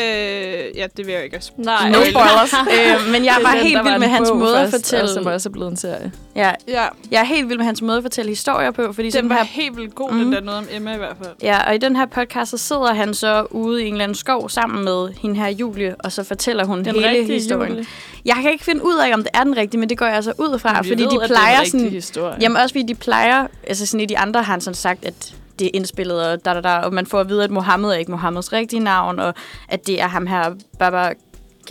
[0.76, 1.52] Ja, det vil jeg ikke også.
[1.58, 1.90] Nej.
[1.90, 2.54] No spoilers.
[2.76, 5.04] øh, men jeg er Det bare den, helt var vild med hans måde at fortælle...
[5.04, 6.12] Og som også er blevet en serie.
[6.36, 9.24] Ja, Ja, jeg er helt vild med hans måde at fortælle historier på, fordi sådan
[9.24, 9.44] den var her...
[9.44, 10.24] helt vildt god, Mhm.
[10.24, 11.34] den der noget om Emma i hvert fald.
[11.42, 14.16] Ja, og i den her podcast, så sidder han så ude i en eller anden
[14.16, 17.72] skov sammen med hende her Julie, og så fortæller hun Den hele historien.
[17.72, 17.86] Julie.
[18.26, 20.16] Jeg kan ikke finde ud af, om det er den rigtige, men det går jeg
[20.16, 21.90] altså ud fra, Men fordi ved, de er plejer sådan...
[21.90, 22.38] Historie.
[22.42, 25.36] Jamen også fordi de plejer, altså sådan i de andre har han sådan sagt, at
[25.60, 27.96] det er indspillet, og, da, da, da, og man får at vide, at Mohammed er
[27.96, 29.34] ikke Mohammeds rigtige navn, og
[29.70, 31.14] at det er ham her, Baba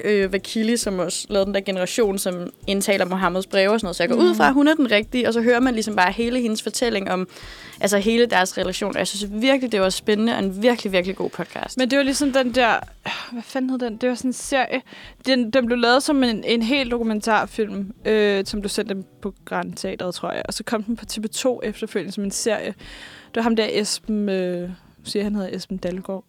[0.04, 3.96] øh, Vakili, som også lavede den der generation, som indtaler Mohammeds breve og sådan noget.
[3.96, 4.22] Så jeg går mm.
[4.22, 6.62] ud fra, at hun er den rigtige, og så hører man ligesom bare hele hendes
[6.62, 7.28] fortælling om
[7.80, 8.90] altså hele deres relation.
[8.92, 11.78] Og jeg synes virkelig, det var spændende, og en virkelig, virkelig god podcast.
[11.78, 12.74] Men det var ligesom den der...
[13.32, 13.96] Hvad fanden hed den?
[13.96, 14.82] Det var sådan en serie.
[15.26, 19.72] Den, den blev lavet som en, en helt dokumentarfilm, øh, som blev sendt på Grand
[19.72, 20.42] Teateret, tror jeg.
[20.44, 22.74] Og så kom den på TV2 efterfølgende som en serie.
[23.28, 24.28] Det var ham der Esben...
[24.28, 24.70] Øh,
[25.04, 26.24] siger han hedder Esben Dalgaard.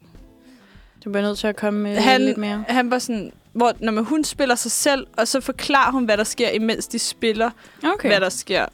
[1.05, 2.65] Du bliver nødt til at komme øh, Han- lidt mere.
[2.67, 3.31] Han var sådan...
[3.53, 6.87] Hvor, når man, hun spiller sig selv, og så forklarer hun, hvad der sker, imens
[6.87, 7.49] de spiller,
[7.93, 8.09] Okay.
[8.09, 8.65] hvad der sker.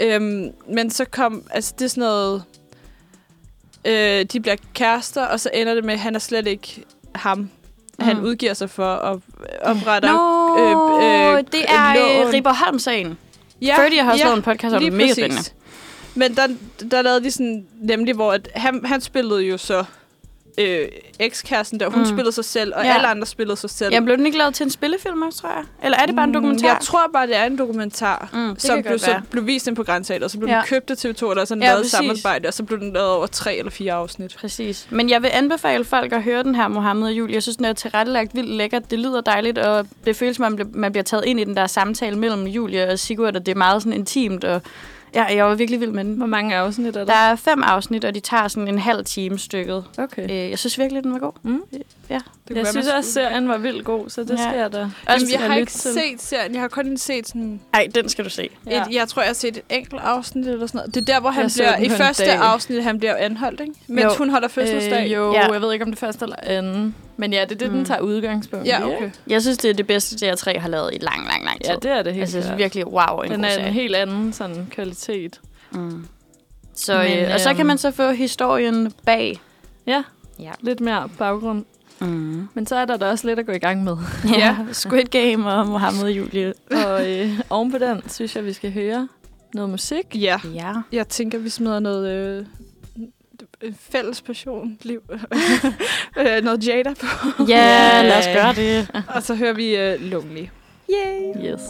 [0.00, 1.42] Øhm, men så kom...
[1.50, 2.44] Altså, det er sådan noget...
[3.84, 7.38] øh, de bliver kærester, og så ender det med, at han er slet ikke ham.
[7.38, 7.48] Mm.
[8.04, 9.18] Han udgiver sig for at
[9.62, 10.08] oprette...
[10.08, 12.26] Nå, øh, øh, det er lån.
[12.28, 13.18] øh, Ripper Holm-sagen.
[13.62, 14.92] Ja, Ferdy har også lavet en podcast om det.
[14.92, 15.42] Mega spændende.
[16.14, 16.46] Men der,
[16.90, 19.84] der lavede de sådan, nemlig, hvor at han, han spillede jo så
[20.58, 20.88] øh,
[21.20, 22.06] ekskæresten der, hun Mm.
[22.06, 22.88] spillede sig selv, og Ja.
[22.88, 22.94] ja.
[22.94, 23.92] alle andre spillede sig selv.
[23.92, 25.62] Jamen, blev den ikke lavet til en spillefilm også, tror jeg?
[25.84, 26.66] Eller er det bare en dokumentar?
[26.68, 29.22] Mm, Jeg tror bare, det er en dokumentar, Mm, som blev, så være.
[29.30, 30.54] blev vist ind på Grænteater, og så blev Ja.
[30.56, 31.92] den købt af TV2, og der er sådan Ja, lavet et præcis.
[32.20, 34.36] samarbejde, og så blev den lavet over tre eller fire afsnit.
[34.40, 34.86] Præcis.
[34.90, 37.34] Men jeg vil anbefale folk at høre den her Mohammed og Julie.
[37.34, 38.90] Jeg synes, den er tilrettelagt vildt lækkert.
[38.90, 41.66] Det lyder dejligt, og det føles man bliver- man bliver taget ind i den der
[41.66, 44.44] samtale mellem Julie og Sigurd, og det er meget sådan intimt.
[44.44, 44.60] Og
[45.14, 46.14] ja, jeg var virkelig vild med den.
[46.14, 47.12] Hvor mange afsnit er Der der?
[47.12, 49.84] er fem afsnit, og de tager sådan en halv time stykket.
[49.98, 50.24] Okay.
[50.30, 51.32] Øh, jeg synes virkelig, den var god.
[51.42, 51.62] Mm.
[52.10, 52.18] Ja.
[52.48, 54.36] Det Jeg synes også, at serien var vildt god, så det Ja.
[54.36, 54.88] skal jeg da.
[55.06, 55.92] Også jeg har ikke til.
[55.92, 56.52] set serien.
[56.52, 57.60] Jeg har kun set sådan...
[57.74, 58.48] Ej, den skal du se.
[58.66, 58.82] Ja.
[58.82, 60.94] Et, jeg tror, jeg har set et enkelt afsnit eller sådan noget.
[60.94, 61.94] Det er der, hvor han Jeg bliver...
[61.94, 62.34] I første dag.
[62.36, 63.72] afsnit, han bliver anholdt, ikke?
[63.88, 64.10] Mens Jo.
[64.18, 65.04] hun holder fødselsdag.
[65.06, 65.52] Øh, jo, Ja.
[65.52, 66.94] jeg ved ikke, om det første eller anden.
[67.22, 67.74] Men ja, det er det, Mm.
[67.76, 69.10] den tager udgangspunkt Ja, okay.
[69.28, 71.70] Jeg synes, det er det bedste, DR3 har lavet i lang, lang, lang tid.
[71.70, 72.58] Ja, det er det helt altså, jeg klart.
[72.58, 75.40] virkelig, wow, en Den er en helt anden sådan kvalitet.
[75.72, 76.06] Mm.
[76.74, 79.40] Så, Men, øh, og så kan øhm, man så få historien bag.
[79.86, 80.02] Ja,
[80.38, 80.50] Ja.
[80.60, 81.64] lidt mere baggrund.
[82.00, 82.48] Mm.
[82.54, 83.96] Men så er der da også lidt at gå i gang med.
[84.38, 86.54] Ja, Squid Game og Mohammed og Julie.
[86.70, 89.08] Og øh, oven på den, synes jeg, vi skal høre
[89.54, 90.04] noget musik.
[90.14, 90.40] Ja.
[90.54, 90.72] Ja.
[90.92, 92.10] Jeg tænker, vi smider noget...
[92.10, 92.46] Øh,
[93.80, 95.02] fælles passion, liv.
[96.18, 97.44] øh, noget Jada på.
[97.48, 99.02] Ja, lad os gøre det.
[99.14, 100.46] Og så hører vi øh, Lonely.
[101.44, 101.60] Yes.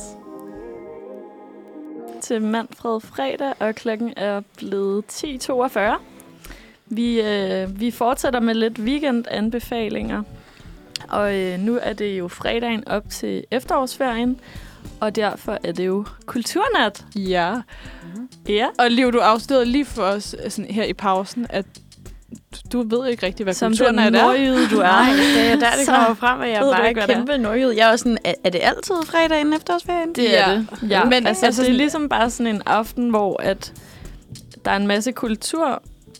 [2.20, 5.80] Til Manfred Fredag, og klokken er blevet 10.42.
[6.86, 10.22] Vi, øh, vi fortsætter med lidt weekendanbefalinger.
[11.09, 14.40] Og øh, nu er det jo fredagen op til efterårsferien,
[15.01, 17.05] og derfor er det jo kulturnat.
[17.16, 17.55] Ja.
[18.49, 21.66] Ja, Og Liv, du afslørede lige for os øh, sådan her i pausen, at
[22.72, 24.22] du ved ikke rigtig, hvad som den kulturnat er.
[24.24, 24.83] nordjyde, du er.
[24.83, 27.70] Nej, det er der, det Så kommer frem, at jeg bare ikke, kæmpe nordjyd.
[27.70, 30.12] Jeg er også sådan, er, er det altid fredag inden efterårsferien?
[30.14, 30.55] Det er Ja.
[30.57, 30.66] det.
[30.91, 31.01] Ja.
[31.05, 33.72] Men Men altså, altså det er ligesom bare sådan en aften, hvor at
[34.64, 35.12] der er en masse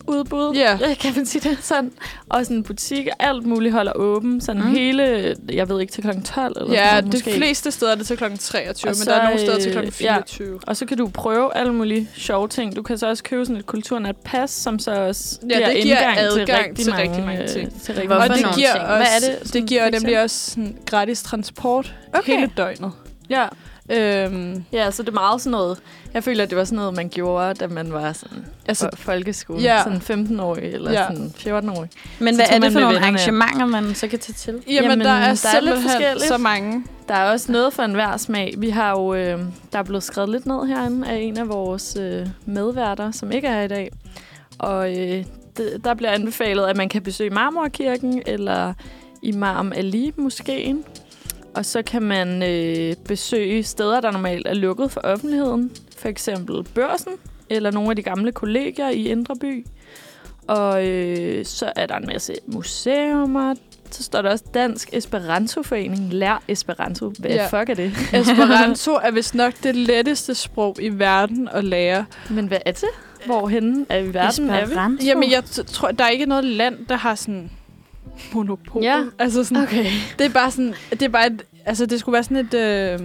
[0.07, 0.79] kulturudbud, Ja.
[1.01, 1.93] kan man sige det sådan.
[2.29, 4.41] Og sådan butik alt muligt holder åben.
[4.41, 4.71] Sådan Mm.
[4.71, 6.11] hele, jeg ved ikke, til kl.
[6.25, 7.33] 12 eller Ja, sådan de måske.
[7.35, 8.25] fleste steder er det til kl.
[8.39, 9.85] 23, Og men så, der er nogle steder til øh, kl.
[9.85, 9.91] ja.
[9.91, 10.61] 24.
[10.67, 12.77] Og så kan du prøve alle mulige sjove ting.
[12.77, 15.83] Du kan så også købe sådan et kulturnat pas, som så også Ja, giver det
[15.83, 17.83] giver adgang til rigtig, til mange, rigtig mange øh, ting.
[17.83, 18.85] Til rigtig Og det giver, ting?
[18.85, 22.33] også, Hvad er det det, giver nemlig også sådan, gratis transport Okay.
[22.33, 22.93] hele døgnet.
[23.31, 23.47] Ja.
[23.93, 25.79] Øhm, ja, så det er meget sådan noget...
[26.15, 29.63] Jeg føler, at det var sådan noget, man gjorde, da man var sådan altså, folkeskole.
[29.63, 29.83] ja.
[29.85, 31.07] Sådan 15-årig eller Ja.
[31.09, 31.91] sådan 14-årig.
[32.19, 34.63] Men Så hvad er det for nogle arrangementer, man så kan tage til?
[34.75, 36.85] jamen, Jamen, der er der er lidt så mange.
[37.09, 38.55] Der er også noget for enhver smag.
[38.59, 39.39] Vi har jo, øh,
[39.73, 43.49] der er blevet skrevet lidt ned herinde af en af vores øh, medværter, som ikke
[43.49, 43.91] er her i dag.
[44.59, 45.25] Og øh,
[45.57, 48.73] det, der bliver anbefalet, at man kan besøge Marmorkirken eller
[49.23, 50.85] Imam Ali Moskeen.
[51.55, 55.71] Og så kan man øh, besøge steder, der normalt er lukket for offentligheden.
[55.99, 57.13] For eksempel Børsen
[57.51, 59.67] eller nogle af de gamle kolleger i Indre By.
[60.47, 63.55] Og øh, så er der en masse museumer.
[63.91, 66.13] Så står der også Dansk Esperanto-forening.
[66.13, 67.13] Lær Esperanto.
[67.19, 67.47] Hvad Ja.
[67.47, 67.93] fuck er det?
[68.21, 72.05] Esperanto er vist nok det letteste sprog i verden at lære.
[72.31, 72.89] Men hvad er det?
[73.27, 74.63] Hvorhenne er vi i verden er vi?
[74.63, 75.05] Esperanto?
[75.05, 77.51] Jamen, jeg t- tror, der er ikke noget land, der har sådan
[78.33, 78.83] monopol.
[78.83, 79.05] Ja.
[79.19, 79.85] Altså sådan, Okay.
[80.19, 82.99] det er bare sådan, det er bare et, altså det skulle være sådan et, øh,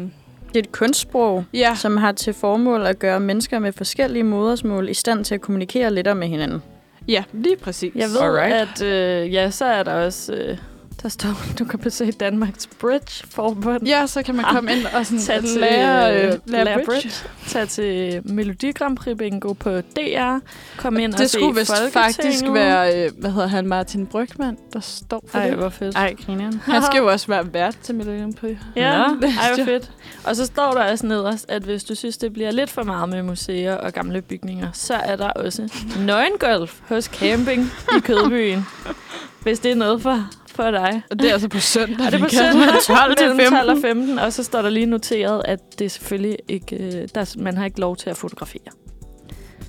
[0.48, 4.90] Det er et kunstsprog, ja, som har til formål at gøre mennesker med forskellige modersmål
[4.90, 6.62] i stand til at kommunikere lettere med hinanden.
[7.08, 7.92] ja, lige præcis.
[7.96, 8.82] Jeg ved, Alright.
[8.82, 8.82] at
[9.26, 10.34] øh, ja, så er der også...
[10.34, 10.58] Øh,
[11.04, 11.30] der står,
[11.60, 13.84] du kan besøge Danmarks Bridge-forbund.
[13.88, 16.86] Ja, så kan man komme ind og sådan Tag til, lære, øh, lære, lære bridge.
[16.86, 17.10] bridge.
[17.48, 20.38] Tag til Melodi Grand Prix Bingo på DR.
[20.78, 24.58] Kom ind og Det se skulle vist faktisk være, øh, hvad hedder han, Martin Brygman,
[24.74, 25.58] der står for Ej, det.
[25.58, 25.96] hvor fedt.
[25.96, 26.62] Ej, grineren.
[26.66, 28.58] Han skal jo også være vært til Melodi Grand Prix.
[28.76, 29.04] Ja, Nå.
[29.04, 29.92] ej, hvor fedt.
[30.24, 33.10] Og så står der også nederst, at hvis du synes, det bliver lidt for meget
[33.10, 35.70] med museer og gamle bygninger, så er der også
[36.06, 38.66] nøgengolf hos Camping i Kødbyen.
[39.44, 41.02] Hvis det er noget for, for dig.
[41.12, 42.06] Og det er altså på søndag.
[42.06, 44.08] Og det er på søndag 12 til mellem 12 og 15.
[44.08, 47.66] 15, og så står der lige noteret, at det selvfølgelig ikke, øh, der, man har
[47.66, 48.72] ikke lov til at fotografere.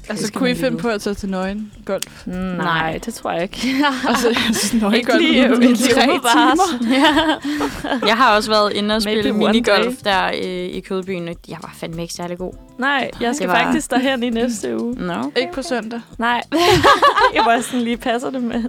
[0.08, 2.26] Altså, skal kunne I finde på at tage til nøgen golf?
[2.26, 3.74] Mm, nej, det tror jeg ikke.
[4.08, 6.78] Og så altså, nøgen ikke golf lige, i tre timer.
[6.94, 8.06] Ja.
[8.06, 10.44] Jeg har også været inde og spille minigolf der øh,
[10.76, 11.28] i Kødbyen.
[11.48, 12.52] Jeg var fandme ikke særlig god.
[12.78, 14.94] Nej, jeg skal Det var- faktisk derhen i næste uge.
[15.06, 15.22] No.
[15.36, 16.00] Ikke på søndag.
[16.18, 16.42] Nej,
[17.34, 18.62] jeg var sådan lige passer det med.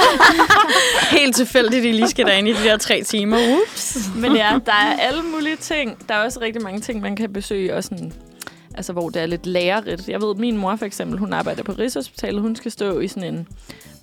[1.20, 3.38] Helt tilfældigt, I lige skal derinde i de der tre timer.
[3.62, 3.98] Ups.
[4.16, 5.98] Men ja, der er alle mulige ting.
[6.08, 7.74] Der er også rigtig mange ting, man kan besøge.
[7.74, 8.12] Og sådan,
[8.76, 10.08] altså hvor det er lidt lærerigt.
[10.08, 12.42] Jeg ved, min mor for eksempel, hun arbejder på Rigshospitalet.
[12.42, 13.48] Hun skal stå i sådan en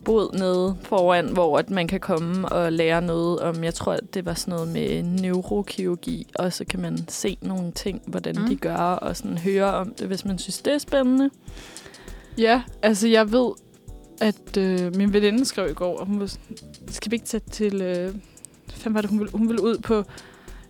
[0.06, 4.26] bod nede foran, hvor at man kan komme og lære noget om, jeg tror, det
[4.26, 8.48] var sådan noget med neurokirurgi, og så kan man se nogle ting, hvordan mm.
[8.48, 11.30] de gør, og sådan høre om det, hvis man synes, det er spændende.
[12.38, 13.52] Ja, altså jeg ved,
[14.22, 17.44] at øh, min veninde skrev i går, og hun var sådan, skal vi ikke tage
[17.52, 17.82] til...
[17.82, 18.16] Øh,
[18.84, 20.04] hvad var det, hun ville, hun ville ud på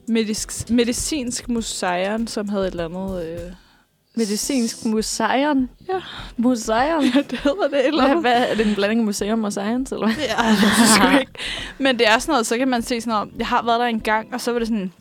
[0.08, 3.26] medisk, medicinsk museum, som havde et eller andet...
[3.26, 3.52] Øh,
[4.16, 5.70] Medicinsk museum.
[5.90, 6.02] Ja.
[6.38, 7.04] Museum.
[7.04, 9.52] Ja, det hedder det et eller Hvad, hvad, er det en blanding af museum og
[9.52, 10.16] science, eller hvad?
[10.18, 11.32] Ja, det er sgu ikke.
[11.78, 13.30] Men det er sådan noget, så kan man se sådan noget.
[13.38, 14.92] Jeg har været der en gang, og så var det sådan...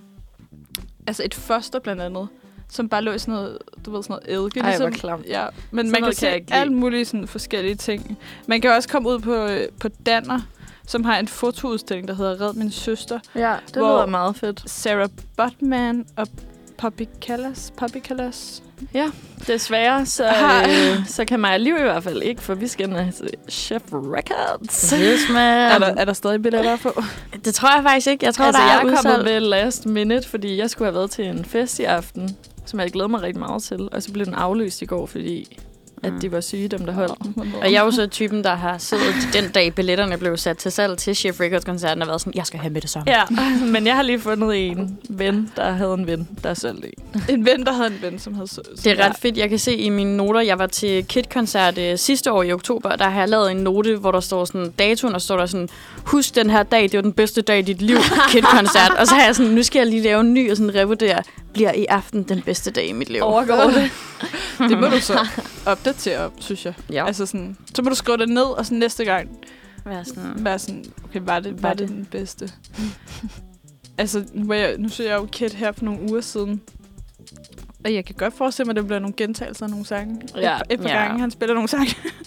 [1.07, 2.29] Altså et foster blandt andet,
[2.69, 4.61] som bare lå i sådan noget, du ved, sådan noget eddike.
[4.61, 5.27] Ej, hvor klamt.
[5.27, 6.55] Ja, men Sådan man kan se kan lide.
[6.55, 8.19] alle mulige sådan forskellige ting.
[8.47, 10.41] Man kan også komme ud på, øh, på Danner,
[10.87, 13.19] som har en fotoudstilling, der hedder Red min søster.
[13.35, 14.63] Ja, det lyder meget fedt.
[14.71, 16.27] Sarah Butman og
[16.83, 17.73] Poppy Callas.
[17.77, 18.63] Poppy Callas.
[19.47, 23.13] Desværre, så, øh, så kan mig liv i hvert fald ikke, for vi skal ind
[23.13, 24.95] til Chef Records.
[25.03, 25.59] Yes, man.
[25.73, 27.03] Er, der, er der stadig billetter på?
[27.45, 28.27] Det tror jeg faktisk ikke.
[28.27, 29.25] Jeg tror, altså, der jeg er er kommet udsolgt.
[29.25, 32.37] med last minute, fordi jeg skulle have været til en fest i aften,
[32.67, 33.89] som jeg glæder mig rigtig meget til.
[33.93, 35.59] Og så blev den aflyst i går, fordi
[36.03, 36.21] at Mm.
[36.21, 37.53] de var syge, dem der holdt den.
[37.63, 40.73] Og jeg er jo så typen, der har siddet den dag, billetterne blev sat til
[40.73, 43.11] salg til Chef Records-koncerten, og været sådan, jeg skal have med det samme.
[43.13, 43.23] Ja,
[43.73, 47.23] men jeg har lige fundet en ven, der havde en ven, der solgte en.
[47.29, 48.47] En ven, der havde en ven, som havde...
[48.49, 49.37] Så, Det er ret fedt.
[49.37, 52.97] Jeg kan se i mine noter, jeg var til Kid-koncert øh, sidste år i oktober,
[52.97, 55.69] der har jeg lavet en note, hvor der står sådan datoen, og står der sådan,
[56.05, 57.97] husk den her dag, det var den bedste dag i dit liv,
[58.31, 58.91] Kid-koncert.
[58.99, 61.23] og så har jeg sådan, nu skal jeg lige lave en ny og sådan revurdere,
[61.53, 63.23] bliver i aften den bedste dag i mit liv.
[63.23, 63.91] Overgår det.
[64.69, 65.27] Det må du så
[65.67, 65.92] opdatere,
[66.39, 66.75] synes jeg.
[66.93, 67.07] Ja.
[67.07, 69.29] Altså sådan, så må du skrive det ned, og så næste gang
[69.85, 71.97] Være sådan, være sådan, okay, var det, var Var det det?
[71.97, 72.51] den bedste?
[73.99, 76.61] altså, nu, jeg, nu så jeg jo Kid her for nogle uger siden,
[77.85, 80.21] og jeg kan godt forestille mig, at det bliver nogle gentagelser af nogle sange.
[80.37, 80.57] Ja.
[80.57, 80.95] Et, et par Ja.
[81.03, 81.87] gange, han spiller nogle sange.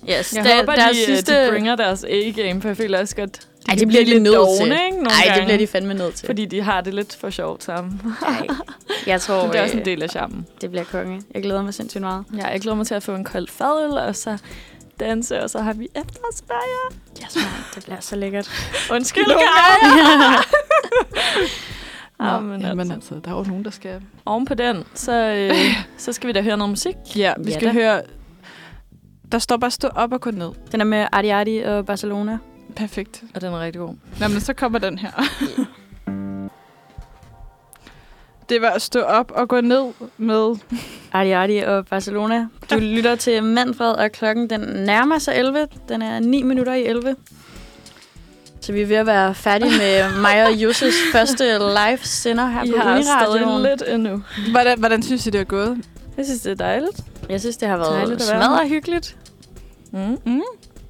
[0.10, 1.16] yes, Jeg der, håber, der de, sidste...
[1.16, 1.46] sidste...
[1.46, 4.36] de bringer deres A-game, for jeg føler også godt, de Ej, det bliver de nødt
[4.36, 4.66] dovne, til.
[4.66, 4.90] ikke?
[4.90, 6.26] Nogle Nej, det bliver de fandme nødt til.
[6.26, 8.02] Fordi de har det lidt for sjovt sammen.
[8.28, 8.48] Ej,
[9.08, 10.46] jeg tror, det er også øh, en del af charmen.
[10.62, 11.22] det bliver konge.
[11.34, 12.24] Jeg glæder mig sindssygt meget.
[12.38, 14.38] Ja, jeg glæder mig til at få en kold fadøl, og så
[15.00, 17.00] danse, og så har vi efterårsferie.
[17.26, 17.46] Yes, man.
[17.76, 18.50] Det bliver så lækkert.
[18.94, 20.38] Undskyld, Kaja.
[22.20, 24.02] Nå, Ja, men jamen altså, altså, der er jo nogen, der skal...
[24.26, 25.56] oven på den, så, øh,
[25.98, 26.96] så skal vi da høre noget musik.
[27.16, 27.74] Ja, vi Ja skal da.
[27.74, 28.02] høre...
[29.32, 30.50] Der står bare stå op og gå ned.
[30.72, 32.38] Den er med Adi Adi og Barcelona.
[32.76, 33.24] Perfekt.
[33.36, 33.96] Og den er rigtig god.
[34.20, 35.12] Nå, men så kommer den her.
[38.50, 39.86] Det var at stå op og gå ned
[40.18, 40.56] med...
[41.14, 42.48] Adi Adi og Barcelona.
[42.72, 45.68] Du lytter til Manfred, og klokken den nærmer sig 11.
[45.90, 47.16] Den er 9 minutter i 11.
[48.62, 52.64] Så vi er ved at være færdige med mig og Jusses første live sender her
[52.64, 53.62] I på har stadig Uniradioen.
[53.62, 54.24] lidt endnu.
[54.52, 55.78] Hvordan, hvordan synes I, det er gået?
[56.18, 57.02] Jeg synes, det er dejligt.
[57.30, 59.18] Jeg synes, det har været smadret hyggeligt.
[59.92, 60.18] Mm.
[60.26, 60.42] Mm.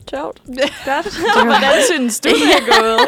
[0.10, 0.41] Sjovt.
[0.86, 1.45] Godt.
[1.45, 2.99] Hvordan synes du, det er gået?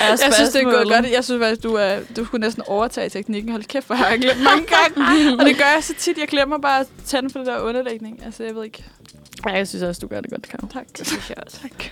[0.00, 1.10] Er Jeg synes, det er gået godt.
[1.12, 3.50] Jeg synes faktisk, du, er, du skulle næsten overtage teknikken.
[3.50, 5.32] Hold kæft, hvor har jeg glemt mange gange.
[5.38, 6.18] og det gør jeg så tit.
[6.18, 8.24] Jeg glemmer bare at tænde for det der underlægning.
[8.24, 8.84] Altså, jeg ved ikke.
[9.46, 10.60] Ja, jeg synes også, du gør det godt, Kav.
[10.72, 10.86] Tak.
[10.98, 11.60] Det synes jeg også.
[11.62, 11.84] Tak.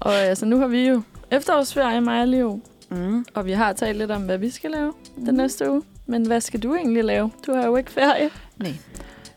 [0.00, 2.62] Og altså, nu har vi jo efterårsferie, mig og Liv.
[2.90, 3.26] Mm.
[3.34, 4.92] Og vi har talt lidt om, hvad vi skal lave
[5.26, 5.82] den næste uge.
[6.06, 7.30] Men hvad skal du egentlig lave?
[7.46, 8.30] Du har jo ikke ferie.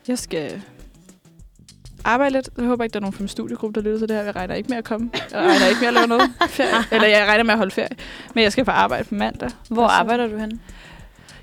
[0.08, 0.62] Jeg skal
[2.08, 2.48] arbejde lidt.
[2.58, 4.22] Jeg håber ikke, der er nogen fra min studiegruppe, der lytter til det her.
[4.24, 5.10] Jeg regner ikke med at komme.
[5.32, 6.84] Jeg regner ikke med at lave noget ferie.
[6.90, 7.96] Eller jeg regner med at holde ferie.
[8.34, 9.50] Men jeg skal på arbejde på mandag.
[9.68, 10.60] Hvor Og så- arbejder du hen?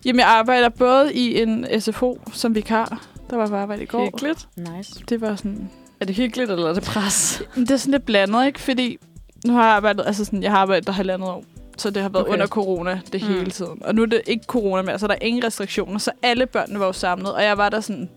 [0.06, 3.06] Jamen, jeg arbejder både i en SFO som vikar.
[3.30, 4.06] Der var på arbejde i går.
[4.06, 4.48] Hyggeligt.
[4.56, 5.04] Nice.
[5.10, 5.70] Det var sådan...
[6.00, 7.42] Er det hyggeligt, eller er det pres?
[7.56, 8.60] Det er sådan lidt blandet, ikke?
[8.62, 8.98] Fordi
[9.46, 10.04] nu har jeg arbejdet...
[10.08, 11.44] Altså sådan, jeg har arbejdet der halvandet år.
[11.78, 12.34] Så det har været okay.
[12.34, 13.28] under corona det Mm.
[13.28, 13.82] hele tiden.
[13.86, 15.98] Og nu er det ikke corona mere, så der er ingen restriktioner.
[16.00, 17.34] Så alle børnene var jo samlet.
[17.34, 18.10] Og jeg var der sådan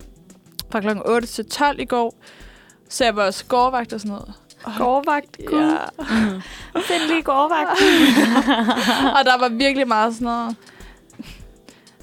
[0.71, 2.15] fra klokken 8 til 12 i går.
[2.89, 4.33] Så jeg var også gårdvagt og sådan noget.
[4.77, 5.59] Gårdvagt, gud.
[5.59, 5.77] Ja.
[5.99, 6.41] Mm.
[6.81, 7.69] Find lige gårdvagt.
[9.17, 10.55] og der var virkelig meget sådan noget...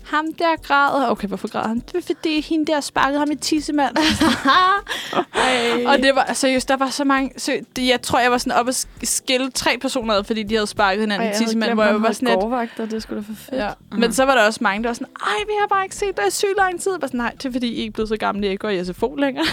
[0.07, 1.09] Ham der græder.
[1.11, 1.79] Okay, hvorfor græder han?
[1.79, 3.97] Det er fordi, hende der sparkede ham i tissemand.
[5.91, 7.31] og det var seriøst, der var så mange...
[7.37, 10.55] Så, jeg tror, jeg var sådan oppe og sk- skille tre personer ad, fordi de
[10.55, 12.41] havde sparket hinanden i tissemand, hvor jeg var sådan lidt...
[12.41, 13.61] gårdvagter, det skulle da for fedt.
[13.63, 13.69] Ja.
[13.91, 14.01] Mhm.
[14.01, 16.17] Men så var der også mange, der var sådan, ej, vi har bare ikke set
[16.17, 16.93] dig i syg lang tid.
[16.93, 18.51] Jeg var sådan, nej, det er fordi, I ikke er blevet så gamle, at I
[18.51, 19.45] ikke går i SFO længere.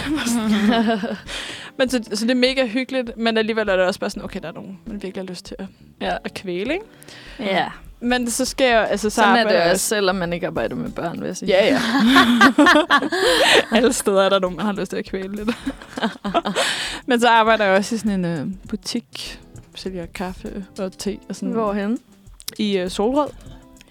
[1.78, 4.40] men så, så, det er mega hyggeligt, men alligevel er det også bare sådan, okay,
[4.42, 5.66] der er nogen, man virkelig har lyst til at,
[6.00, 6.16] Ja.
[6.24, 6.84] at kvæle, ikke?
[7.38, 7.66] ja.
[8.04, 10.76] Men så skal jeg, altså, så Sådan er det jeg også, selvom man ikke arbejder
[10.76, 11.48] med børn, vil jeg sige.
[11.48, 11.80] Ja, ja.
[13.76, 15.50] Alle steder er der nogen, der har lyst til at kvæle lidt.
[17.08, 19.40] Men så arbejder jeg også i sådan en øh, butik,
[19.74, 21.98] sælger kaffe og te og sådan Hvorhen?
[22.58, 23.28] i øh, Solrød.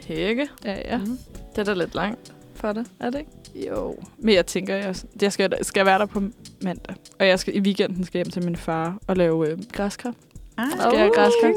[0.08, 0.48] Hække.
[0.66, 0.98] Ja, ja.
[0.98, 1.18] Mm.
[1.56, 3.70] Det er da lidt langt for det, er det ikke?
[3.70, 6.24] Jo, men jeg tænker, jeg, jeg skal, skal være der på
[6.62, 6.96] mandag.
[7.20, 10.14] Og jeg skal i weekenden skal hjem til min far og lave øh, græskar.
[10.58, 10.68] Ah.
[10.72, 11.54] Skal jeg græskar?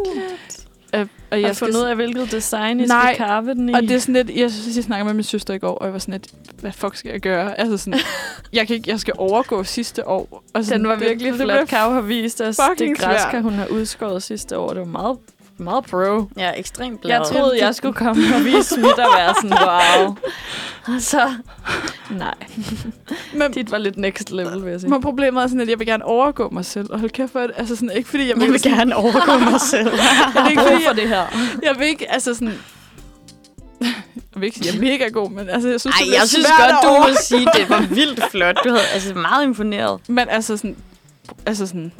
[0.93, 0.99] Og
[1.31, 3.73] Jeg jeg har skal, fundet ud af, hvilket design I Nej, skal karve den i.
[3.73, 5.93] og det er sådan lidt, jeg jeg snakkede med min søster i går, og jeg
[5.93, 6.29] var sådan lidt,
[6.61, 7.61] hvad fuck skal jeg gøre?
[7.61, 7.99] Altså sådan,
[8.53, 10.45] jeg, kan ikke, jeg skal overgå sidste år.
[10.55, 11.57] Og sådan, Den var det- virkelig det flot.
[11.59, 13.43] blev Kav har vist os det græskar, svært.
[13.43, 14.69] hun har udskåret sidste år.
[14.69, 15.19] Det var meget,
[15.59, 16.29] meget pro.
[16.37, 17.17] Ja, ekstremt glad.
[17.17, 20.17] Jeg troede, jeg skulle komme og vise mit og være sådan, wow.
[20.95, 21.33] Og så,
[22.11, 22.35] nej.
[23.35, 24.91] Men, Dit var lidt next level, vil jeg sige.
[24.91, 26.93] men problemet er sådan, at jeg vil gerne overgå mig selv.
[26.93, 27.51] Og hold kæft for det.
[27.57, 29.89] Altså sådan, ikke fordi jeg, Jeg vil sådan, gerne overgå mig selv.
[30.35, 31.25] Jeg vil ikke, fordi for det her.
[31.63, 32.55] jeg vil ikke, altså sådan...
[33.81, 36.13] Jeg vil ikke sige, at jeg er mega god, men altså, jeg synes, Ej, det
[36.15, 38.57] jeg synes godt, du må sige, det var vildt flot.
[38.65, 40.01] Du havde altså meget imponeret.
[40.09, 40.77] Men altså sådan,
[41.47, 41.93] altså sådan,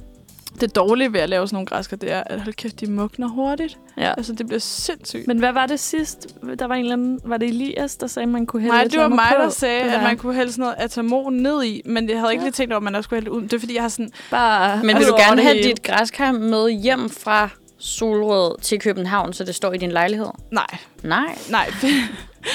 [0.61, 3.29] det dårlige ved at lave sådan nogle græsker, det er, at hold kæft, de mugner
[3.29, 3.79] hurtigt.
[3.97, 4.15] Ja.
[4.17, 5.27] Altså, det bliver sindssygt.
[5.27, 6.27] Men hvad var det sidst?
[6.59, 8.83] Der var en eller anden, var det Elias, der sagde, at man kunne hælde Nej,
[8.85, 9.51] et det var mig, andet der på?
[9.51, 12.43] sagde, Det at man kunne hælde sådan noget atamon ned i, men jeg havde ikke
[12.43, 12.47] Ja.
[12.47, 13.43] lige tænkt over, at man også skulle hælde ud.
[13.43, 14.11] Det er fordi, jeg har sådan...
[14.31, 18.79] Bare Men vil altså du over gerne have dit græskar med hjem fra Solrød til
[18.81, 20.27] København, så det står i din lejlighed?
[20.53, 20.67] Nej,
[21.03, 21.71] Nej, nej.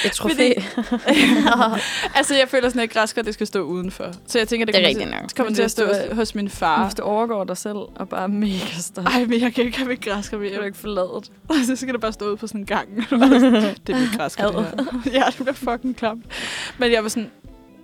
[0.06, 0.34] Et trofæ.
[0.34, 0.54] Fordi-
[2.18, 4.12] altså, jeg føler sådan, at græsker, det skal stå udenfor.
[4.28, 5.30] Så jeg tænker, det, Det er kommer, til, nok.
[5.38, 6.90] kommer til at hvis stå du er- hos min Hvis far.
[6.90, 9.88] du overgår dig selv og bare er mega stolt, Ej, men jeg kan ikke have
[9.88, 10.66] mit græsker kan du hjem.
[10.66, 11.66] ikke forlade det.
[11.68, 12.90] Så skal det bare stå ude på sådan en gang.
[13.88, 15.12] det er mit græsker, det her.
[15.14, 16.26] Ja, det bliver fucking klamt.
[16.78, 17.30] Men jeg var sådan...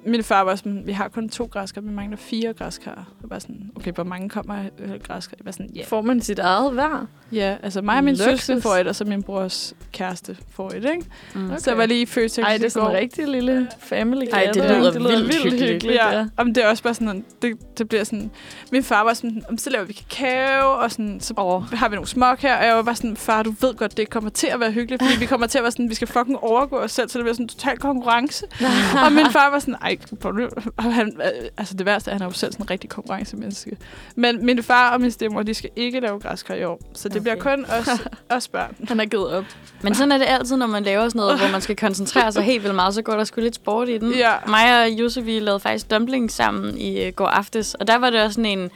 [0.07, 2.91] Min far var sådan, vi har kun to græskar, vi mangler fire græskar.
[3.21, 5.35] Jeg var sådan, okay, hvor mange kommer øh, græskar?
[5.39, 5.83] Jeg var sådan, ja.
[5.87, 7.05] Får man sit eget hver?
[7.31, 10.75] Ja, altså mig og min søster får et, og så min brors kæreste får et,
[10.75, 11.05] ikke?
[11.35, 11.45] Mm.
[11.45, 11.57] Okay.
[11.57, 14.43] Så jeg var lige i Føtex Ej, det er sådan en rigtig lille family Ej,
[14.53, 14.79] det gathering.
[14.95, 15.83] lyder vildt hyggeligt.
[15.95, 18.31] Ja, Jamen, det er også bare sådan, det, det bliver sådan...
[18.71, 21.63] Min far var sådan, "Om, så laver vi kakao, og sådan, så Åh.
[21.73, 24.09] har vi nogle smok her, og jeg var bare sådan, far, du ved godt, det
[24.09, 26.37] kommer til at være hyggeligt, fordi vi kommer til at være sådan, vi skal fucking
[26.37, 28.45] overgå os selv, så det bliver sådan en total konkurrence.
[29.05, 32.15] og min far var sådan, ej, prøv nu." og han, øh, altså det værste er,
[32.15, 33.77] at han er jo selv sådan en rigtig konkurrencemenneske.
[34.15, 37.15] Men min far og min stemmor, de skal ikke lave græskar i år, så det
[37.15, 37.21] okay.
[37.21, 37.89] bliver kun os,
[38.37, 38.75] os børn.
[38.87, 39.45] Han er givet op.
[39.81, 42.43] Men sådan er det altid, når man laver sådan noget, hvor man skal koncentrere sig
[42.43, 44.11] helt vildt meget, så går der sgu lidt sport i den.
[44.11, 44.33] Ja.
[44.47, 48.09] Mig og Josef, vi lavede faktisk dumplings sammen i øh, går aftes, og der var
[48.09, 48.71] det også sådan en...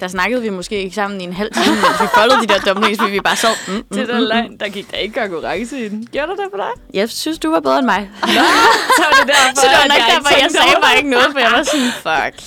[0.00, 2.58] Der snakkede vi måske ikke sammen i en halv time, mens vi foldede de der
[2.58, 3.50] dumplings, fordi vi bare sad...
[3.68, 4.28] Mm, mm, Det der mm, mm.
[4.28, 6.08] løgn, der gik der ikke konkurrence i den.
[6.12, 6.94] Gjorde der det for dig?
[6.94, 8.10] Jeg synes, du var bedre end mig.
[8.20, 11.10] Så var det derfor, Så det var nok jeg ikke derfor, jeg sagde bare ikke
[11.10, 11.90] noget, for jeg var sådan,
[12.32, 12.42] fuck.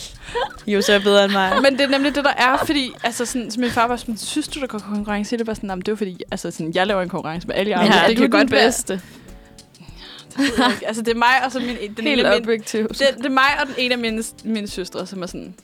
[0.67, 1.61] Josef er bedre end mig.
[1.61, 4.17] Men det er nemlig det, der er, fordi altså, sådan, så min far var sådan,
[4.17, 5.47] synes du, der går konkurrence i det?
[5.47, 7.69] Var sådan, "Jamen, det er jo fordi, altså, sådan, jeg laver en konkurrence med alle
[7.69, 7.97] jer andre.
[8.01, 9.01] Ja, det du er godt bedste.
[10.88, 11.67] altså, det er mig og så min,
[11.97, 15.07] den Helt ene min, det, det, er mig og den ene af mine, mine søstre,
[15.07, 15.55] som er sådan,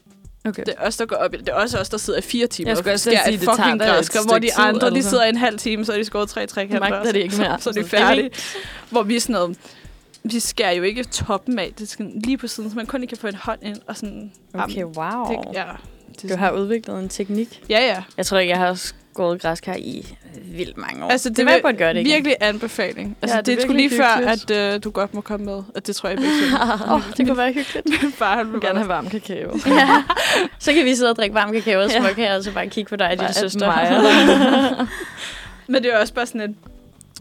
[0.45, 0.63] Okay.
[0.65, 1.45] det er os, der går op i det.
[1.45, 3.39] Det er også os, der sidder i fire timer Jeg og skulle også sige, et
[3.39, 5.09] det tager fucking et græsker, hvor de tid, andre, de altså.
[5.09, 6.89] sidder i en halv time, så er de skåret tre trekanter.
[6.89, 7.57] Magter det ikke mere.
[7.59, 8.29] Så, så er de færdige.
[8.89, 9.57] Hvor vi er sådan noget,
[10.23, 13.09] vi skærer jo ikke toppen af, det skal lige på siden, så man kun lige
[13.09, 15.27] kan få en hånd ind, og sådan, Okay, wow.
[15.27, 15.63] det, ja.
[16.21, 17.63] Det Du har udviklet en teknik.
[17.69, 18.03] Ja, ja.
[18.17, 21.09] Jeg tror ikke, jeg har skåret græskar i vildt mange år.
[21.09, 22.11] Altså, det, det jeg godt gøre det igen.
[22.13, 23.17] Virkelig anbefaling.
[23.21, 24.51] Altså, Ja, ja, det er det, skulle lige virkelig før, hyggeligt.
[24.51, 25.63] at øh, du godt må komme med.
[25.75, 26.17] At det tror jeg
[26.83, 27.89] Åh, oh, det kunne være hyggeligt.
[28.03, 29.35] Min far, han vil gerne have varm kakao.
[29.67, 30.03] ja.
[30.59, 31.99] Så kan vi sidde og drikke varm kakao og Ja.
[31.99, 34.87] smukke her, og så bare kigge på dig og din søster.
[35.67, 36.55] Men det er også bare sådan et...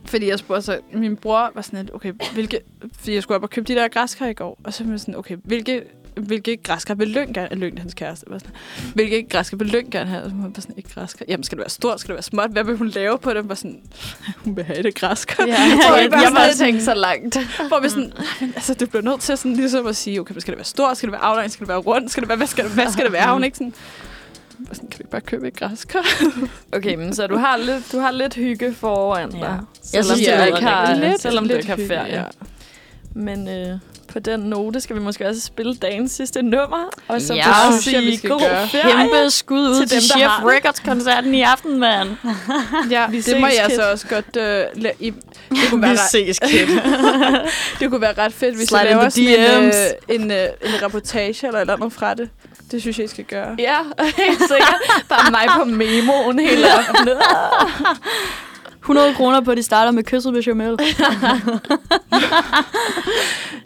[0.04, 2.60] Fordi jeg spurgte så, min bror var sådan et, okay, hvilke...
[2.98, 4.58] Fordi jeg skulle op og købe de der græskar i går.
[4.64, 5.82] Og så var jeg sådan, okay, hvilke,
[6.22, 7.54] hvilke græskar vil Lyng gerne...
[7.54, 8.54] Lyng, hans kæreste, var sådan,
[8.94, 10.22] hvilke græskar vil Lyng gerne have?
[10.24, 11.24] Så var jeg sådan, ikke græskar.
[11.28, 12.00] Jamen, skal det være stort?
[12.00, 12.50] Skal det være småt?
[12.50, 13.48] Hvad vil hun lave på det?
[13.48, 13.80] Var sådan,
[14.44, 15.46] hun vil have det græskar.
[15.46, 17.38] Ja, jeg, vi bare jeg lidt- tænkt så langt.
[17.68, 20.58] Hvor vi sådan, altså, det bliver nødt til sådan, ligesom at sige, okay, skal det
[20.58, 20.96] være stort?
[20.96, 21.50] Skal det være aflang?
[21.50, 22.10] Skal det være rundt?
[22.10, 23.32] Skal det være, hvad skal det, hvad skal det være?
[23.32, 23.74] Hun ikke sådan,
[24.72, 26.06] sådan, kan vi bare købe et græskar?
[26.76, 29.38] Okay, men så du har lidt, du har lidt hygge foran dig.
[29.40, 29.56] Ja.
[29.82, 32.14] Selvom synes, du ikke har, rigtig selvom du lidt ikke har ferie.
[32.18, 32.24] ja.
[33.14, 33.78] Men øh,
[34.12, 36.84] på den note skal vi måske også spille dagens sidste nummer.
[37.08, 37.44] Og så Ja,
[37.80, 38.68] synes jeg, vi skal god gøre.
[38.72, 40.48] Kæmpe skud ud Til til, dem, Chef har.
[40.50, 42.08] Records-koncerten i aften, mand.
[42.90, 43.74] Ja, Vi det må jeg kid.
[43.76, 44.36] så også godt...
[44.36, 45.10] Øh, la- i,
[45.50, 46.66] det, kunne være ret, ses, kid.
[47.80, 49.76] det kunne være ret fedt, hvis Slide vi laver sådan en, DM's.
[50.08, 52.28] øh, en, øh, en reportage eller et eller andet fra det.
[52.70, 53.56] Det synes jeg, I skal gøre.
[53.58, 53.76] Ja,
[54.16, 54.74] helt sikkert.
[55.08, 57.16] Bare mig på memoen hele aftenen.
[58.82, 60.76] 100 kroner på, at de starter med kysset med Jamel.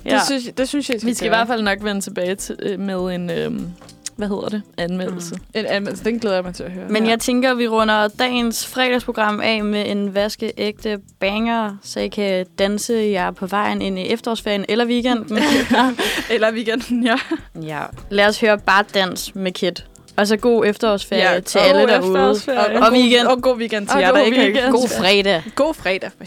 [0.05, 0.15] Ja.
[0.15, 2.81] Det, synes, det synes jeg, Vi skal i hvert fald nok vende tilbage til, øh,
[2.81, 3.69] med en, øhm,
[4.17, 5.35] hvad hedder det, anmeldelse.
[5.55, 6.89] En anmeldelse, den glæder jeg mig til at høre.
[6.89, 7.11] Men ja.
[7.11, 12.93] jeg tænker, vi runder dagens fredagsprogram af med en vaskeægte banger, så I kan danse
[12.95, 15.39] jer på vejen ind i efterårsferien eller weekenden.
[16.31, 17.17] Eller weekenden, ja.
[17.63, 17.83] ja.
[18.11, 19.87] Lad os høre bare dans med Kit.
[20.17, 21.97] Og så god efterårsferie Ja, til alle derude.
[21.97, 22.59] efterårsferie.
[22.81, 23.27] Og, og weekend.
[23.27, 24.73] Og god weekend til Og jer, der god ikke weekend.
[24.73, 25.43] God fredag.
[25.55, 26.23] God fredag for